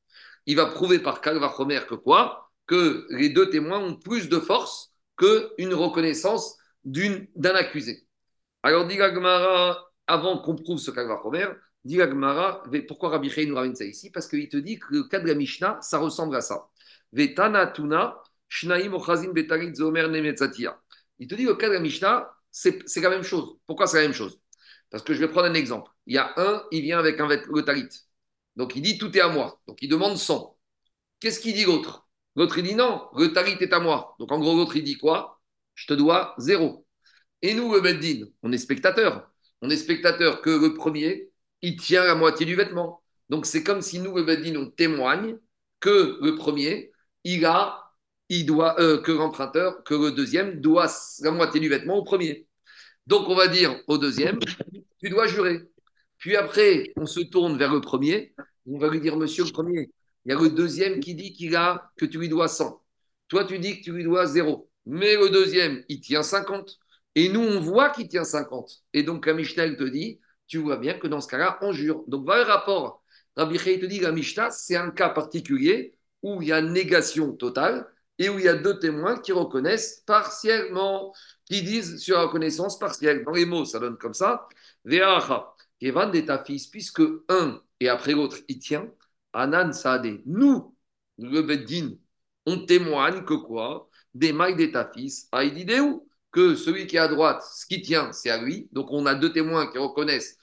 Il 0.46 0.56
va 0.56 0.68
prouver 0.68 1.00
par 1.00 1.22
Kalvachomer 1.22 1.82
que 1.88 1.96
quoi? 1.96 2.49
Que 2.70 3.08
les 3.10 3.30
deux 3.30 3.50
témoins 3.50 3.80
ont 3.80 3.96
plus 3.96 4.30
de 4.30 4.38
force 4.40 4.94
qu'une 5.18 5.74
reconnaissance 5.74 6.56
d'un 6.84 7.56
accusé. 7.56 8.08
Alors, 8.62 8.86
dit 8.86 8.96
Gagmara, 8.96 9.92
avant 10.06 10.38
qu'on 10.38 10.56
prouve 10.56 10.78
ce 10.78 10.92
Kalvachomer, 10.92 11.48
dit 11.84 11.98
Gagmara, 11.98 12.62
pourquoi 12.88 13.10
Rabbi 13.10 13.48
nous 13.48 13.56
ramène 13.56 13.74
ça 13.74 13.86
ici? 13.86 14.12
Parce 14.12 14.28
qu'il 14.28 14.48
te 14.50 14.58
dit 14.58 14.78
que 14.78 14.86
le 14.92 15.06
cas 15.06 15.20
de 15.20 15.28
la 15.28 15.34
Mishnah, 15.34 15.80
ça 15.82 15.98
ressemble 15.98 16.36
à 16.36 16.42
ça. 16.42 16.70
Il 17.12 17.34
te 17.34 17.42
dit 21.36 21.46
le 21.46 21.56
cas 21.56 21.70
de 21.70 21.78
Mishnah, 21.80 22.32
c'est 22.52 22.98
la 22.98 23.10
même 23.10 23.24
chose. 23.24 23.58
Pourquoi 23.66 23.88
c'est 23.88 23.98
la 23.98 24.04
même 24.04 24.14
chose? 24.14 24.40
Parce 24.92 25.04
que 25.04 25.16
je 25.16 25.20
vais 25.20 25.28
prendre 25.28 25.48
un 25.48 25.56
exemple. 25.56 25.90
Il 26.06 26.14
y 26.14 26.20
a 26.20 26.34
un, 26.38 26.64
il 26.72 26.84
vient 26.84 27.00
avec 27.00 27.20
un 27.20 27.28
le. 27.28 28.06
Donc 28.56 28.76
il 28.76 28.84
dit 28.84 29.00
tout 29.00 29.18
est 29.18 29.22
à 29.22 29.30
moi. 29.30 29.60
Donc 29.68 29.82
il 29.82 29.90
demande 29.90 30.18
100. 30.18 30.56
Qu'est-ce 31.20 31.40
qu'il 31.40 31.56
dit 31.56 31.66
l'autre? 31.66 32.06
L'autre 32.36 32.58
il 32.58 32.64
dit 32.64 32.76
non, 32.76 33.08
le 33.18 33.34
talit 33.34 33.58
est 33.60 33.74
à 33.74 33.80
moi. 33.80 34.16
Donc 34.20 34.32
en 34.32 34.40
gros, 34.40 34.56
l'autre 34.56 34.76
il 34.76 34.84
dit 34.84 34.98
quoi? 34.98 35.42
Je 35.76 35.88
te 35.88 35.94
dois 35.94 36.36
zéro. 36.38 36.86
Et 37.42 37.54
nous, 37.54 37.74
le 37.74 37.82
Beddin, 37.82 38.26
on 38.44 38.52
est 38.52 38.58
spectateur. 38.58 39.30
On 39.62 39.70
est 39.70 39.78
spectateur 39.78 40.42
que 40.42 40.50
le 40.50 40.74
premier, 40.74 41.32
il 41.62 41.78
tient 41.78 42.04
la 42.06 42.16
moitié 42.16 42.46
du 42.46 42.56
vêtement. 42.56 43.04
Donc 43.30 43.46
c'est 43.46 43.64
comme 43.64 43.82
si 43.82 44.00
nous, 44.00 44.16
le 44.16 44.24
Beddin, 44.24 44.56
on 44.58 44.70
témoigne 44.70 45.38
que 45.80 46.18
le 46.22 46.36
premier, 46.36 46.92
il 47.24 47.46
a 47.46 47.90
il 48.30 48.46
doit, 48.46 48.80
euh, 48.80 49.02
que 49.02 49.12
l'emprunteur, 49.12 49.84
que 49.84 49.96
le 49.96 50.12
deuxième 50.12 50.62
doit 50.62 50.88
la 51.22 51.32
moitié 51.32 51.60
du 51.60 51.68
vêtement 51.68 51.98
au 51.98 52.04
premier. 52.04 52.48
Donc 53.08 53.28
on 53.28 53.36
va 53.36 53.48
dire 53.48 53.76
au 53.88 53.98
deuxième, 53.98 54.40
tu 55.02 55.10
dois 55.10 55.28
jurer. 55.28 55.64
Puis 56.18 56.36
après, 56.36 56.94
on 56.96 57.06
se 57.06 57.22
tourne 57.22 57.58
vers 57.58 57.74
le 57.74 57.82
premier, 57.82 58.34
on 58.68 58.78
va 58.78 58.90
lui 58.90 59.02
dire, 59.02 59.18
monsieur 59.18 59.46
le 59.46 59.52
premier, 59.52 59.90
il 60.30 60.34
y 60.34 60.36
a 60.36 60.42
le 60.42 60.50
deuxième 60.52 61.00
qui 61.00 61.16
dit 61.16 61.34
qu'il 61.34 61.56
a, 61.56 61.92
que 61.98 62.06
tu 62.06 62.20
lui 62.20 62.30
dois 62.30 62.48
100. 62.48 62.84
Toi, 63.30 63.46
tu 63.46 63.58
dis 63.58 63.80
que 63.80 63.84
tu 63.84 63.92
lui 63.92 64.04
dois 64.04 64.28
0. 64.28 64.70
Mais 64.86 65.16
le 65.16 65.32
deuxième, 65.32 65.84
il 65.90 66.02
tient 66.02 66.22
50. 66.22 66.78
Et 67.16 67.30
nous, 67.30 67.42
on 67.42 67.60
voit 67.60 67.90
qu'il 67.90 68.08
tient 68.08 68.24
50. 68.24 68.84
Et 68.94 69.02
donc, 69.02 69.26
la 69.26 69.34
Mishnah, 69.34 69.74
te 69.74 69.84
dit, 69.86 70.20
tu 70.46 70.60
vois 70.60 70.78
bien 70.78 71.00
que 71.00 71.08
dans 71.08 71.20
ce 71.20 71.28
cas-là, 71.30 71.58
on 71.64 71.72
jure. 71.72 72.04
Donc, 72.08 72.26
voilà 72.26 72.44
le 72.44 72.50
rapport. 72.52 73.04
Rabbi 73.38 73.58
te 73.58 73.86
dit, 73.88 74.02
la 74.02 74.12
Mishnah, 74.12 74.52
c'est 74.52 74.76
un 74.76 74.92
cas 74.92 75.10
particulier 75.10 75.98
où 76.22 76.44
il 76.44 76.50
y 76.50 76.52
a 76.52 76.62
négation 76.62 77.34
totale 77.34 77.88
et 78.20 78.30
où 78.30 78.38
il 78.38 78.46
y 78.46 78.50
a 78.50 78.56
deux 78.56 78.78
témoins 78.78 79.18
qui 79.18 79.32
reconnaissent 79.32 80.04
partiellement, 80.06 81.12
qui 81.46 81.64
disent 81.64 81.98
sur 81.98 82.18
la 82.18 82.26
reconnaissance 82.26 82.78
partielle. 82.78 83.24
Dans 83.24 83.32
les 83.32 83.48
mots, 83.48 83.66
ça 83.66 83.80
donne 83.80 83.98
comme 83.98 84.14
ça. 84.14 84.48
Ve'acha, 84.86 85.56
Kevan 85.80 86.12
de 86.12 86.20
ta 86.20 86.44
fils, 86.44 86.68
puisque 86.68 87.02
un 87.30 87.60
et 87.80 87.90
après 87.90 88.12
l'autre, 88.12 88.38
il 88.48 88.60
tient. 88.60 88.88
Anan 89.34 89.72
Saade, 89.74 90.22
nous, 90.26 90.76
le 91.18 91.42
Beddin, 91.42 91.92
on 92.46 92.66
témoigne 92.66 93.24
que 93.24 93.34
quoi? 93.34 93.90
Des 94.14 94.34
mailles 94.34 94.56
de 94.56 94.66
ta 94.68 94.90
fils, 94.92 95.28
Aïdidéou, 95.32 96.08
que 96.32 96.56
celui 96.56 96.88
qui 96.88 96.96
est 96.96 97.00
à 97.00 97.08
droite, 97.08 97.44
ce 97.44 97.66
qui 97.66 97.82
tient, 97.82 98.12
c'est 98.12 98.30
à 98.30 98.42
lui. 98.42 98.68
Donc 98.72 98.88
on 98.92 99.06
a 99.06 99.16
deux 99.16 99.32
témoins 99.32 99.68
qui 99.68 99.78
reconnaissent 99.78 100.38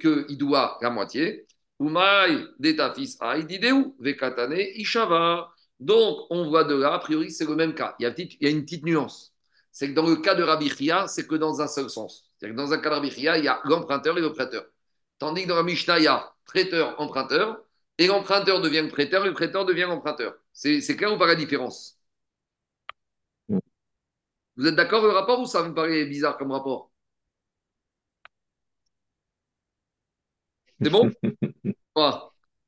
qu'il 0.00 0.38
doit 0.38 0.78
la 0.80 0.90
moitié. 0.90 1.46
Umaï 1.80 2.46
de 2.58 2.72
ta 2.72 2.92
fils, 2.94 3.16
Aïdidéou, 3.20 3.96
Vekatane, 4.00 4.58
Ishava. 4.76 5.50
Donc, 5.80 6.26
on 6.30 6.48
voit 6.48 6.64
de 6.64 6.74
là, 6.74 6.94
a 6.94 6.98
priori, 6.98 7.30
c'est 7.30 7.44
le 7.44 7.56
même 7.56 7.74
cas. 7.74 7.94
Il 7.98 8.04
y 8.04 8.06
a, 8.06 8.50
une 8.50 8.64
petite 8.64 8.84
nuance. 8.84 9.34
C'est 9.72 9.88
que 9.88 9.94
dans 9.94 10.06
le 10.06 10.16
cas 10.16 10.34
de 10.34 10.42
Rabbi 10.42 10.70
c'est 11.08 11.26
que 11.26 11.34
dans 11.34 11.60
un 11.60 11.66
seul 11.66 11.90
sens. 11.90 12.30
C'est-à-dire 12.38 12.56
que 12.56 12.62
dans 12.62 12.72
un 12.72 12.78
cas 12.78 12.90
de 12.90 12.94
Rabbi 12.94 13.08
il 13.16 13.24
y 13.24 13.48
a 13.48 13.60
l'emprunteur 13.64 14.16
et 14.16 14.20
le 14.20 14.32
prêteur. 14.32 14.64
Tandis 15.18 15.42
que 15.42 15.48
dans 15.48 15.56
la 15.56 15.62
Mishnah, 15.64 15.98
il 15.98 16.04
y 16.04 16.06
a 16.06 16.32
prêteur, 16.44 16.98
emprunteur, 17.00 17.60
et 17.98 18.06
l'emprunteur 18.06 18.60
devient 18.60 18.86
prêteur 18.90 19.24
et 19.24 19.28
le 19.28 19.34
prêteur 19.34 19.64
devient 19.66 19.84
emprunteur. 19.84 20.34
C'est 20.52 20.96
clair 20.96 21.12
ou 21.12 21.18
pas 21.18 21.26
la 21.26 21.34
différence? 21.36 21.98
Vous 24.56 24.66
êtes 24.66 24.74
d'accord 24.74 25.04
le 25.04 25.10
rapport 25.10 25.38
ou 25.40 25.46
ça 25.46 25.62
vous 25.62 25.72
paraît 25.72 26.06
bizarre 26.06 26.36
comme 26.36 26.50
rapport? 26.50 26.90
C'est 30.82 30.90
bon? 30.90 31.10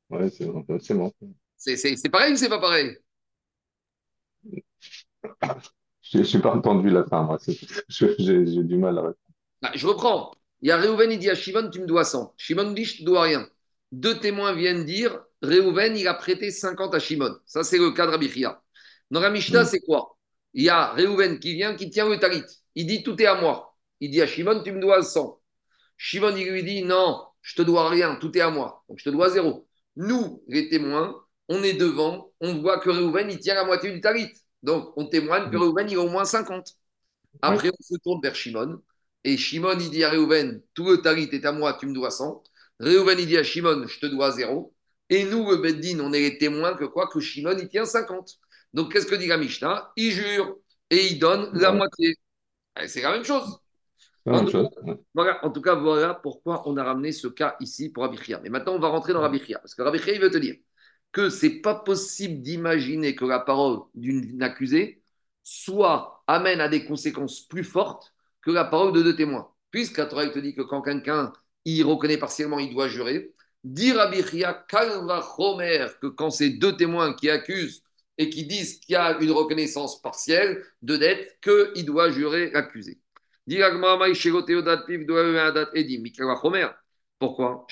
Ouais, 0.08 0.30
c'est 0.30 0.46
bon. 0.46 0.64
C'est 1.56 2.08
pareil 2.10 2.32
ou 2.32 2.36
c'est 2.36 2.48
pas 2.48 2.60
pareil? 2.60 2.96
Je 6.02 6.18
n'ai 6.36 6.42
pas 6.42 6.54
entendu 6.54 6.90
la 6.90 7.04
fin, 7.04 7.22
moi. 7.24 7.38
J'ai 7.88 8.62
du 8.62 8.76
mal 8.76 8.98
à 8.98 9.02
répondre. 9.02 9.18
Bah, 9.60 9.72
je 9.74 9.86
reprends. 9.86 10.32
Il 10.62 10.68
y 10.68 10.70
a 10.72 10.76
Réhouven, 10.76 11.10
il 11.12 11.18
dit 11.18 11.28
à 11.30 11.34
Shimon, 11.34 11.68
tu 11.70 11.80
me 11.80 11.86
dois 11.86 12.04
100. 12.04 12.32
Shimon 12.36 12.72
dit, 12.72 12.84
je 12.84 13.02
ne 13.02 13.06
dois 13.06 13.22
rien. 13.22 13.46
Deux 13.92 14.18
témoins 14.18 14.52
viennent 14.54 14.84
dire, 14.84 15.20
Réhouven, 15.42 15.96
il 15.96 16.08
a 16.08 16.14
prêté 16.14 16.50
50 16.50 16.94
à 16.94 16.98
Shimon. 16.98 17.36
Ça, 17.46 17.62
c'est 17.62 17.78
le 17.78 17.92
cas 17.92 18.06
de 18.06 18.10
Rabbi 18.12 18.44
Dans 19.10 19.20
la 19.20 19.30
Mishnah, 19.30 19.62
mm. 19.62 19.66
c'est 19.66 19.80
quoi? 19.80 20.16
Il 20.54 20.64
y 20.64 20.68
a 20.68 20.92
Réhouven 20.92 21.38
qui 21.38 21.54
vient, 21.54 21.74
qui 21.76 21.90
tient 21.90 22.08
le 22.08 22.18
talit. 22.18 22.42
Il 22.74 22.86
dit, 22.86 23.02
tout 23.02 23.20
est 23.20 23.26
à 23.26 23.40
moi. 23.40 23.76
Il 24.00 24.10
dit 24.10 24.20
à 24.22 24.26
Shimon, 24.26 24.62
tu 24.62 24.72
me 24.72 24.80
dois 24.80 25.02
100. 25.02 25.40
Shimon, 25.96 26.34
il 26.36 26.50
lui 26.50 26.62
dit, 26.62 26.82
non, 26.82 27.22
je 27.42 27.54
te 27.54 27.62
dois 27.62 27.88
rien, 27.88 28.16
tout 28.16 28.36
est 28.36 28.40
à 28.40 28.50
moi. 28.50 28.84
Donc, 28.88 28.98
je 28.98 29.04
te 29.04 29.10
dois 29.10 29.30
zéro. 29.30 29.66
Nous, 29.96 30.42
les 30.48 30.68
témoins, 30.68 31.14
on 31.48 31.62
est 31.62 31.74
devant, 31.74 32.32
on 32.40 32.54
voit 32.60 32.80
que 32.80 32.90
Réhouven, 32.90 33.30
il 33.30 33.38
tient 33.38 33.54
la 33.54 33.64
moitié 33.64 33.92
du 33.92 34.00
talit. 34.00 34.28
Donc, 34.62 34.92
on 34.96 35.06
témoigne 35.06 35.50
que 35.50 35.56
Réhouven, 35.56 35.88
il 35.88 35.96
a 35.96 36.00
au 36.00 36.08
moins 36.08 36.24
50. 36.24 36.72
Après, 37.40 37.68
on 37.68 37.82
se 37.82 37.98
tourne 38.02 38.20
vers 38.22 38.34
Shimon. 38.34 38.82
Et 39.24 39.36
Shimon, 39.36 39.78
il 39.78 39.90
dit 39.90 40.04
à 40.04 40.10
Réhouven, 40.10 40.62
tout 40.74 40.88
le 40.88 40.98
talit 40.98 41.28
est 41.32 41.44
à 41.44 41.52
moi, 41.52 41.74
tu 41.74 41.86
me 41.86 41.94
dois 41.94 42.10
100. 42.10 42.42
Réhouven, 42.80 43.18
il 43.18 43.26
dit 43.26 43.36
à 43.36 43.42
Shimon, 43.42 43.86
je 43.86 43.98
te 43.98 44.06
dois 44.06 44.32
0. 44.32 44.74
Et 45.08 45.24
nous, 45.24 45.50
le 45.50 45.56
Beddin, 45.58 46.00
on 46.00 46.12
est 46.12 46.20
les 46.20 46.38
témoins 46.38 46.74
que 46.74 46.84
quoi? 46.84 47.08
Que 47.08 47.20
Shimon, 47.20 47.56
il 47.58 47.68
tient 47.68 47.84
50. 47.84 48.34
Donc, 48.74 48.92
qu'est-ce 48.92 49.06
que 49.06 49.14
dit 49.14 49.26
la 49.26 49.38
Mishnah? 49.38 49.92
Il 49.96 50.10
jure 50.10 50.56
et 50.90 51.06
il 51.06 51.18
donne 51.18 51.50
la 51.58 51.72
moitié. 51.72 52.14
Eh, 52.80 52.88
c'est 52.88 53.02
la 53.02 53.12
même 53.12 53.24
chose. 53.24 53.58
En, 54.26 54.44
voilà, 55.14 55.44
en 55.44 55.50
tout 55.50 55.62
cas, 55.62 55.76
voilà 55.76 56.14
pourquoi 56.14 56.68
on 56.68 56.76
a 56.76 56.82
ramené 56.82 57.12
ce 57.12 57.28
cas 57.28 57.56
ici 57.60 57.90
pour 57.90 58.04
Abichia. 58.04 58.40
Mais 58.42 58.50
maintenant, 58.50 58.74
on 58.74 58.80
va 58.80 58.88
rentrer 58.88 59.12
dans 59.12 59.22
Abichia. 59.22 59.60
Parce 59.60 59.74
que 59.74 59.82
Abichia, 59.82 60.14
il 60.14 60.20
veut 60.20 60.30
te 60.30 60.38
dire 60.38 60.56
que 61.12 61.30
c'est 61.30 61.60
pas 61.60 61.76
possible 61.76 62.42
d'imaginer 62.42 63.14
que 63.14 63.24
la 63.24 63.38
parole 63.38 63.78
d'une 63.94 64.42
accusée 64.42 65.02
soit 65.44 66.24
amène 66.26 66.60
à 66.60 66.68
des 66.68 66.84
conséquences 66.84 67.46
plus 67.46 67.62
fortes 67.62 68.12
que 68.42 68.50
la 68.50 68.64
parole 68.64 68.92
de 68.92 69.02
deux 69.02 69.14
témoins. 69.14 69.48
Puisque 69.70 69.98
la 69.98 70.06
Torah 70.06 70.28
te 70.28 70.40
dit 70.40 70.54
que 70.54 70.62
quand 70.62 70.82
quelqu'un 70.82 71.32
il 71.74 71.84
reconnaît 71.84 72.18
partiellement, 72.18 72.58
il 72.58 72.72
doit 72.72 72.88
jurer. 72.88 73.32
Dire 73.64 73.98
à 74.00 74.54
Kalva 74.68 75.26
Homer 75.38 75.86
que 76.00 76.06
quand 76.06 76.30
c'est 76.30 76.50
deux 76.50 76.76
témoins 76.76 77.14
qui 77.14 77.28
accusent 77.28 77.82
et 78.18 78.30
qui 78.30 78.46
disent 78.46 78.78
qu'il 78.80 78.92
y 78.92 78.96
a 78.96 79.18
une 79.20 79.32
reconnaissance 79.32 80.00
partielle 80.00 80.64
de 80.82 80.96
dette, 80.96 81.38
qu'il 81.42 81.84
doit 81.84 82.10
jurer 82.10 82.50
l'accusé. 82.50 83.00
Pourquoi? 87.18 87.66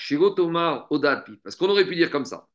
Parce 1.43 1.55
qu'on 1.55 1.69
aurait 1.69 1.87
pu 1.87 1.95
dire 1.95 2.11
comme 2.11 2.25
ça. 2.25 2.47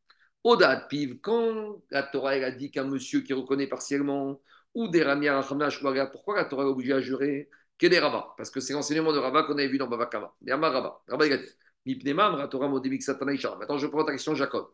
Odat 0.44 0.87
Piv, 0.88 1.20
quand 1.20 1.81
la 1.90 2.03
Torah 2.03 2.37
elle 2.37 2.44
a 2.44 2.50
dit 2.50 2.70
qu'un 2.70 2.85
monsieur 2.85 3.20
qui 3.20 3.33
reconnaît 3.33 3.66
partiellement, 3.66 4.40
ou 4.74 4.88
des 4.88 5.03
Ramiya 5.03 5.42
pourquoi 6.12 6.37
la 6.37 6.44
Torah 6.44 6.64
est 6.64 6.66
obligée 6.66 6.92
à 6.92 7.00
jurer? 7.00 7.48
Que 7.80 7.86
des 7.86 7.98
Rabba 7.98 8.34
Parce 8.36 8.50
que 8.50 8.60
c'est 8.60 8.72
l'enseignement 8.74 9.12
de 9.12 9.18
Rabba 9.18 9.44
qu'on 9.44 9.54
avait 9.54 9.68
vu 9.68 9.78
dans 9.78 9.88
Baba 9.88 10.06
Kama. 10.06 10.32
Des 10.40 10.52
Rabba. 10.52 11.02
Rabba 11.08 11.26
il 11.26 11.32
a 11.32 11.36
dit 11.38 11.48
Maintenant, 11.86 13.78
je 13.78 13.86
prends 13.86 14.04
ta 14.04 14.12
question, 14.12 14.34
Jacob. 14.34 14.68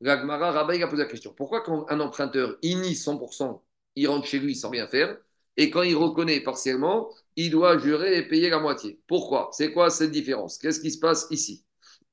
Gagmara, 0.00 0.52
Rabba, 0.52 0.74
il 0.76 0.82
a 0.82 0.86
posé 0.86 1.02
la 1.02 1.08
question. 1.08 1.34
Pourquoi 1.34 1.62
quand 1.62 1.86
un 1.90 2.00
emprunteur 2.00 2.56
initie 2.62 2.94
100%, 2.94 3.62
il 3.96 4.08
rentre 4.08 4.26
chez 4.26 4.38
lui 4.38 4.54
sans 4.54 4.70
rien 4.70 4.86
faire, 4.86 5.16
et 5.56 5.70
quand 5.70 5.82
il 5.82 5.96
reconnaît 5.96 6.40
partiellement, 6.40 7.10
il 7.36 7.50
doit 7.50 7.78
jurer 7.78 8.16
et 8.18 8.28
payer 8.28 8.48
la 8.48 8.58
moitié 8.58 9.00
Pourquoi? 9.06 9.50
C'est 9.52 9.72
quoi 9.72 9.90
cette 9.90 10.12
différence? 10.12 10.58
Qu'est-ce 10.58 10.80
qui 10.80 10.90
se 10.90 10.98
passe 10.98 11.26
ici? 11.30 11.64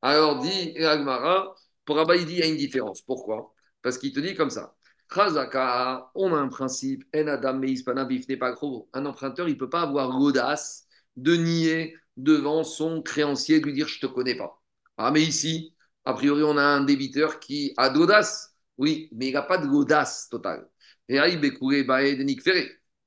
Alors, 0.01 0.39
dit 0.39 0.73
Gagmara, 0.73 1.55
pour 1.85 1.97
Rabba, 1.97 2.15
il 2.15 2.25
dit 2.25 2.33
il 2.33 2.39
y 2.39 2.43
a 2.43 2.47
une 2.47 2.57
différence. 2.57 3.01
Pourquoi? 3.01 3.53
Parce 3.81 3.97
qu'il 3.97 4.11
te 4.13 4.19
dit 4.19 4.35
comme 4.35 4.49
ça. 4.49 4.75
Chazaka, 5.13 6.11
on 6.15 6.33
a 6.33 6.37
un 6.37 6.47
principe. 6.49 7.03
En 7.15 7.27
Adam 7.27 7.59
n'est 7.59 8.37
pas 8.37 8.51
gros. 8.51 8.89
Un 8.93 9.05
emprunteur, 9.05 9.47
il 9.47 9.53
ne 9.53 9.59
peut 9.59 9.69
pas 9.69 9.81
avoir 9.81 10.17
l'audace 10.17 10.85
de 11.15 11.35
nier 11.35 11.95
devant 12.17 12.63
son 12.63 13.01
créancier, 13.01 13.59
de 13.59 13.65
lui 13.65 13.73
dire 13.73 13.87
je 13.87 13.97
ne 14.03 14.07
te 14.07 14.13
connais 14.13 14.35
pas. 14.35 14.61
Ah, 14.97 15.11
mais 15.11 15.21
ici, 15.21 15.75
a 16.05 16.13
priori, 16.13 16.43
on 16.43 16.57
a 16.57 16.63
un 16.63 16.83
débiteur 16.83 17.39
qui 17.39 17.73
a 17.77 17.89
de 17.89 17.97
l'audace. 17.97 18.55
Oui, 18.77 19.09
mais 19.13 19.27
il 19.29 19.33
n'a 19.33 19.41
pas 19.41 19.57
de 19.57 19.67
l'audace 19.67 20.29
totale. 20.29 20.69
Et 21.07 21.15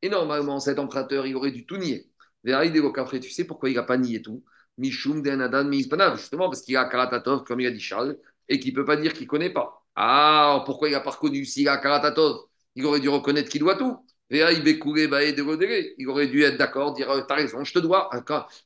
normalement, 0.08 0.60
cet 0.60 0.78
emprunteur, 0.78 1.26
il 1.26 1.36
aurait 1.36 1.52
dû 1.52 1.66
tout 1.66 1.76
nier. 1.76 2.10
Tu 2.44 3.30
sais 3.30 3.44
pourquoi 3.44 3.70
il 3.70 3.76
n'a 3.76 3.82
pas 3.84 3.96
nié 3.96 4.22
tout? 4.22 4.44
Mishum 4.78 5.22
Justement 6.16 6.48
parce 6.48 6.62
qu'il 6.62 6.76
a 6.76 6.84
Karatatov, 6.86 7.44
comme 7.44 7.60
il 7.60 7.66
a 7.66 7.70
dit 7.70 7.80
Charles, 7.80 8.18
et 8.48 8.58
qui 8.58 8.70
ne 8.70 8.76
peut 8.76 8.84
pas 8.84 8.96
dire 8.96 9.12
qu'il 9.12 9.24
ne 9.24 9.28
connaît 9.28 9.52
pas. 9.52 9.81
Ah, 9.94 10.62
pourquoi 10.66 10.88
il 10.88 10.92
n'a 10.92 11.00
pas 11.00 11.10
reconnu 11.10 11.44
S'il 11.44 11.68
a 11.68 11.76
Karatatov, 11.76 12.46
il 12.74 12.84
aurait 12.86 13.00
dû 13.00 13.08
reconnaître 13.08 13.48
qu'il 13.50 13.60
doit 13.60 13.76
tout. 13.76 13.98
Il 14.30 14.42
aurait 16.08 16.26
dû 16.28 16.42
être 16.42 16.56
d'accord, 16.56 16.94
dire 16.94 17.26
T'as 17.28 17.34
raison, 17.34 17.64
je 17.64 17.74
te 17.74 17.78
dois. 17.78 18.08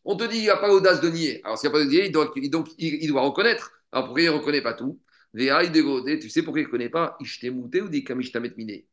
On 0.05 0.16
te 0.16 0.24
dit 0.24 0.39
il 0.39 0.47
n'a 0.47 0.57
pas 0.57 0.68
l'audace 0.68 1.01
de 1.01 1.09
nier. 1.09 1.41
Alors, 1.45 1.59
s'il 1.59 1.68
n'y 1.68 1.77
a 1.77 1.79
pas 1.79 1.85
de 1.85 1.91
nier, 1.91 2.07
il 2.07 2.12
doit, 2.12 2.33
donc 2.51 2.68
il, 2.79 3.09
doit 3.09 3.22
reconnaître. 3.22 3.72
Alors, 3.91 4.07
pourquoi 4.07 4.22
il 4.22 4.27
ne 4.27 4.31
reconnaît 4.31 4.62
pas 4.62 4.74
tout? 4.74 5.01
Tu 5.37 6.31
sais 6.31 6.43
pourquoi 6.43 6.61
il 6.61 6.66
ne 6.66 6.70
connaît 6.70 6.89
pas 6.89 7.18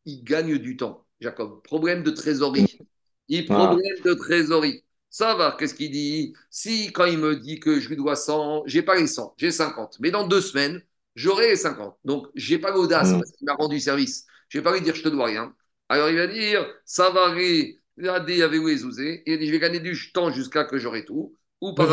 Il 0.06 0.24
gagne 0.24 0.58
du 0.58 0.76
temps, 0.76 1.06
Jacob. 1.20 1.62
Problème 1.64 2.02
de 2.02 2.10
trésorerie. 2.10 2.80
Il 3.28 3.46
problème 3.46 4.00
de 4.04 4.14
trésorerie. 4.16 4.84
Ça 5.10 5.36
va, 5.36 5.56
qu'est-ce 5.58 5.76
qu'il 5.76 5.92
dit? 5.92 6.34
Si, 6.50 6.92
quand 6.92 7.06
il 7.06 7.20
me 7.20 7.36
dit 7.36 7.60
que 7.60 7.80
je 7.80 7.88
lui 7.88 7.96
dois 7.96 8.16
100, 8.16 8.64
j'ai 8.66 8.82
pas 8.82 8.96
les 8.96 9.06
100, 9.06 9.36
j'ai 9.38 9.52
50. 9.52 9.98
Mais 10.00 10.10
dans 10.10 10.28
deux 10.28 10.42
semaines, 10.42 10.82
j'aurai 11.16 11.50
les 11.50 11.56
50. 11.56 11.98
Donc, 12.04 12.28
j'ai 12.36 12.60
pas 12.60 12.72
l'audace 12.72 13.12
mm. 13.12 13.20
parce 13.20 13.32
qu'il 13.32 13.46
m'a 13.46 13.56
rendu 13.56 13.80
service. 13.80 14.26
Je 14.50 14.58
vais 14.58 14.64
pas 14.64 14.74
lui 14.74 14.82
dire 14.82 14.96
je 14.96 15.04
te 15.04 15.10
dois 15.10 15.28
rien. 15.28 15.54
Alors, 15.90 16.10
il 16.10 16.18
va 16.18 16.28
dire 16.28 16.66
ça 16.86 17.10
va 17.10 17.28
avec 17.28 17.80
et 17.98 18.08
il 18.08 19.40
dit 19.40 19.48
je 19.48 19.52
vais 19.52 19.60
gagner 19.60 19.80
du 19.80 20.12
temps 20.12 20.32
jusqu'à 20.32 20.66
que 20.66 20.78
j'aurai 20.78 21.06
tout. 21.06 21.36
Ou 21.62 21.74
par 21.74 21.88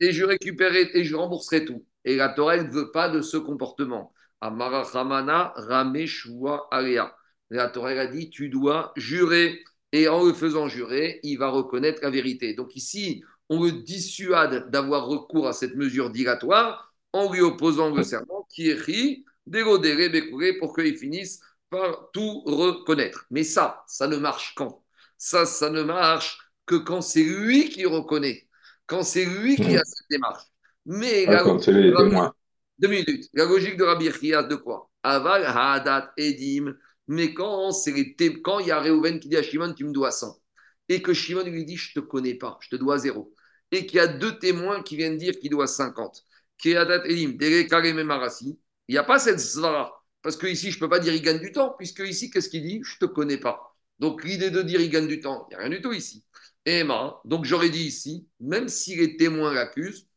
et 0.00 0.12
je 0.12 0.24
récupérerai 0.24 0.90
et 0.94 1.04
je 1.04 1.16
rembourserai 1.16 1.64
tout. 1.64 1.84
Et 2.04 2.16
la 2.16 2.28
Torah 2.28 2.56
ne 2.56 2.70
veut 2.70 2.92
pas 2.92 3.08
de 3.08 3.20
ce 3.20 3.36
comportement. 3.36 4.12
Amara 4.40 4.82
Ramana 4.82 5.52
Rameshua 5.56 6.68
Alea. 6.70 7.16
La 7.50 7.68
Torah 7.68 7.90
a 7.90 8.06
dit 8.06 8.30
tu 8.30 8.48
dois 8.48 8.92
jurer 8.96 9.64
et 9.92 10.08
en 10.08 10.24
le 10.24 10.32
faisant 10.32 10.68
jurer, 10.68 11.20
il 11.22 11.38
va 11.38 11.48
reconnaître 11.48 12.02
la 12.02 12.10
vérité. 12.10 12.54
Donc 12.54 12.76
ici, 12.76 13.24
on 13.48 13.64
le 13.64 13.72
dissuade 13.72 14.70
d'avoir 14.70 15.06
recours 15.06 15.48
à 15.48 15.52
cette 15.52 15.74
mesure 15.74 16.10
dilatoire 16.10 16.85
en 17.16 17.32
lui 17.32 17.40
opposant 17.40 17.94
le 17.94 18.02
serment 18.02 18.46
qui 18.50 18.70
est 18.70 18.74
ri, 18.74 19.24
dégodéré, 19.46 20.08
bécouré, 20.08 20.54
pour 20.58 20.74
qu'il 20.74 20.96
finisse 20.96 21.40
par 21.70 22.10
tout 22.12 22.42
reconnaître. 22.46 23.26
Mais 23.30 23.44
ça, 23.44 23.84
ça 23.86 24.06
ne 24.06 24.16
marche 24.16 24.54
quand? 24.56 24.84
Ça, 25.18 25.46
ça 25.46 25.70
ne 25.70 25.82
marche 25.82 26.38
que 26.66 26.76
quand 26.76 27.00
c'est 27.00 27.24
lui 27.24 27.68
qui 27.68 27.86
reconnaît, 27.86 28.48
quand 28.86 29.02
c'est 29.02 29.24
lui 29.24 29.56
qui 29.56 29.76
a 29.76 29.82
cette 29.84 30.06
démarche. 30.10 30.44
Mais 30.84 31.26
la, 31.26 31.42
deux 32.78 32.88
minutes. 32.88 33.28
La 33.32 33.44
logique 33.44 33.76
de 33.76 33.84
Rabbi 33.84 34.10
Chias 34.12 34.44
de 34.44 34.54
quoi? 34.54 34.90
Aval, 35.02 35.44
Hadat, 35.44 36.12
Edim, 36.16 36.76
mais 37.08 37.32
quand 37.32 37.72
c'est 37.72 37.94
quand 38.42 38.58
il 38.58 38.68
y 38.68 38.70
a 38.70 38.80
Réhouven 38.80 39.20
qui 39.20 39.28
dit 39.28 39.36
à 39.36 39.42
Shimon, 39.42 39.72
tu 39.72 39.84
me 39.84 39.92
dois 39.92 40.10
100, 40.10 40.36
et 40.88 41.02
que 41.02 41.14
Shimon 41.14 41.44
lui 41.44 41.64
dit, 41.64 41.76
je 41.76 41.92
ne 41.96 42.02
te 42.02 42.06
connais 42.06 42.34
pas, 42.34 42.58
je 42.60 42.70
te 42.70 42.76
dois 42.76 42.98
zéro, 42.98 43.32
et 43.70 43.86
qu'il 43.86 43.96
y 43.96 44.00
a 44.00 44.08
deux 44.08 44.38
témoins 44.38 44.82
qui 44.82 44.96
viennent 44.96 45.16
dire 45.16 45.38
qu'il 45.38 45.50
doit 45.50 45.66
50, 45.66 46.24
il 46.64 46.72
n'y 48.88 48.98
a 48.98 49.04
pas 49.04 49.18
cette 49.18 49.38
zvara, 49.38 50.04
parce 50.22 50.36
que 50.36 50.46
ici, 50.46 50.70
je 50.70 50.76
ne 50.76 50.80
peux 50.80 50.88
pas 50.88 50.98
dire 50.98 51.14
il 51.14 51.22
gagne 51.22 51.40
du 51.40 51.52
temps, 51.52 51.74
puisque 51.76 52.00
ici, 52.00 52.30
qu'est-ce 52.30 52.48
qu'il 52.48 52.62
dit? 52.62 52.80
Je 52.82 52.96
ne 53.00 53.06
te 53.06 53.12
connais 53.12 53.38
pas. 53.38 53.76
Donc 53.98 54.24
l'idée 54.24 54.50
de 54.50 54.62
dire 54.62 54.80
il 54.80 54.90
gagne 54.90 55.08
du 55.08 55.20
temps, 55.20 55.46
il 55.50 55.54
n'y 55.54 55.56
a 55.56 55.60
rien 55.60 55.70
du 55.70 55.80
tout 55.80 55.92
ici. 55.92 56.24
Emma, 56.64 57.20
donc 57.24 57.44
j'aurais 57.44 57.70
dit 57.70 57.84
ici, 57.84 58.26
même 58.40 58.68
si 58.68 58.96
les 58.96 59.16
témoins 59.16 59.52
l'accusent, 59.54 60.08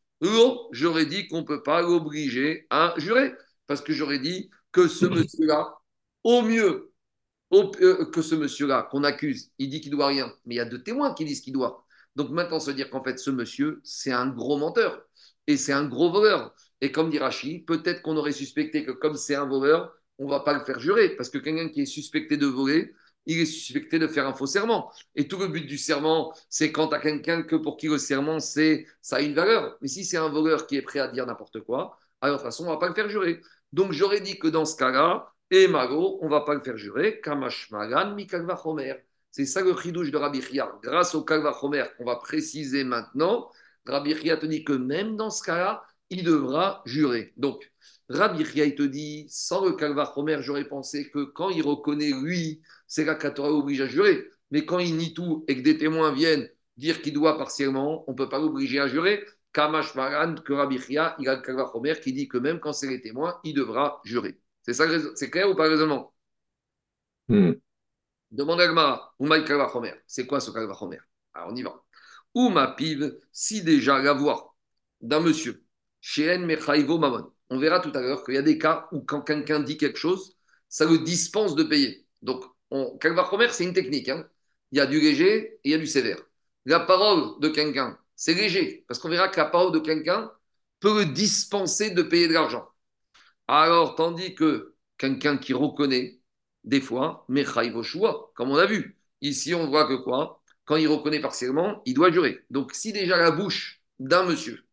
j'aurais 0.72 1.06
dit 1.06 1.28
qu'on 1.28 1.38
ne 1.38 1.46
peut 1.46 1.62
pas 1.62 1.80
l'obliger 1.82 2.66
à 2.70 2.94
jurer, 2.98 3.32
parce 3.66 3.80
que 3.80 3.92
j'aurais 3.92 4.18
dit 4.18 4.50
que 4.72 4.88
ce 4.88 5.06
monsieur-là, 5.06 5.78
au 6.24 6.42
mieux 6.42 6.92
euh, 7.52 8.04
que 8.10 8.22
ce 8.22 8.34
monsieur-là 8.34 8.88
qu'on 8.90 9.04
accuse, 9.04 9.50
il 9.58 9.70
dit 9.70 9.80
qu'il 9.80 9.90
doit 9.90 10.08
rien, 10.08 10.32
mais 10.44 10.54
il 10.56 10.58
y 10.58 10.60
a 10.60 10.64
deux 10.64 10.82
témoins 10.82 11.14
qui 11.14 11.24
disent 11.24 11.40
qu'il 11.40 11.52
doit. 11.52 11.84
Donc 12.16 12.30
maintenant, 12.30 12.60
se 12.60 12.70
dire 12.70 12.90
qu'en 12.90 13.02
fait, 13.02 13.18
ce 13.18 13.30
monsieur, 13.30 13.80
c'est 13.84 14.12
un 14.12 14.28
gros 14.28 14.58
menteur 14.58 15.02
et 15.50 15.56
c'est 15.56 15.72
un 15.72 15.84
gros 15.84 16.10
voleur. 16.12 16.54
Et 16.80 16.92
comme 16.92 17.10
dit 17.10 17.18
Rachid, 17.18 17.66
peut-être 17.66 18.02
qu'on 18.02 18.16
aurait 18.16 18.32
suspecté 18.32 18.84
que 18.84 18.92
comme 18.92 19.16
c'est 19.16 19.34
un 19.34 19.46
voleur, 19.46 19.92
on 20.18 20.28
va 20.28 20.40
pas 20.40 20.56
le 20.56 20.64
faire 20.64 20.78
jurer, 20.78 21.16
parce 21.16 21.28
que 21.28 21.38
quelqu'un 21.38 21.68
qui 21.68 21.82
est 21.82 21.86
suspecté 21.86 22.36
de 22.36 22.46
voler, 22.46 22.94
il 23.26 23.40
est 23.40 23.46
suspecté 23.46 23.98
de 23.98 24.06
faire 24.06 24.26
un 24.28 24.32
faux 24.32 24.46
serment. 24.46 24.92
Et 25.16 25.26
tout 25.26 25.38
le 25.38 25.48
but 25.48 25.66
du 25.66 25.76
serment, 25.76 26.32
c'est 26.48 26.70
quand 26.70 26.92
as 26.92 27.00
quelqu'un 27.00 27.42
que 27.42 27.56
pour 27.56 27.76
qui 27.76 27.88
le 27.88 27.98
serment, 27.98 28.38
c'est 28.38 28.86
ça 29.02 29.16
a 29.16 29.20
une 29.20 29.34
valeur. 29.34 29.76
Mais 29.82 29.88
si 29.88 30.04
c'est 30.04 30.16
un 30.16 30.28
voleur 30.28 30.66
qui 30.66 30.76
est 30.76 30.82
prêt 30.82 31.00
à 31.00 31.08
dire 31.08 31.26
n'importe 31.26 31.60
quoi, 31.60 31.98
alors 32.20 32.38
de 32.38 32.42
façon, 32.42 32.64
on 32.64 32.68
va 32.70 32.76
pas 32.76 32.88
le 32.88 32.94
faire 32.94 33.08
jurer. 33.08 33.40
Donc 33.72 33.92
j'aurais 33.92 34.20
dit 34.20 34.38
que 34.38 34.46
dans 34.46 34.64
ce 34.64 34.76
cas-là, 34.76 35.32
et 35.50 35.66
Mago, 35.66 36.18
on 36.22 36.28
va 36.28 36.42
pas 36.42 36.54
le 36.54 36.60
faire 36.60 36.76
jurer. 36.76 37.20
C'est 39.32 39.46
ça 39.46 39.62
le 39.62 39.76
chidouche 39.76 40.12
de 40.12 40.16
Rabbi. 40.16 40.40
Grâce 40.82 41.14
au 41.16 41.24
Kalva 41.24 41.52
Chomer 41.60 41.84
qu'on 41.98 42.04
va 42.04 42.16
préciser 42.16 42.84
maintenant, 42.84 43.50
Rabbi 43.86 44.14
Chia 44.14 44.36
te 44.36 44.46
dit 44.46 44.64
que 44.64 44.72
même 44.72 45.16
dans 45.16 45.30
ce 45.30 45.42
cas-là, 45.42 45.82
il 46.10 46.24
devra 46.24 46.82
jurer. 46.86 47.32
Donc, 47.36 47.70
Rabbi 48.08 48.44
Chia, 48.44 48.64
il 48.66 48.74
te 48.74 48.82
dit, 48.82 49.26
sans 49.28 49.64
le 49.64 49.72
Kalva 49.72 50.12
Chomer, 50.14 50.38
j'aurais 50.40 50.68
pensé 50.68 51.10
que 51.10 51.24
quand 51.24 51.50
il 51.50 51.62
reconnaît 51.62 52.12
lui, 52.12 52.62
c'est 52.86 53.04
la 53.04 53.14
Torah 53.14 53.52
oblige 53.52 53.80
à 53.80 53.86
jurer. 53.86 54.28
Mais 54.50 54.66
quand 54.66 54.80
il 54.80 54.96
nie 54.96 55.14
tout 55.14 55.44
et 55.46 55.56
que 55.56 55.62
des 55.62 55.78
témoins 55.78 56.12
viennent 56.12 56.48
dire 56.76 57.02
qu'il 57.02 57.12
doit 57.12 57.38
partiellement, 57.38 58.04
on 58.08 58.12
ne 58.12 58.16
peut 58.16 58.28
pas 58.28 58.38
l'obliger 58.38 58.80
à 58.80 58.88
jurer. 58.88 59.24
Kamash 59.52 59.94
Magan, 59.94 60.36
que 60.36 60.52
Rabbi 60.52 60.78
Chia, 60.78 61.16
il 61.18 61.28
a 61.28 61.36
le 61.36 61.42
Kalva 61.42 61.70
Chomer 61.72 61.94
qui 62.00 62.12
dit 62.12 62.28
que 62.28 62.38
même 62.38 62.60
quand 62.60 62.72
c'est 62.72 62.88
les 62.88 63.00
témoins, 63.00 63.40
il 63.44 63.54
devra 63.54 64.00
jurer. 64.04 64.38
C'est 64.62 64.74
ça, 64.74 64.86
c'est 65.14 65.30
clair 65.30 65.48
ou 65.50 65.54
pas 65.54 65.68
raisonnement? 65.68 66.12
Hmm. 67.28 67.52
Demande 68.30 68.60
à 68.60 68.68
Gmara, 68.68 69.14
c'est 70.06 70.26
quoi 70.26 70.40
ce 70.40 70.50
Kalvachomer 70.52 70.98
Alors 71.34 71.48
on 71.50 71.56
y 71.56 71.62
va. 71.62 71.82
Ou 72.34 72.48
ma 72.48 72.68
pive, 72.68 73.18
si 73.32 73.62
déjà 73.62 73.98
la 74.00 74.12
voix 74.12 74.56
d'un 75.00 75.20
monsieur, 75.20 75.64
chez 76.00 76.38
Mechaïvo 76.38 76.98
Mamon, 76.98 77.32
on 77.50 77.58
verra 77.58 77.80
tout 77.80 77.92
à 77.94 78.00
l'heure 78.00 78.24
qu'il 78.24 78.34
y 78.34 78.38
a 78.38 78.42
des 78.42 78.58
cas 78.58 78.88
où 78.92 79.00
quand 79.00 79.22
quelqu'un 79.22 79.60
dit 79.60 79.76
quelque 79.76 79.98
chose, 79.98 80.36
ça 80.68 80.84
le 80.84 80.98
dispense 80.98 81.54
de 81.56 81.64
payer. 81.64 82.06
Donc, 82.22 82.44
Kalvachomer, 83.00 83.48
c'est 83.50 83.64
une 83.64 83.72
technique. 83.72 84.08
Hein. 84.08 84.28
Il 84.70 84.78
y 84.78 84.80
a 84.80 84.86
du 84.86 85.00
léger 85.00 85.54
et 85.54 85.60
il 85.64 85.70
y 85.72 85.74
a 85.74 85.78
du 85.78 85.86
sévère. 85.86 86.18
La 86.64 86.80
parole 86.80 87.40
de 87.40 87.48
quelqu'un, 87.48 87.98
c'est 88.14 88.34
léger, 88.34 88.84
parce 88.86 89.00
qu'on 89.00 89.08
verra 89.08 89.28
que 89.28 89.38
la 89.38 89.46
parole 89.46 89.72
de 89.72 89.80
quelqu'un 89.80 90.30
peut 90.78 91.00
le 91.00 91.06
dispenser 91.06 91.90
de 91.90 92.02
payer 92.02 92.28
de 92.28 92.34
l'argent. 92.34 92.68
Alors, 93.48 93.96
tandis 93.96 94.34
que 94.34 94.76
quelqu'un 94.96 95.38
qui 95.38 95.52
reconnaît, 95.52 96.20
des 96.64 96.80
fois, 96.80 97.24
Mechaïvoshua, 97.28 98.30
comme 98.34 98.50
on 98.50 98.56
a 98.56 98.66
vu. 98.66 98.98
Ici, 99.22 99.54
on 99.54 99.66
voit 99.66 99.86
que 99.88 99.94
quoi? 99.94 100.39
Quand 100.70 100.76
il 100.76 100.86
reconnaît 100.86 101.18
partiellement, 101.18 101.82
il 101.84 101.94
doit 101.94 102.12
jurer. 102.12 102.44
Donc, 102.48 102.74
si 102.74 102.92
déjà 102.92 103.16
la 103.16 103.32
bouche 103.32 103.82
d'un 103.98 104.22
monsieur 104.22 104.64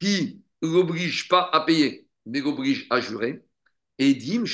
qui 0.00 0.42
l'oblige 0.62 1.28
pas 1.28 1.50
à 1.52 1.60
payer, 1.60 2.08
mais 2.24 2.40
l'oblige 2.40 2.86
à 2.88 3.02
jurer, 3.02 3.44
et 3.98 4.14
dim 4.14 4.44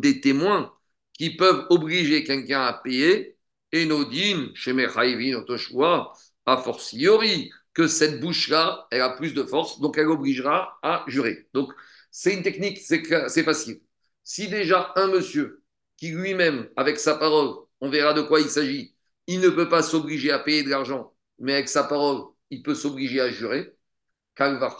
des 0.00 0.20
témoins 0.20 0.72
qui 1.12 1.36
peuvent 1.36 1.66
obliger 1.70 2.22
quelqu'un 2.22 2.60
à 2.60 2.72
payer, 2.72 3.36
et 3.72 3.84
Mechaïvin 3.84 5.38
Otoshua, 5.38 6.12
a 6.46 6.56
fortiori, 6.58 7.50
que 7.74 7.88
cette 7.88 8.20
bouche-là, 8.20 8.86
elle 8.92 9.00
a 9.00 9.10
plus 9.10 9.34
de 9.34 9.42
force, 9.42 9.80
donc 9.80 9.98
elle 9.98 10.06
obligera 10.06 10.78
à 10.84 11.04
jurer. 11.08 11.48
Donc, 11.52 11.72
c'est 12.12 12.32
une 12.32 12.44
technique, 12.44 12.78
c'est 12.78 13.42
facile. 13.42 13.80
Si 14.22 14.46
déjà 14.46 14.92
un 14.94 15.08
monsieur 15.08 15.64
qui 15.96 16.10
lui-même, 16.10 16.68
avec 16.76 17.00
sa 17.00 17.16
parole, 17.16 17.56
on 17.80 17.90
verra 17.90 18.14
de 18.14 18.22
quoi 18.22 18.40
il 18.40 18.50
s'agit, 18.50 18.94
il 19.28 19.40
ne 19.40 19.50
peut 19.50 19.68
pas 19.68 19.82
s'obliger 19.82 20.32
à 20.32 20.40
payer 20.40 20.64
de 20.64 20.70
l'argent, 20.70 21.14
mais 21.38 21.52
avec 21.54 21.68
sa 21.68 21.84
parole, 21.84 22.22
il 22.50 22.62
peut 22.62 22.74
s'obliger 22.74 23.20
à 23.20 23.30
jurer, 23.30 23.76
car 24.34 24.58
va 24.58 24.70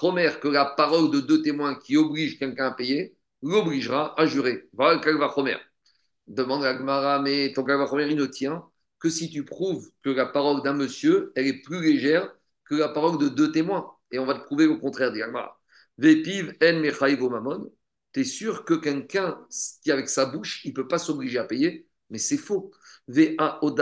que 0.41 0.49
la 0.49 0.65
parole 0.65 1.11
de 1.11 1.21
deux 1.21 1.43
témoins 1.43 1.77
qui 1.77 1.97
oblige 1.97 2.39
quelqu'un 2.39 2.69
à 2.69 2.71
payer 2.73 3.15
l'obligera 3.43 4.19
à 4.21 4.27
jurer. 4.27 4.69
Voilà 4.73 5.01
le 5.05 5.19
va 5.19 5.29
promettre. 5.29 5.61
Demande 6.27 6.65
à 6.65 6.75
Gmara, 6.75 7.21
mais 7.21 7.53
ton 7.53 7.63
va 7.63 8.03
il 8.03 8.17
ne 8.17 8.27
tient 8.27 8.65
que 8.99 9.11
si 9.11 9.31
tu 9.31 9.45
prouves 9.45 9.91
que 10.03 10.11
la 10.11 10.27
parole 10.27 10.63
d'un 10.63 10.73
monsieur, 10.75 11.33
elle 11.37 11.47
est 11.47 11.63
plus 11.63 11.81
légère 11.83 12.33
que 12.65 12.75
la 12.75 12.89
parole 12.89 13.19
de 13.19 13.29
deux 13.29 13.53
témoins. 13.53 13.93
Et 14.11 14.19
on 14.19 14.27
va 14.27 14.35
te 14.35 14.45
prouver 14.45 14.67
au 14.67 14.79
contraire, 14.79 15.13
dit 15.13 15.21
Vepiv 15.99 16.57
en 16.63 17.31
mamon. 17.31 17.71
Tu 18.13 18.21
es 18.21 18.25
sûr 18.25 18.65
que 18.65 18.75
quelqu'un 18.75 19.39
qui, 19.83 19.93
avec 19.93 20.09
sa 20.09 20.25
bouche, 20.25 20.65
il 20.65 20.71
ne 20.71 20.75
peut 20.75 20.89
pas 20.89 20.99
s'obliger 20.99 21.39
à 21.39 21.45
payer, 21.45 21.87
mais 22.11 22.19
c'est 22.19 22.39
faux. 22.39 22.73
On 23.09 23.77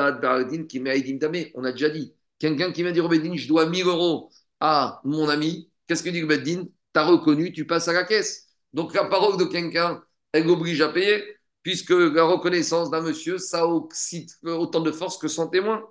a 1.64 1.72
déjà 1.72 1.89
dit. 1.91 2.14
Quelqu'un 2.39 2.70
qui 2.72 2.83
vient 2.83 2.93
dire 2.93 3.05
au 3.07 3.11
je 3.12 3.49
dois 3.49 3.66
1000 3.66 3.87
euros 3.87 4.31
à 4.61 5.01
mon 5.05 5.29
ami. 5.29 5.70
Qu'est-ce 5.87 6.03
que 6.03 6.11
dit 6.11 6.20
le 6.20 6.27
Bedin? 6.27 6.64
Tu 6.64 7.01
as 7.01 7.05
reconnu, 7.05 7.53
tu 7.53 7.66
passes 7.66 7.89
à 7.89 7.93
la 7.93 8.05
caisse. 8.05 8.49
Donc 8.72 8.95
la 8.95 9.05
parole 9.05 9.39
de 9.39 9.45
quelqu'un, 9.45 10.03
elle 10.33 10.49
oblige 10.49 10.81
à 10.81 10.89
payer, 10.91 11.24
puisque 11.62 11.91
la 11.91 12.24
reconnaissance 12.24 12.91
d'un 12.91 13.01
monsieur, 13.01 13.39
ça 13.39 13.61
a 13.62 13.66
autant 13.66 14.81
de 14.81 14.93
force 14.93 15.18
que 15.18 15.29
son 15.29 15.49
témoin. 15.49 15.83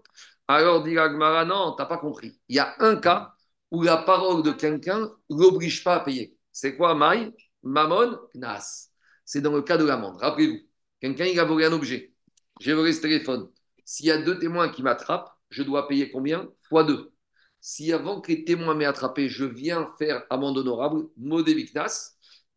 Alors 0.47 0.83
dit 0.83 0.97
Agmara, 0.97 1.45
non, 1.45 1.73
tu 1.75 1.81
n'as 1.81 1.88
pas 1.88 1.97
compris. 1.97 2.39
Il 2.47 2.55
y 2.55 2.59
a 2.59 2.75
un 2.79 2.97
cas 2.97 3.33
où 3.71 3.81
la 3.81 3.97
parole 3.97 4.43
de 4.43 4.51
quelqu'un 4.51 5.11
l'oblige 5.29 5.83
pas 5.83 5.95
à 5.95 5.99
payer. 6.01 6.38
C'est 6.51 6.77
quoi 6.77 6.93
Maï? 6.95 7.33
Mammon 7.63 8.17
Nas. 8.36 8.89
C'est 9.25 9.41
dans 9.41 9.53
le 9.53 9.63
cas 9.63 9.77
de 9.77 9.86
l'amende. 9.86 10.17
Rappelez-vous, 10.21 10.59
quelqu'un 11.01 11.25
il 11.25 11.39
a 11.39 11.45
volé 11.45 11.65
un 11.65 11.73
objet. 11.73 12.14
J'ai 12.59 12.73
volé 12.73 12.93
ce 12.93 13.01
téléphone. 13.01 13.49
S'il 13.83 14.07
y 14.07 14.11
a 14.11 14.17
deux 14.17 14.39
témoins 14.39 14.69
qui 14.69 14.81
m'attrapent, 14.81 15.31
je 15.49 15.63
dois 15.63 15.87
payer 15.87 16.09
combien 16.11 16.49
Fois 16.69 16.83
deux. 16.83 17.11
Si 17.59 17.91
avant 17.91 18.21
que 18.21 18.31
les 18.31 18.45
témoins 18.45 18.75
m'aient 18.75 18.85
attrapé, 18.85 19.27
je 19.27 19.45
viens 19.45 19.91
faire 19.97 20.23
amende 20.29 20.57
honorable, 20.57 21.07
modé 21.17 21.55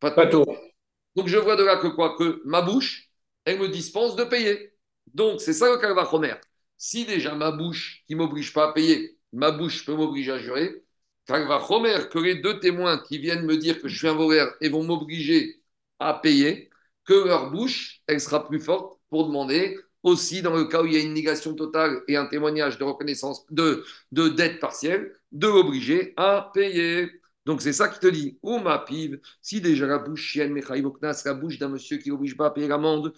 pas. 0.01 0.27
Donc 1.17 1.27
je 1.27 1.39
vois 1.39 1.57
de 1.57 1.65
là 1.65 1.77
que 1.77 1.89
quoi 1.89 2.17
Que 2.17 2.43
ma 2.45 2.63
bouche, 2.63 3.11
elle 3.45 3.59
me 3.59 3.69
dispense 3.69 4.17
de 4.17 4.25
payer. 4.25 4.73
Donc 5.15 5.41
c'est 5.41 5.53
ça 5.53 5.71
le 5.71 5.79
Kalvachomer. 5.79 6.35
Si 6.77 7.05
déjà 7.05 7.35
ma 7.35 7.51
bouche 7.51 8.05
qui 8.07 8.15
m'oblige 8.15 8.53
pas 8.53 8.69
à 8.69 8.73
payer, 8.73 9.19
ma 9.33 9.51
bouche 9.51 9.85
peut 9.85 9.95
m'obliger 9.95 10.33
à 10.33 10.39
jurer, 10.39 10.85
Kalvachomer, 11.27 12.09
que 12.11 12.19
les 12.19 12.37
deux 12.37 12.61
témoins 12.61 12.99
qui 12.99 13.19
viennent 13.19 13.45
me 13.47 13.57
dire 13.57 13.81
que 13.81 13.89
je 13.89 13.99
suis 13.99 14.09
un 14.09 14.15
voleur 14.15 14.55
et 14.61 14.69
vont 14.69 14.85
m'obliger 14.85 15.61
à 15.99 16.15
payer, 16.15 16.71
que 17.05 17.15
leur 17.15 17.51
bouche, 17.51 18.03
elle 18.07 18.21
sera 18.21 18.47
plus 18.47 18.61
forte 18.61 19.01
pour 19.11 19.27
demander 19.27 19.77
aussi 20.03 20.43
dans 20.43 20.55
le 20.55 20.65
cas 20.65 20.83
où 20.83 20.87
il 20.87 20.95
y 20.95 20.97
a 20.97 21.01
une 21.01 21.15
négation 21.15 21.55
totale 21.55 22.03
et 22.09 22.17
un 22.17 22.27
témoignage 22.27 22.79
de 22.79 22.85
reconnaissance 22.85 23.45
de, 23.51 23.85
de 24.13 24.29
dette 24.29 24.61
partielle, 24.61 25.13
de 25.33 25.47
l'obliger 25.47 26.15
à 26.17 26.51
payer. 26.55 27.11
Donc 27.47 27.63
c'est 27.63 27.73
ça 27.73 27.89
qui 27.89 27.99
te 27.99 28.07
dit, 28.07 28.39
ou 28.43 28.59
ma 28.59 28.79
pive, 28.79 29.21
si 29.41 29.61
déjà 29.61 29.87
la 29.87 29.99
bouche 29.99 30.23
chienne, 30.23 30.55
la 31.25 31.35
bouche 31.35 31.59
d'un 31.59 31.69
monsieur 31.69 31.97
qui 31.99 32.11
n'oblige 32.11 32.37
pas 32.37 32.47
à 32.47 32.51
payer 32.51 32.69
l'amende, 32.69 33.13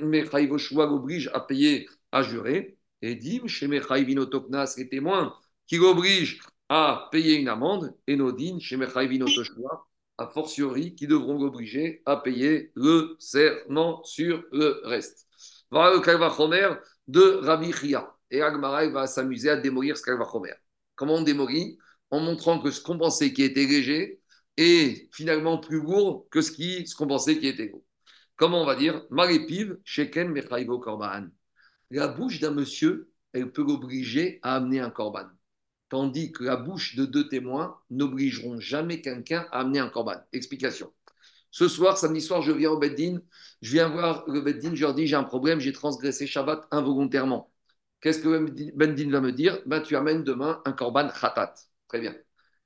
Mechaïvoshua 0.00 0.86
l'oblige 0.86 1.30
à 1.32 1.40
payer, 1.40 1.88
à 2.12 2.22
jurer, 2.22 2.76
et 3.02 3.14
dit, 3.14 3.40
chez 3.46 3.66
Mechaïvinotoknas, 3.68 4.74
les 4.76 4.88
témoins 4.88 5.34
qui 5.66 5.78
l'obligent 5.78 6.40
à 6.68 7.08
payer 7.10 7.36
une 7.36 7.48
amende, 7.48 7.94
et 8.06 8.16
Nodine, 8.16 8.60
chez 8.60 8.76
Mechaïvinotoshua, 8.76 9.86
a 10.18 10.26
fortiori, 10.28 10.94
qui 10.94 11.06
devront 11.06 11.38
l'obliger 11.38 12.02
à 12.04 12.16
payer 12.16 12.72
le 12.74 13.16
serment 13.18 14.04
sur 14.04 14.44
le 14.52 14.80
reste. 14.84 15.26
Voilà 15.70 15.94
le 15.94 16.00
Kalvachomer 16.00 16.68
de 17.06 17.40
Rabbi 17.42 17.72
Chia. 17.72 18.12
Et 18.30 18.42
Agmara 18.42 18.88
va 18.88 19.06
s'amuser 19.06 19.50
à 19.50 19.56
démolir 19.56 19.96
ce 19.96 20.02
Kalvachomer. 20.02 20.54
Comment 20.94 21.16
on 21.16 21.22
démolit? 21.22 21.78
En 22.10 22.20
montrant 22.20 22.60
que 22.60 22.70
ce 22.70 22.80
qu'on 22.80 22.98
pensait 22.98 23.32
qui 23.32 23.42
était 23.42 23.66
léger 23.66 24.20
est 24.56 25.08
finalement 25.12 25.58
plus 25.58 25.80
lourd 25.80 26.28
que 26.30 26.40
ce 26.40 26.94
qu'on 26.94 27.06
pensait 27.06 27.38
qui 27.38 27.46
était 27.46 27.68
lourd. 27.68 27.84
Comment 28.36 28.62
on 28.62 28.66
va 28.66 28.74
dire? 28.74 29.04
Marépiv, 29.10 29.78
Sheken, 29.84 30.34
Korban. 30.80 31.26
La 31.90 32.08
bouche 32.08 32.40
d'un 32.40 32.50
monsieur, 32.50 33.10
elle 33.32 33.52
peut 33.52 33.62
l'obliger 33.62 34.40
à 34.42 34.56
amener 34.56 34.80
un 34.80 34.90
Korban. 34.90 35.26
Tandis 35.88 36.32
que 36.32 36.44
la 36.44 36.56
bouche 36.56 36.96
de 36.96 37.04
deux 37.04 37.28
témoins 37.28 37.78
n'obligeront 37.90 38.58
jamais 38.58 39.00
quelqu'un 39.00 39.46
à 39.52 39.60
amener 39.60 39.78
un 39.78 39.88
Korban. 39.88 40.16
Explication. 40.32 40.92
Ce 41.50 41.68
soir, 41.68 41.98
samedi 41.98 42.20
soir, 42.20 42.42
je 42.42 42.52
viens 42.52 42.70
au 42.70 42.78
Beddin, 42.78 43.20
je 43.62 43.72
viens 43.72 43.88
voir 43.88 44.24
le 44.28 44.40
Beddin, 44.40 44.74
je 44.74 44.82
leur 44.82 44.94
dis 44.94 45.06
j'ai 45.06 45.16
un 45.16 45.24
problème, 45.24 45.60
j'ai 45.60 45.72
transgressé 45.72 46.26
Shabbat 46.26 46.66
involontairement. 46.70 47.50
Qu'est-ce 48.00 48.20
que 48.20 48.28
le 48.28 48.46
Beddin 48.76 49.10
va 49.10 49.20
me 49.20 49.32
dire? 49.32 49.60
Ben, 49.66 49.82
Tu 49.82 49.96
amènes 49.96 50.24
demain 50.24 50.62
un 50.64 50.72
korban 50.72 51.08
khatat. 51.08 51.54
Très 51.88 52.00
bien. 52.00 52.14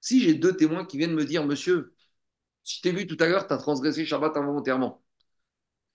Si 0.01 0.20
j'ai 0.22 0.35
deux 0.35 0.57
témoins 0.57 0.85
qui 0.85 0.99
viennent 0.99 1.14
me 1.14 1.24
dire 1.24 1.47
Monsieur, 1.47 1.95
je 2.66 2.80
t'ai 2.82 2.93
vu 2.93 3.07
tout 3.07 3.16
à 3.20 3.28
l'heure, 3.28 3.47
tu 3.49 3.55
as 3.55 3.59
transgressé 3.59 4.07
Shabbat 4.07 4.37
involontairement. 4.37 5.03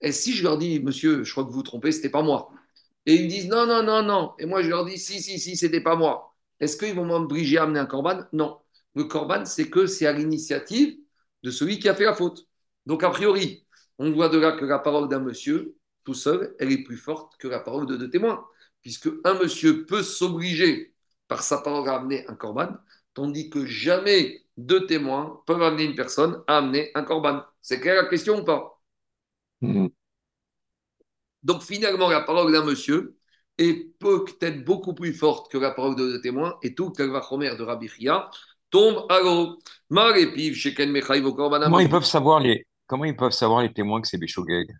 Et 0.00 0.12
si 0.12 0.34
je 0.34 0.42
leur 0.42 0.58
dis 0.58 0.80
Monsieur, 0.80 1.24
je 1.24 1.32
crois 1.32 1.44
que 1.44 1.50
vous 1.50 1.56
vous 1.56 1.62
trompez, 1.62 1.92
c'était 1.92 2.10
pas 2.10 2.22
moi. 2.22 2.50
Et 3.06 3.14
ils 3.16 3.24
me 3.24 3.28
disent 3.30 3.48
Non, 3.48 3.66
non, 3.66 3.82
non, 3.82 4.02
non. 4.02 4.34
Et 4.38 4.46
moi, 4.46 4.62
je 4.62 4.68
leur 4.68 4.84
dis 4.86 4.98
Si, 4.98 5.20
si, 5.22 5.38
si, 5.38 5.56
c'était 5.56 5.82
pas 5.82 5.96
moi. 5.96 6.34
Est-ce 6.60 6.76
qu'ils 6.76 6.94
vont 6.94 7.04
m'obliger 7.04 7.58
à 7.58 7.64
amener 7.64 7.80
un 7.80 7.86
korban? 7.86 8.20
Non. 8.32 8.58
Le 8.94 9.04
korban, 9.04 9.44
c'est 9.46 9.70
que 9.70 9.86
c'est 9.86 10.06
à 10.06 10.12
l'initiative 10.12 10.98
de 11.42 11.50
celui 11.50 11.78
qui 11.78 11.88
a 11.88 11.94
fait 11.94 12.04
la 12.04 12.14
faute. 12.14 12.46
Donc, 12.90 13.04
a 13.04 13.10
priori, 13.10 13.64
on 13.98 14.10
voit 14.10 14.28
de 14.28 14.36
là 14.36 14.50
que 14.50 14.64
la 14.64 14.80
parole 14.80 15.08
d'un 15.08 15.20
monsieur, 15.20 15.76
tout 16.02 16.12
seul, 16.12 16.56
elle 16.58 16.72
est 16.72 16.82
plus 16.82 16.96
forte 16.96 17.36
que 17.36 17.46
la 17.46 17.60
parole 17.60 17.86
de 17.86 17.96
deux 17.96 18.10
témoins. 18.10 18.44
Puisque 18.82 19.08
un 19.22 19.34
monsieur 19.34 19.86
peut 19.86 20.02
s'obliger 20.02 20.92
par 21.28 21.44
sa 21.44 21.58
parole 21.58 21.88
à 21.88 21.94
amener 21.94 22.26
un 22.26 22.34
corban, 22.34 22.70
tandis 23.14 23.48
que 23.48 23.64
jamais 23.64 24.44
deux 24.56 24.86
témoins 24.86 25.40
peuvent 25.46 25.62
amener 25.62 25.84
une 25.84 25.94
personne 25.94 26.42
à 26.48 26.56
amener 26.56 26.90
un 26.96 27.04
corban. 27.04 27.44
C'est 27.62 27.78
clair 27.78 27.94
la 27.94 28.08
question 28.08 28.40
ou 28.40 28.44
pas? 28.44 28.82
Mm-hmm. 29.62 29.92
Donc 31.44 31.62
finalement, 31.62 32.08
la 32.08 32.22
parole 32.22 32.50
d'un 32.50 32.64
monsieur 32.64 33.16
est 33.56 33.96
peut-être 34.00 34.64
beaucoup 34.64 34.94
plus 34.94 35.12
forte 35.12 35.48
que 35.52 35.58
la 35.58 35.70
parole 35.70 35.94
de 35.94 36.10
deux 36.10 36.20
témoins, 36.20 36.58
et 36.64 36.74
tout 36.74 36.92
le 36.98 37.56
de 37.56 37.62
Rabbi 37.62 37.86
Chia 37.86 38.28
tombe 38.68 39.06
à 39.08 39.20
l'eau. 39.20 39.60
Comment 39.88 41.78
ils 41.78 41.88
peuvent 41.88 42.04
savoir 42.04 42.40
les, 42.40 42.66
Comment 42.90 43.04
ils 43.04 43.14
peuvent 43.14 43.30
savoir 43.30 43.62
les 43.62 43.72
témoins 43.72 44.00
que 44.00 44.08
c'est 44.08 44.18
Béchogeg 44.18 44.76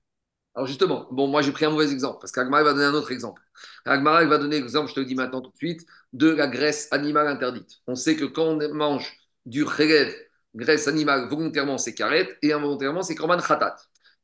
Alors 0.57 0.67
justement, 0.67 1.07
bon, 1.13 1.29
moi 1.29 1.43
j'ai 1.43 1.53
pris 1.53 1.65
un 1.65 1.71
mauvais 1.71 1.93
exemple, 1.93 2.19
parce 2.21 2.33
qu'Agmara 2.33 2.65
va 2.65 2.73
donner 2.73 2.87
un 2.87 2.95
autre 2.95 3.13
exemple. 3.13 3.41
Agmara 3.85 4.25
va 4.25 4.37
donner 4.37 4.59
l'exemple, 4.59 4.89
je 4.89 4.95
te 4.95 4.99
le 4.99 5.07
dis 5.07 5.15
maintenant 5.15 5.41
tout 5.41 5.53
de 5.53 5.57
suite, 5.57 5.87
de 6.13 6.29
la 6.29 6.49
graisse 6.49 6.89
animale 6.91 7.29
interdite. 7.29 7.71
On 7.87 7.95
sait 7.95 8.17
que 8.17 8.25
quand 8.25 8.59
on 8.59 8.75
mange 8.75 9.17
du 9.47 9.65
khelev, 9.65 10.13
graisse 10.57 10.89
animale, 10.89 11.29
volontairement 11.29 11.79
c'est 11.79 11.95
karet, 11.95 12.37
et 12.43 12.53
involontairement 12.53 13.03
c'est 13.03 13.15
korban 13.15 13.39
khatat. 13.39 13.77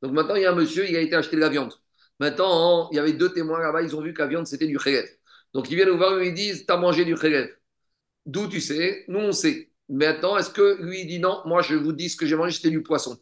Donc 0.03 0.11
maintenant, 0.15 0.35
il 0.35 0.43
y 0.43 0.47
a 0.47 0.51
un 0.51 0.57
monsieur, 0.57 0.85
il 0.91 0.97
a 0.97 1.01
été 1.01 1.15
acheter 1.15 1.37
de 1.37 1.43
la 1.43 1.49
viande. 1.49 1.73
Maintenant, 2.19 2.91
il 2.91 2.97
y 2.97 2.99
avait 2.99 3.13
deux 3.13 3.33
témoins 3.33 3.61
là-bas, 3.61 3.83
ils 3.83 3.95
ont 3.95 4.01
vu 4.01 4.13
que 4.13 4.21
la 4.21 4.27
viande 4.27 4.49
c'était 4.49 4.67
du 4.67 4.79
khelev. 4.79 5.07
Donc 5.55 5.71
ils 5.71 5.77
viennent 5.77 5.91
nous 5.91 5.97
voir 5.97 6.19
et 6.21 6.27
ils 6.27 6.35
disent, 6.35 6.67
t'as 6.67 6.77
mangé 6.77 7.05
du 7.05 7.15
khelev. 7.15 7.55
D'où 8.27 8.49
tu 8.49 8.61
sais? 8.61 9.05
Nous 9.07 9.21
on 9.21 9.31
sait. 9.31 9.71
Maintenant, 9.89 10.37
est-ce 10.37 10.51
que 10.51 10.83
lui 10.83 11.07
dit 11.07 11.21
non, 11.21 11.41
moi 11.45 11.63
je 11.63 11.77
vous 11.77 11.93
dis 11.93 12.09
ce 12.09 12.17
que 12.17 12.27
j'ai 12.27 12.35
mangé, 12.35 12.51
c'était 12.51 12.71
du 12.71 12.83
poisson 12.83 13.17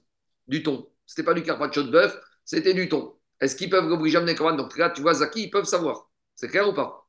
du 0.47 0.63
thon. 0.63 0.89
Ce 1.07 1.15
n'était 1.15 1.25
pas 1.25 1.35
du 1.35 1.43
carpaccio 1.43 1.83
de 1.83 1.91
bœuf, 1.91 2.19
c'était 2.45 2.75
du 2.75 2.89
thon. 2.89 3.17
Est-ce 3.41 3.57
qu'ils 3.57 3.71
peuvent 3.71 3.91
obliger 3.91 4.17
à 4.17 4.21
amener 4.21 4.35
Korban 4.35 4.57
Donc 4.57 4.77
là, 4.79 4.91
tu 4.91 5.03
vois, 5.03 5.15
Zaki, 5.15 5.45
ils 5.45 5.51
peuvent 5.51 5.65
savoir. 5.65 6.11
C'est 6.35 6.49
clair 6.49 6.69
ou 6.69 6.73
pas? 6.75 7.07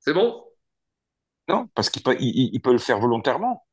C'est 0.00 0.12
bon? 0.12 0.44
Non, 1.48 1.68
parce 1.74 1.90
qu'il 1.90 2.02
peut, 2.02 2.16
il, 2.20 2.60
peut 2.60 2.72
le 2.72 2.78
faire 2.78 2.98
volontairement. 2.98 3.66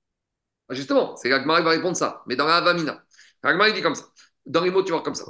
Ah, 0.69 0.73
justement, 0.75 1.15
c'est 1.15 1.29
l'Agmar 1.29 1.61
va 1.63 1.71
répondre 1.71 1.97
ça. 1.97 2.23
Mais 2.27 2.35
dans 2.35 2.45
la 2.45 2.57
Avamina, 2.57 3.03
l'Agmar 3.43 3.69
il 3.69 3.73
dit 3.73 3.81
comme 3.81 3.95
ça. 3.95 4.05
Dans 4.45 4.61
les 4.61 4.71
mots, 4.71 4.83
tu 4.83 4.91
vois 4.91 5.01
comme 5.01 5.15
ça. 5.15 5.25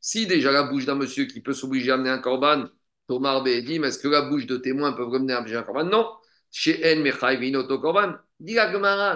Si 0.00 0.26
déjà 0.26 0.52
la 0.52 0.64
bouche 0.64 0.84
d'un 0.84 0.96
monsieur 0.96 1.26
qui 1.26 1.40
peut 1.40 1.52
s'obliger 1.52 1.92
à 1.92 1.94
amener 1.94 2.10
un 2.10 2.18
korban, 2.18 2.66
Tomar 3.08 3.42
dit, 3.42 3.76
est-ce 3.76 3.98
que 3.98 4.08
la 4.08 4.22
bouche 4.22 4.46
de 4.46 4.56
témoin 4.56 4.92
peut 4.92 5.04
amener 5.04 5.34
un 5.34 5.62
korban 5.62 5.84
Non. 5.84 6.10
Chez 6.50 6.94
En 6.94 7.00
Mechayvinoto 7.02 7.78
Korban, 7.78 8.14
Dis 8.42 8.56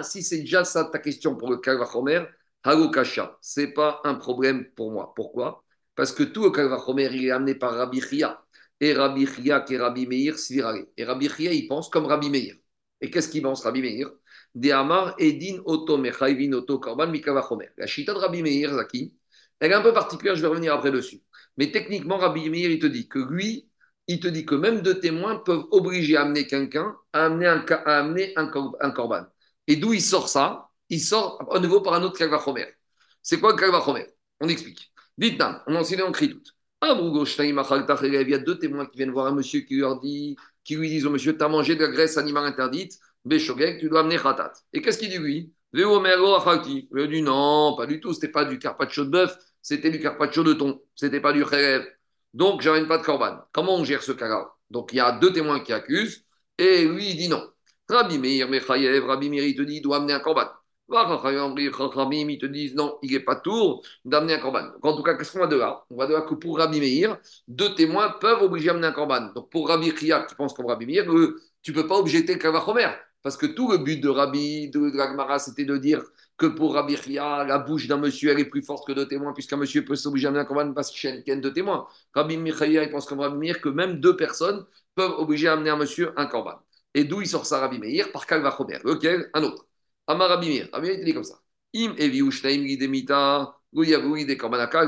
si 0.03 0.23
c'est 0.23 0.39
déjà 0.39 0.63
ça 0.63 0.85
ta 0.85 0.99
question 0.99 1.35
pour 1.35 1.51
le 1.51 1.57
Kalvachomer, 1.57 2.23
Halukasha, 2.63 3.37
ce 3.41 3.59
n'est 3.59 3.73
pas 3.73 3.99
un 4.05 4.15
problème 4.15 4.69
pour 4.73 4.89
moi. 4.89 5.11
Pourquoi? 5.17 5.65
Parce 5.95 6.13
que 6.13 6.23
tout 6.23 6.45
le 6.45 6.51
Kalvachomer, 6.51 7.09
il 7.11 7.25
est 7.25 7.31
amené 7.31 7.53
par 7.53 7.73
Rabbi 7.73 7.99
Chia. 7.99 8.41
Et 8.79 8.93
Rabbi 8.93 9.27
Chia 9.27 9.59
qui 9.59 9.73
est 9.73 9.79
Rabbi 9.79 10.07
Meir 10.07 10.39
Svirale. 10.39 10.85
Et 10.95 11.03
Rabbi 11.03 11.27
Chia, 11.27 11.51
il 11.51 11.67
pense 11.67 11.89
comme 11.89 12.05
Rabbi 12.05 12.29
Meir. 12.29 12.55
Et 13.01 13.11
qu'est-ce 13.11 13.27
qu'il 13.27 13.41
pense, 13.41 13.63
Rabbi 13.65 13.81
Meir? 13.81 14.09
Amar 14.71 15.13
Edin 15.19 15.61
Oto 15.65 15.97
Mechaivin 15.97 16.53
Oto 16.53 16.79
Korban 16.79 17.07
Mikavachomer. 17.07 17.71
La 17.77 17.85
chita 17.85 18.13
de 18.13 18.19
Rabbi 18.19 18.41
Meir, 18.41 18.75
Zaki, 18.75 19.13
elle 19.59 19.71
est 19.71 19.75
un 19.75 19.81
peu 19.81 19.91
particulière, 19.91 20.37
je 20.37 20.41
vais 20.41 20.47
revenir 20.47 20.73
après 20.73 20.91
dessus. 20.91 21.21
Mais 21.57 21.69
techniquement, 21.69 22.17
Rabbi 22.17 22.49
Meir, 22.49 22.71
il 22.71 22.79
te 22.79 22.87
dit 22.87 23.09
que 23.09 23.19
lui, 23.19 23.66
il 24.07 24.19
te 24.19 24.27
dit 24.27 24.45
que 24.45 24.55
même 24.55 24.81
deux 24.81 24.99
témoins 24.99 25.37
peuvent 25.37 25.65
obliger 25.71 26.17
à 26.17 26.21
amener 26.21 26.47
quelqu'un 26.47 26.95
à 27.13 27.25
amener 27.25 27.47
un, 27.47 27.65
à 27.85 28.01
un, 28.01 28.91
corban. 28.91 29.25
Et 29.67 29.75
d'où 29.75 29.93
il 29.93 30.01
sort 30.01 30.29
ça? 30.29 30.69
Il 30.89 31.01
sort 31.01 31.45
à 31.53 31.59
nouveau 31.59 31.81
par 31.81 31.93
un 31.93 32.03
autre 32.03 32.17
kalvachomer. 32.17 32.65
C'est 33.21 33.39
quoi 33.39 33.51
le 33.51 33.57
kalvachomer 33.57 34.07
On 34.39 34.47
explique. 34.47 34.91
Dites-nous, 35.17 35.45
on 35.67 35.75
enseigne 35.75 36.03
en 36.03 36.11
cri 36.11 36.29
tout. 36.29 36.41
Il 36.83 38.29
y 38.29 38.33
a 38.33 38.37
deux 38.37 38.59
témoins 38.59 38.85
qui 38.85 38.97
viennent 38.97 39.11
voir 39.11 39.27
un 39.27 39.35
monsieur 39.35 39.61
qui, 39.61 39.77
leur 39.77 39.99
dit, 39.99 40.37
qui 40.63 40.75
lui 40.75 40.89
disent 40.89 41.05
au 41.05 41.09
monsieur, 41.09 41.35
tu 41.35 41.43
as 41.43 41.47
mangé 41.49 41.75
de 41.75 41.81
la 41.81 41.89
graisse 41.89 42.17
animale 42.17 42.45
interdite, 42.45 42.99
tu 43.27 43.89
dois 43.89 44.01
amener 44.01 44.17
khatat. 44.17 44.53
Et 44.73 44.81
qu'est-ce 44.81 44.99
qu'il 44.99 45.09
dit 45.09 45.17
lui? 45.17 45.53
Il 45.73 45.83
lui 45.83 47.07
dit 47.09 47.21
non, 47.23 47.75
pas 47.75 47.85
du 47.87 47.99
tout, 47.99 48.13
c'était 48.13 48.29
pas 48.29 48.45
du 48.45 48.57
carpaccio 48.59 49.03
de 49.05 49.09
bœuf, 49.09 49.37
c'était 49.61 49.89
du 49.89 49.99
carpaccio 49.99 50.43
de 50.43 50.53
thon, 50.53 50.81
c'était 50.95 51.19
pas 51.19 51.33
du 51.33 51.43
khelev. 51.43 51.85
Donc, 52.37 52.61
j'amène 52.61 52.87
pas 52.87 52.99
de 52.99 53.03
corban. 53.03 53.39
Comment 53.51 53.77
on 53.77 53.83
gère 53.83 54.03
ce 54.03 54.11
cas-là? 54.11 54.53
Donc, 54.69 54.93
il 54.93 54.97
y 54.97 54.99
a 54.99 55.11
deux 55.11 55.33
témoins 55.33 55.59
qui 55.59 55.73
accusent 55.73 56.23
et 56.59 56.85
lui, 56.85 57.09
il 57.09 57.17
dit 57.17 57.29
non. 57.29 57.43
Rabbi 57.89 58.19
Meir, 58.19 58.47
Mechayev, 58.47 59.05
Rabbi 59.05 59.27
Meir, 59.27 59.43
il 59.43 59.55
te 59.55 59.63
dit, 59.63 59.77
il 59.77 59.81
doit 59.81 59.97
amener 59.97 60.13
un 60.13 60.19
corban. 60.19 60.45
Rabbi, 60.87 61.63
ils 61.63 62.37
te 62.37 62.45
disent 62.45 62.75
non, 62.75 62.99
il 63.01 63.11
n'est 63.11 63.21
pas 63.21 63.37
tour 63.37 63.83
d'amener 64.05 64.35
un 64.35 64.39
corban. 64.39 64.69
en 64.83 64.95
tout 64.95 65.01
cas, 65.01 65.15
qu'est-ce 65.15 65.31
qu'on 65.31 65.39
va 65.39 65.47
de 65.47 65.55
là? 65.55 65.83
On 65.89 65.97
va 65.97 66.05
de 66.05 66.13
là 66.13 66.21
que 66.21 66.35
pour 66.35 66.59
Rabbi 66.59 66.79
Meir, 66.79 67.17
deux 67.47 67.73
témoins 67.73 68.09
peuvent 68.21 68.43
obliger 68.43 68.69
à 68.69 68.73
amener 68.73 68.87
un 68.87 68.91
corban. 68.91 69.31
Donc 69.33 69.49
pour 69.49 69.67
Rabbi 69.67 69.91
Chia, 69.97 70.21
qui 70.21 70.35
pense 70.35 70.53
comme 70.53 70.67
Rabbi 70.67 70.85
Meir, 70.85 71.05
tu 71.63 71.71
ne 71.71 71.75
peux 71.75 71.87
pas 71.87 71.97
objecter 71.97 72.33
le 72.33 72.39
Kavachomer. 72.39 72.89
Parce 73.27 73.35
que 73.35 73.45
tout 73.45 73.69
le 73.69 73.79
but 73.79 73.99
de 73.99 74.07
Rabbi, 74.07 74.69
de, 74.69 74.89
de 74.89 75.37
c'était 75.37 75.65
de 75.65 75.75
dire 75.75 76.01
que 76.37 76.45
pour 76.45 76.75
Rabbi 76.75 76.95
Chia, 76.95 77.43
la 77.43 77.57
bouche 77.57 77.85
d'un 77.85 77.97
monsieur, 77.97 78.31
elle 78.31 78.39
est 78.39 78.45
plus 78.45 78.61
forte 78.61 78.87
que 78.87 78.93
deux 78.93 79.05
témoins, 79.05 79.33
puisqu'un 79.33 79.57
monsieur 79.57 79.83
peut 79.83 79.97
s'obliger 79.97 80.27
à 80.27 80.31
un 80.31 80.45
corban 80.45 80.71
parce 80.71 80.91
qu'il 80.91 81.23
y 81.27 81.31
a 81.31 81.35
deux 81.35 81.51
témoins. 81.51 81.89
Rabbi 82.13 82.37
Meir, 82.37 82.83
il 82.83 82.89
pense 82.89 83.05
comme 83.05 83.19
Rabbi 83.19 83.35
Meir 83.35 83.59
que 83.59 83.67
même 83.67 83.99
deux 83.99 84.15
personnes 84.15 84.65
peuvent 84.95 85.11
obliger 85.17 85.49
à 85.49 85.53
amener 85.55 85.71
un 85.71 85.75
monsieur 85.75 86.13
un 86.15 86.25
corban. 86.25 86.53
Et 86.93 87.03
d'où 87.03 87.19
il 87.19 87.27
sort 87.27 87.45
ça, 87.45 87.59
Rabbi 87.59 87.79
Meir? 87.79 88.13
Par 88.13 88.25
Kalvachomer. 88.25 88.79
Lequel 88.85 89.29
Un 89.33 89.43
autre. 89.43 89.67
Amar 90.07 90.29
Rabbi 90.29 90.47
Meir. 90.47 90.69
Rabbi 90.71 90.87
Meir, 90.87 90.99
il 90.99 91.03
dit 91.03 91.13
comme 91.13 91.25
ça. 91.25 91.41
Im 91.75 91.95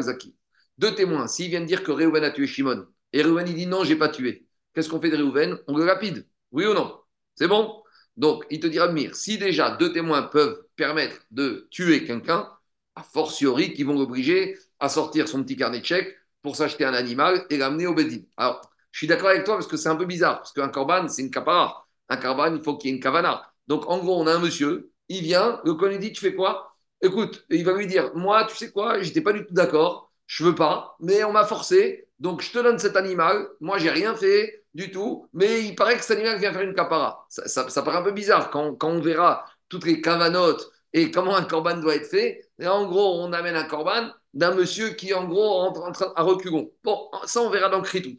zaki. 0.02 0.36
Deux 0.78 0.96
témoins, 0.96 1.28
s'ils 1.28 1.50
viennent 1.50 1.66
dire 1.66 1.84
que 1.84 1.92
Réhouven 1.92 2.24
a 2.24 2.32
tué 2.32 2.48
Shimon, 2.48 2.88
et 3.12 3.22
Réhouven 3.22 3.50
il 3.50 3.56
dit 3.56 3.68
non, 3.68 3.84
j'ai 3.84 3.98
pas 3.98 4.08
tué, 4.08 4.48
qu'est-ce 4.74 4.88
qu'on 4.88 5.02
fait 5.02 5.10
de 5.10 5.18
Réhouven 5.18 5.60
On 5.68 5.76
le 5.76 5.84
lapide. 5.86 6.26
Oui 6.54 6.66
ou 6.66 6.74
non? 6.74 6.96
C'est 7.36 7.50
bon? 7.50 7.84
Donc, 8.20 8.46
il 8.50 8.60
te 8.60 8.68
dira, 8.68 8.90
Mir, 8.90 9.16
si 9.16 9.38
déjà 9.38 9.72
deux 9.72 9.94
témoins 9.94 10.24
peuvent 10.24 10.66
permettre 10.76 11.16
de 11.32 11.68
tuer 11.72 12.04
quelqu'un, 12.04 12.50
a 12.96 13.02
fortiori 13.02 13.74
qui 13.74 13.84
vont 13.84 13.98
l'obliger 13.98 14.58
à 14.80 14.90
sortir 14.90 15.30
son 15.30 15.42
petit 15.42 15.56
carnet 15.56 15.80
de 15.80 15.86
chèques 15.86 16.18
pour 16.42 16.58
s'acheter 16.58 16.84
un 16.84 16.94
animal 16.94 17.46
et 17.50 17.58
l'amener 17.58 17.88
au 17.88 17.94
Bédine. 17.94 18.26
Alors, 18.36 18.62
je 18.92 19.00
suis 19.00 19.08
d'accord 19.08 19.30
avec 19.30 19.46
toi 19.46 19.56
parce 19.56 19.68
que 19.68 19.78
c'est 19.78 19.88
un 19.88 19.96
peu 19.96 20.06
bizarre, 20.06 20.40
parce 20.40 20.52
qu'un 20.52 20.68
corban, 20.68 21.08
c'est 21.08 21.22
une 21.22 21.32
capara. 21.32 21.88
Un 22.10 22.18
corban, 22.18 22.54
il 22.54 22.62
faut 22.62 22.76
qu'il 22.76 22.90
y 22.90 22.94
ait 22.94 22.98
une 22.98 23.02
kavana. 23.02 23.50
Donc, 23.68 23.90
en 23.90 24.00
gros, 24.00 24.22
on 24.22 24.28
a 24.28 24.34
un 24.34 24.40
monsieur, 24.40 24.92
il 25.08 25.22
vient, 25.22 25.62
le 25.64 25.76
connaît 25.76 25.98
dit, 25.98 26.12
tu 26.12 26.20
fais 26.20 26.36
quoi? 26.36 26.76
Écoute, 27.02 27.46
il 27.50 27.64
va 27.64 27.72
lui 27.72 27.88
dire, 27.88 28.12
moi, 28.16 28.46
tu 28.50 28.56
sais 28.58 28.72
quoi, 28.72 29.02
j'étais 29.02 29.22
pas 29.22 29.32
du 29.32 29.46
tout 29.46 29.54
d'accord, 29.54 30.12
je 30.28 30.44
veux 30.44 30.56
pas, 30.56 30.98
mais 31.00 31.24
on 31.24 31.32
m'a 31.32 31.46
forcé, 31.46 32.10
donc 32.20 32.42
je 32.42 32.52
te 32.52 32.60
donne 32.60 32.80
cet 32.80 32.98
animal, 32.98 33.48
moi, 33.62 33.78
j'ai 33.78 33.90
rien 33.90 34.14
fait 34.14 34.59
du 34.74 34.92
tout, 34.92 35.28
mais 35.34 35.64
il 35.66 35.76
paraît 35.76 35.98
que 35.98 36.04
cet 36.04 36.18
animal 36.18 36.40
vient 36.40 36.54
faire 36.54 36.62
une 36.62 36.76
capara. 36.76 37.26
Ça, 37.30 37.82
paraît 37.84 37.98
un 37.98 38.04
peu 38.04 38.12
bizarre 38.12 38.50
quand, 38.50 38.84
on 38.84 39.00
verra 39.00 39.46
toutes 39.68 39.86
les 39.86 40.02
cavanotes 40.02 40.72
et 40.94 41.12
comment 41.12 41.36
un 41.36 41.44
corban 41.44 41.78
doit 41.78 41.96
être 41.96 42.08
fait. 42.08 42.42
Et 42.60 42.68
en 42.68 42.88
gros, 42.88 43.22
on 43.22 43.34
amène 43.34 43.56
un 43.56 43.64
corban 43.64 44.12
d'un 44.34 44.54
monsieur 44.54 44.90
qui, 44.90 45.14
en 45.14 45.28
gros, 45.28 45.62
entre 45.62 45.84
en 45.84 45.92
train 45.92 46.14
à 46.16 46.24
reculons. 46.24 46.72
Bon, 46.84 47.10
ça, 47.26 47.42
on 47.42 47.50
verra 47.50 47.70
dans 47.70 47.82
Kritout. 47.82 48.18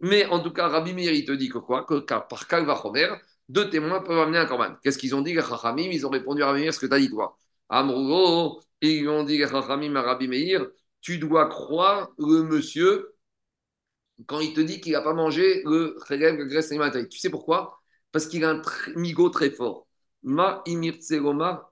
Mais 0.00 0.24
en 0.26 0.40
tout 0.40 0.52
cas, 0.52 0.68
Rabbi 0.68 0.94
Meir, 0.94 1.12
il 1.12 1.24
te 1.24 1.32
dit 1.32 1.48
que 1.48 1.58
quoi? 1.58 1.84
Que 1.84 2.00
par 2.00 2.46
Kalva 2.48 2.82
deux 3.48 3.68
témoins 3.68 4.00
peuvent 4.00 4.18
amener 4.18 4.38
un 4.38 4.46
corban. 4.46 4.76
Qu'est-ce 4.82 4.98
qu'ils 4.98 5.14
ont 5.14 5.22
dit, 5.22 5.34
les 5.34 5.42
Ils 5.92 6.06
ont 6.06 6.10
répondu 6.10 6.42
à 6.42 6.46
Rabbi 6.46 6.60
Meir 6.62 6.74
ce 6.74 6.80
que 6.80 6.86
tu 6.86 6.94
as 6.94 6.98
dit, 6.98 7.10
toi. 7.10 7.36
Amrougo, 7.68 8.60
ils 8.80 9.08
ont 9.08 9.24
dit, 9.24 9.38
les 9.38 9.44
à 9.44 9.60
Rabbi 9.60 10.28
Meir, 10.28 10.66
tu 11.00 11.18
dois 11.18 11.48
croire 11.48 12.10
le 12.18 12.42
monsieur 12.42 13.14
quand 14.26 14.40
il 14.40 14.52
te 14.54 14.60
dit 14.60 14.80
qu'il 14.80 14.92
n'a 14.92 15.02
pas 15.02 15.14
mangé 15.14 15.62
le 15.64 15.96
chélèv, 16.06 16.38
la 16.38 16.44
graisse 16.44 16.70
animale. 16.70 17.08
Tu 17.08 17.18
sais 17.18 17.30
pourquoi? 17.30 17.80
Parce 18.12 18.26
qu'il 18.26 18.44
a 18.44 18.50
un 18.50 18.62
migo 18.96 19.30
très 19.30 19.50
fort. 19.50 19.86
Ma 20.22 20.62
imir 20.66 20.94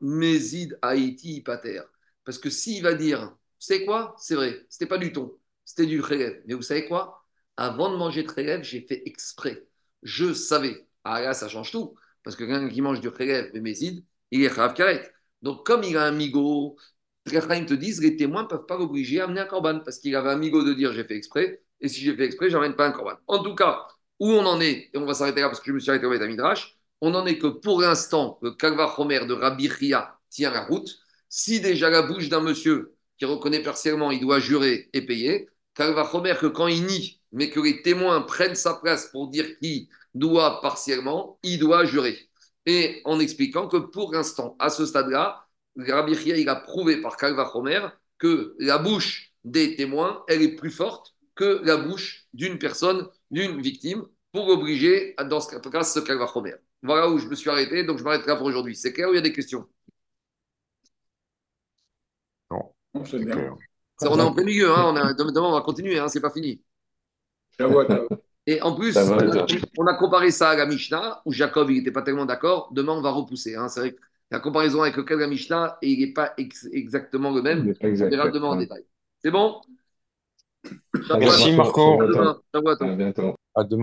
mezid 0.00 0.78
haïti 0.82 1.42
pater. 1.42 1.82
Parce 2.24 2.38
que 2.38 2.50
s'il 2.50 2.82
va 2.82 2.94
dire, 2.94 3.34
c'est 3.58 3.84
quoi? 3.84 4.14
C'est 4.18 4.34
vrai, 4.34 4.64
c'était 4.68 4.86
pas 4.86 4.98
du 4.98 5.12
thon, 5.12 5.36
c'était 5.64 5.86
du 5.86 6.02
chélèv. 6.02 6.42
Mais 6.46 6.54
vous 6.54 6.62
savez 6.62 6.86
quoi? 6.86 7.24
Avant 7.56 7.90
de 7.90 7.96
manger 7.96 8.22
de 8.22 8.30
chélèv, 8.30 8.62
j'ai 8.62 8.82
fait 8.82 9.02
exprès. 9.06 9.66
Je 10.02 10.32
savais. 10.32 10.86
Ah 11.04 11.20
là, 11.20 11.34
ça 11.34 11.48
change 11.48 11.72
tout. 11.72 11.94
Parce 12.22 12.36
que 12.36 12.44
quelqu'un 12.44 12.68
qui 12.68 12.80
mange 12.82 13.00
du 13.00 13.08
chélèv, 13.16 13.50
le 13.52 13.60
mezid, 13.60 14.04
il 14.30 14.44
est 14.44 14.54
chav 14.54 14.74
karet. 14.74 15.10
Donc, 15.42 15.66
comme 15.66 15.82
il 15.84 15.96
a 15.96 16.04
un 16.04 16.12
migo, 16.12 16.76
les 17.26 17.40
te 17.40 17.74
disent, 17.74 18.00
les 18.00 18.16
témoins 18.16 18.44
ne 18.44 18.48
peuvent 18.48 18.66
pas 18.66 18.78
l'obliger 18.78 19.20
à 19.20 19.24
amener 19.24 19.40
un 19.40 19.46
corban. 19.46 19.80
Parce 19.80 19.98
qu'il 19.98 20.14
avait 20.16 20.30
un 20.30 20.36
migo 20.38 20.62
de 20.64 20.72
dire, 20.72 20.92
j'ai 20.92 21.04
fait 21.04 21.16
exprès 21.16 21.62
et 21.80 21.88
si 21.88 22.00
j'ai 22.00 22.14
fait 22.16 22.24
exprès, 22.24 22.50
j'emmène 22.50 22.74
pas 22.74 22.86
un 22.86 22.92
corban. 22.92 23.16
En 23.26 23.42
tout 23.42 23.54
cas, 23.54 23.86
où 24.20 24.30
on 24.30 24.44
en 24.46 24.60
est, 24.60 24.90
et 24.92 24.98
on 24.98 25.06
va 25.06 25.14
s'arrêter 25.14 25.40
là 25.40 25.48
parce 25.48 25.60
que 25.60 25.66
je 25.66 25.72
me 25.72 25.78
suis 25.80 25.90
arrêté 25.90 26.06
au 26.06 26.10
Midrash, 26.10 26.76
on 27.00 27.14
en 27.14 27.26
est 27.26 27.38
que 27.38 27.46
pour 27.46 27.80
l'instant, 27.80 28.38
le 28.42 28.52
Kalva 28.52 28.92
Homer 28.98 29.20
de 29.26 29.34
Rabbi 29.34 29.70
tient 30.30 30.50
la 30.50 30.64
route. 30.64 30.98
Si 31.28 31.60
déjà 31.60 31.90
la 31.90 32.02
bouche 32.02 32.28
d'un 32.28 32.40
monsieur 32.40 32.94
qui 33.18 33.24
reconnaît 33.24 33.62
partiellement, 33.62 34.10
il 34.10 34.20
doit 34.20 34.40
jurer 34.40 34.88
et 34.92 35.02
payer, 35.02 35.48
Kalva 35.74 36.08
Homer 36.12 36.34
que 36.40 36.46
quand 36.46 36.66
il 36.66 36.84
nie, 36.86 37.20
mais 37.32 37.50
que 37.50 37.60
les 37.60 37.82
témoins 37.82 38.22
prennent 38.22 38.56
sa 38.56 38.74
place 38.74 39.06
pour 39.10 39.28
dire 39.28 39.58
qu'il 39.58 39.88
doit 40.14 40.60
partiellement, 40.60 41.38
il 41.42 41.58
doit 41.58 41.84
jurer. 41.84 42.18
Et 42.66 43.00
en 43.04 43.20
expliquant 43.20 43.68
que 43.68 43.76
pour 43.76 44.12
l'instant, 44.12 44.56
à 44.58 44.70
ce 44.70 44.84
stade-là, 44.86 45.46
Rabbi 45.76 46.14
il 46.26 46.48
a 46.48 46.56
prouvé 46.56 47.00
par 47.00 47.16
Kalva 47.16 47.50
Homer 47.54 47.86
que 48.18 48.56
la 48.58 48.78
bouche 48.78 49.32
des 49.44 49.76
témoins, 49.76 50.24
elle 50.26 50.42
est 50.42 50.56
plus 50.56 50.72
forte 50.72 51.14
que 51.38 51.60
la 51.64 51.76
bouche 51.76 52.26
d'une 52.34 52.58
personne, 52.58 53.06
d'une 53.30 53.62
victime, 53.62 54.04
pour 54.32 54.48
obliger, 54.48 55.14
dans 55.30 55.40
ce 55.40 55.56
cas, 55.56 55.82
ce 55.84 56.00
cas 56.00 56.32
Voilà 56.82 57.08
où 57.08 57.18
je 57.18 57.28
me 57.28 57.36
suis 57.36 57.48
arrêté, 57.48 57.84
donc 57.84 57.98
je 57.98 58.04
m'arrête 58.04 58.26
là 58.26 58.34
pour 58.34 58.46
aujourd'hui. 58.46 58.74
C'est 58.74 58.92
clair 58.92 59.08
ou 59.08 59.12
il 59.12 59.16
y 59.16 59.18
a 59.18 59.22
des 59.22 59.32
questions? 59.32 59.64
Non, 62.50 63.04
c'est 63.04 63.24
clair. 63.24 63.54
On 64.02 64.18
est 64.18 64.22
en 64.22 64.32
plein 64.32 64.44
milieu, 64.44 64.70
hein, 64.70 64.84
on 64.86 64.96
a, 64.96 65.14
demain 65.14 65.40
on 65.42 65.52
va 65.52 65.60
continuer, 65.60 65.98
hein, 65.98 66.08
c'est 66.08 66.20
pas 66.20 66.30
fini. 66.30 66.60
Et 68.46 68.60
en 68.62 68.74
plus, 68.74 68.96
on, 68.96 69.86
a, 69.86 69.94
comparé 69.94 70.32
ça 70.32 70.50
à 70.50 70.56
la 70.56 70.66
Mishnah, 70.66 71.22
où 71.24 71.32
Jacob 71.32 71.68
n'était 71.70 71.92
pas 71.92 72.02
tellement 72.02 72.26
d'accord. 72.26 72.70
Demain, 72.72 72.94
on 72.94 73.02
va 73.02 73.10
repousser. 73.10 73.54
Hein. 73.54 73.68
C'est 73.68 73.80
vrai 73.80 73.92
que 73.92 74.00
la 74.30 74.40
comparaison 74.40 74.82
avec 74.82 74.96
lequel 74.96 75.18
la 75.18 75.26
Mishnah, 75.26 75.78
il 75.82 76.00
n'est 76.00 76.12
pas 76.12 76.34
exactement 76.36 77.30
le 77.30 77.42
même. 77.42 77.74
On 77.80 77.94
verra 77.94 78.30
demain 78.30 78.48
en 78.48 78.56
détail. 78.56 78.84
C'est 79.22 79.30
bon? 79.30 79.60
Merci 81.18 81.52
Marco. 81.52 82.00
À 82.00 82.94
bientôt. 82.94 83.34
À 83.54 83.64
demain. 83.64 83.76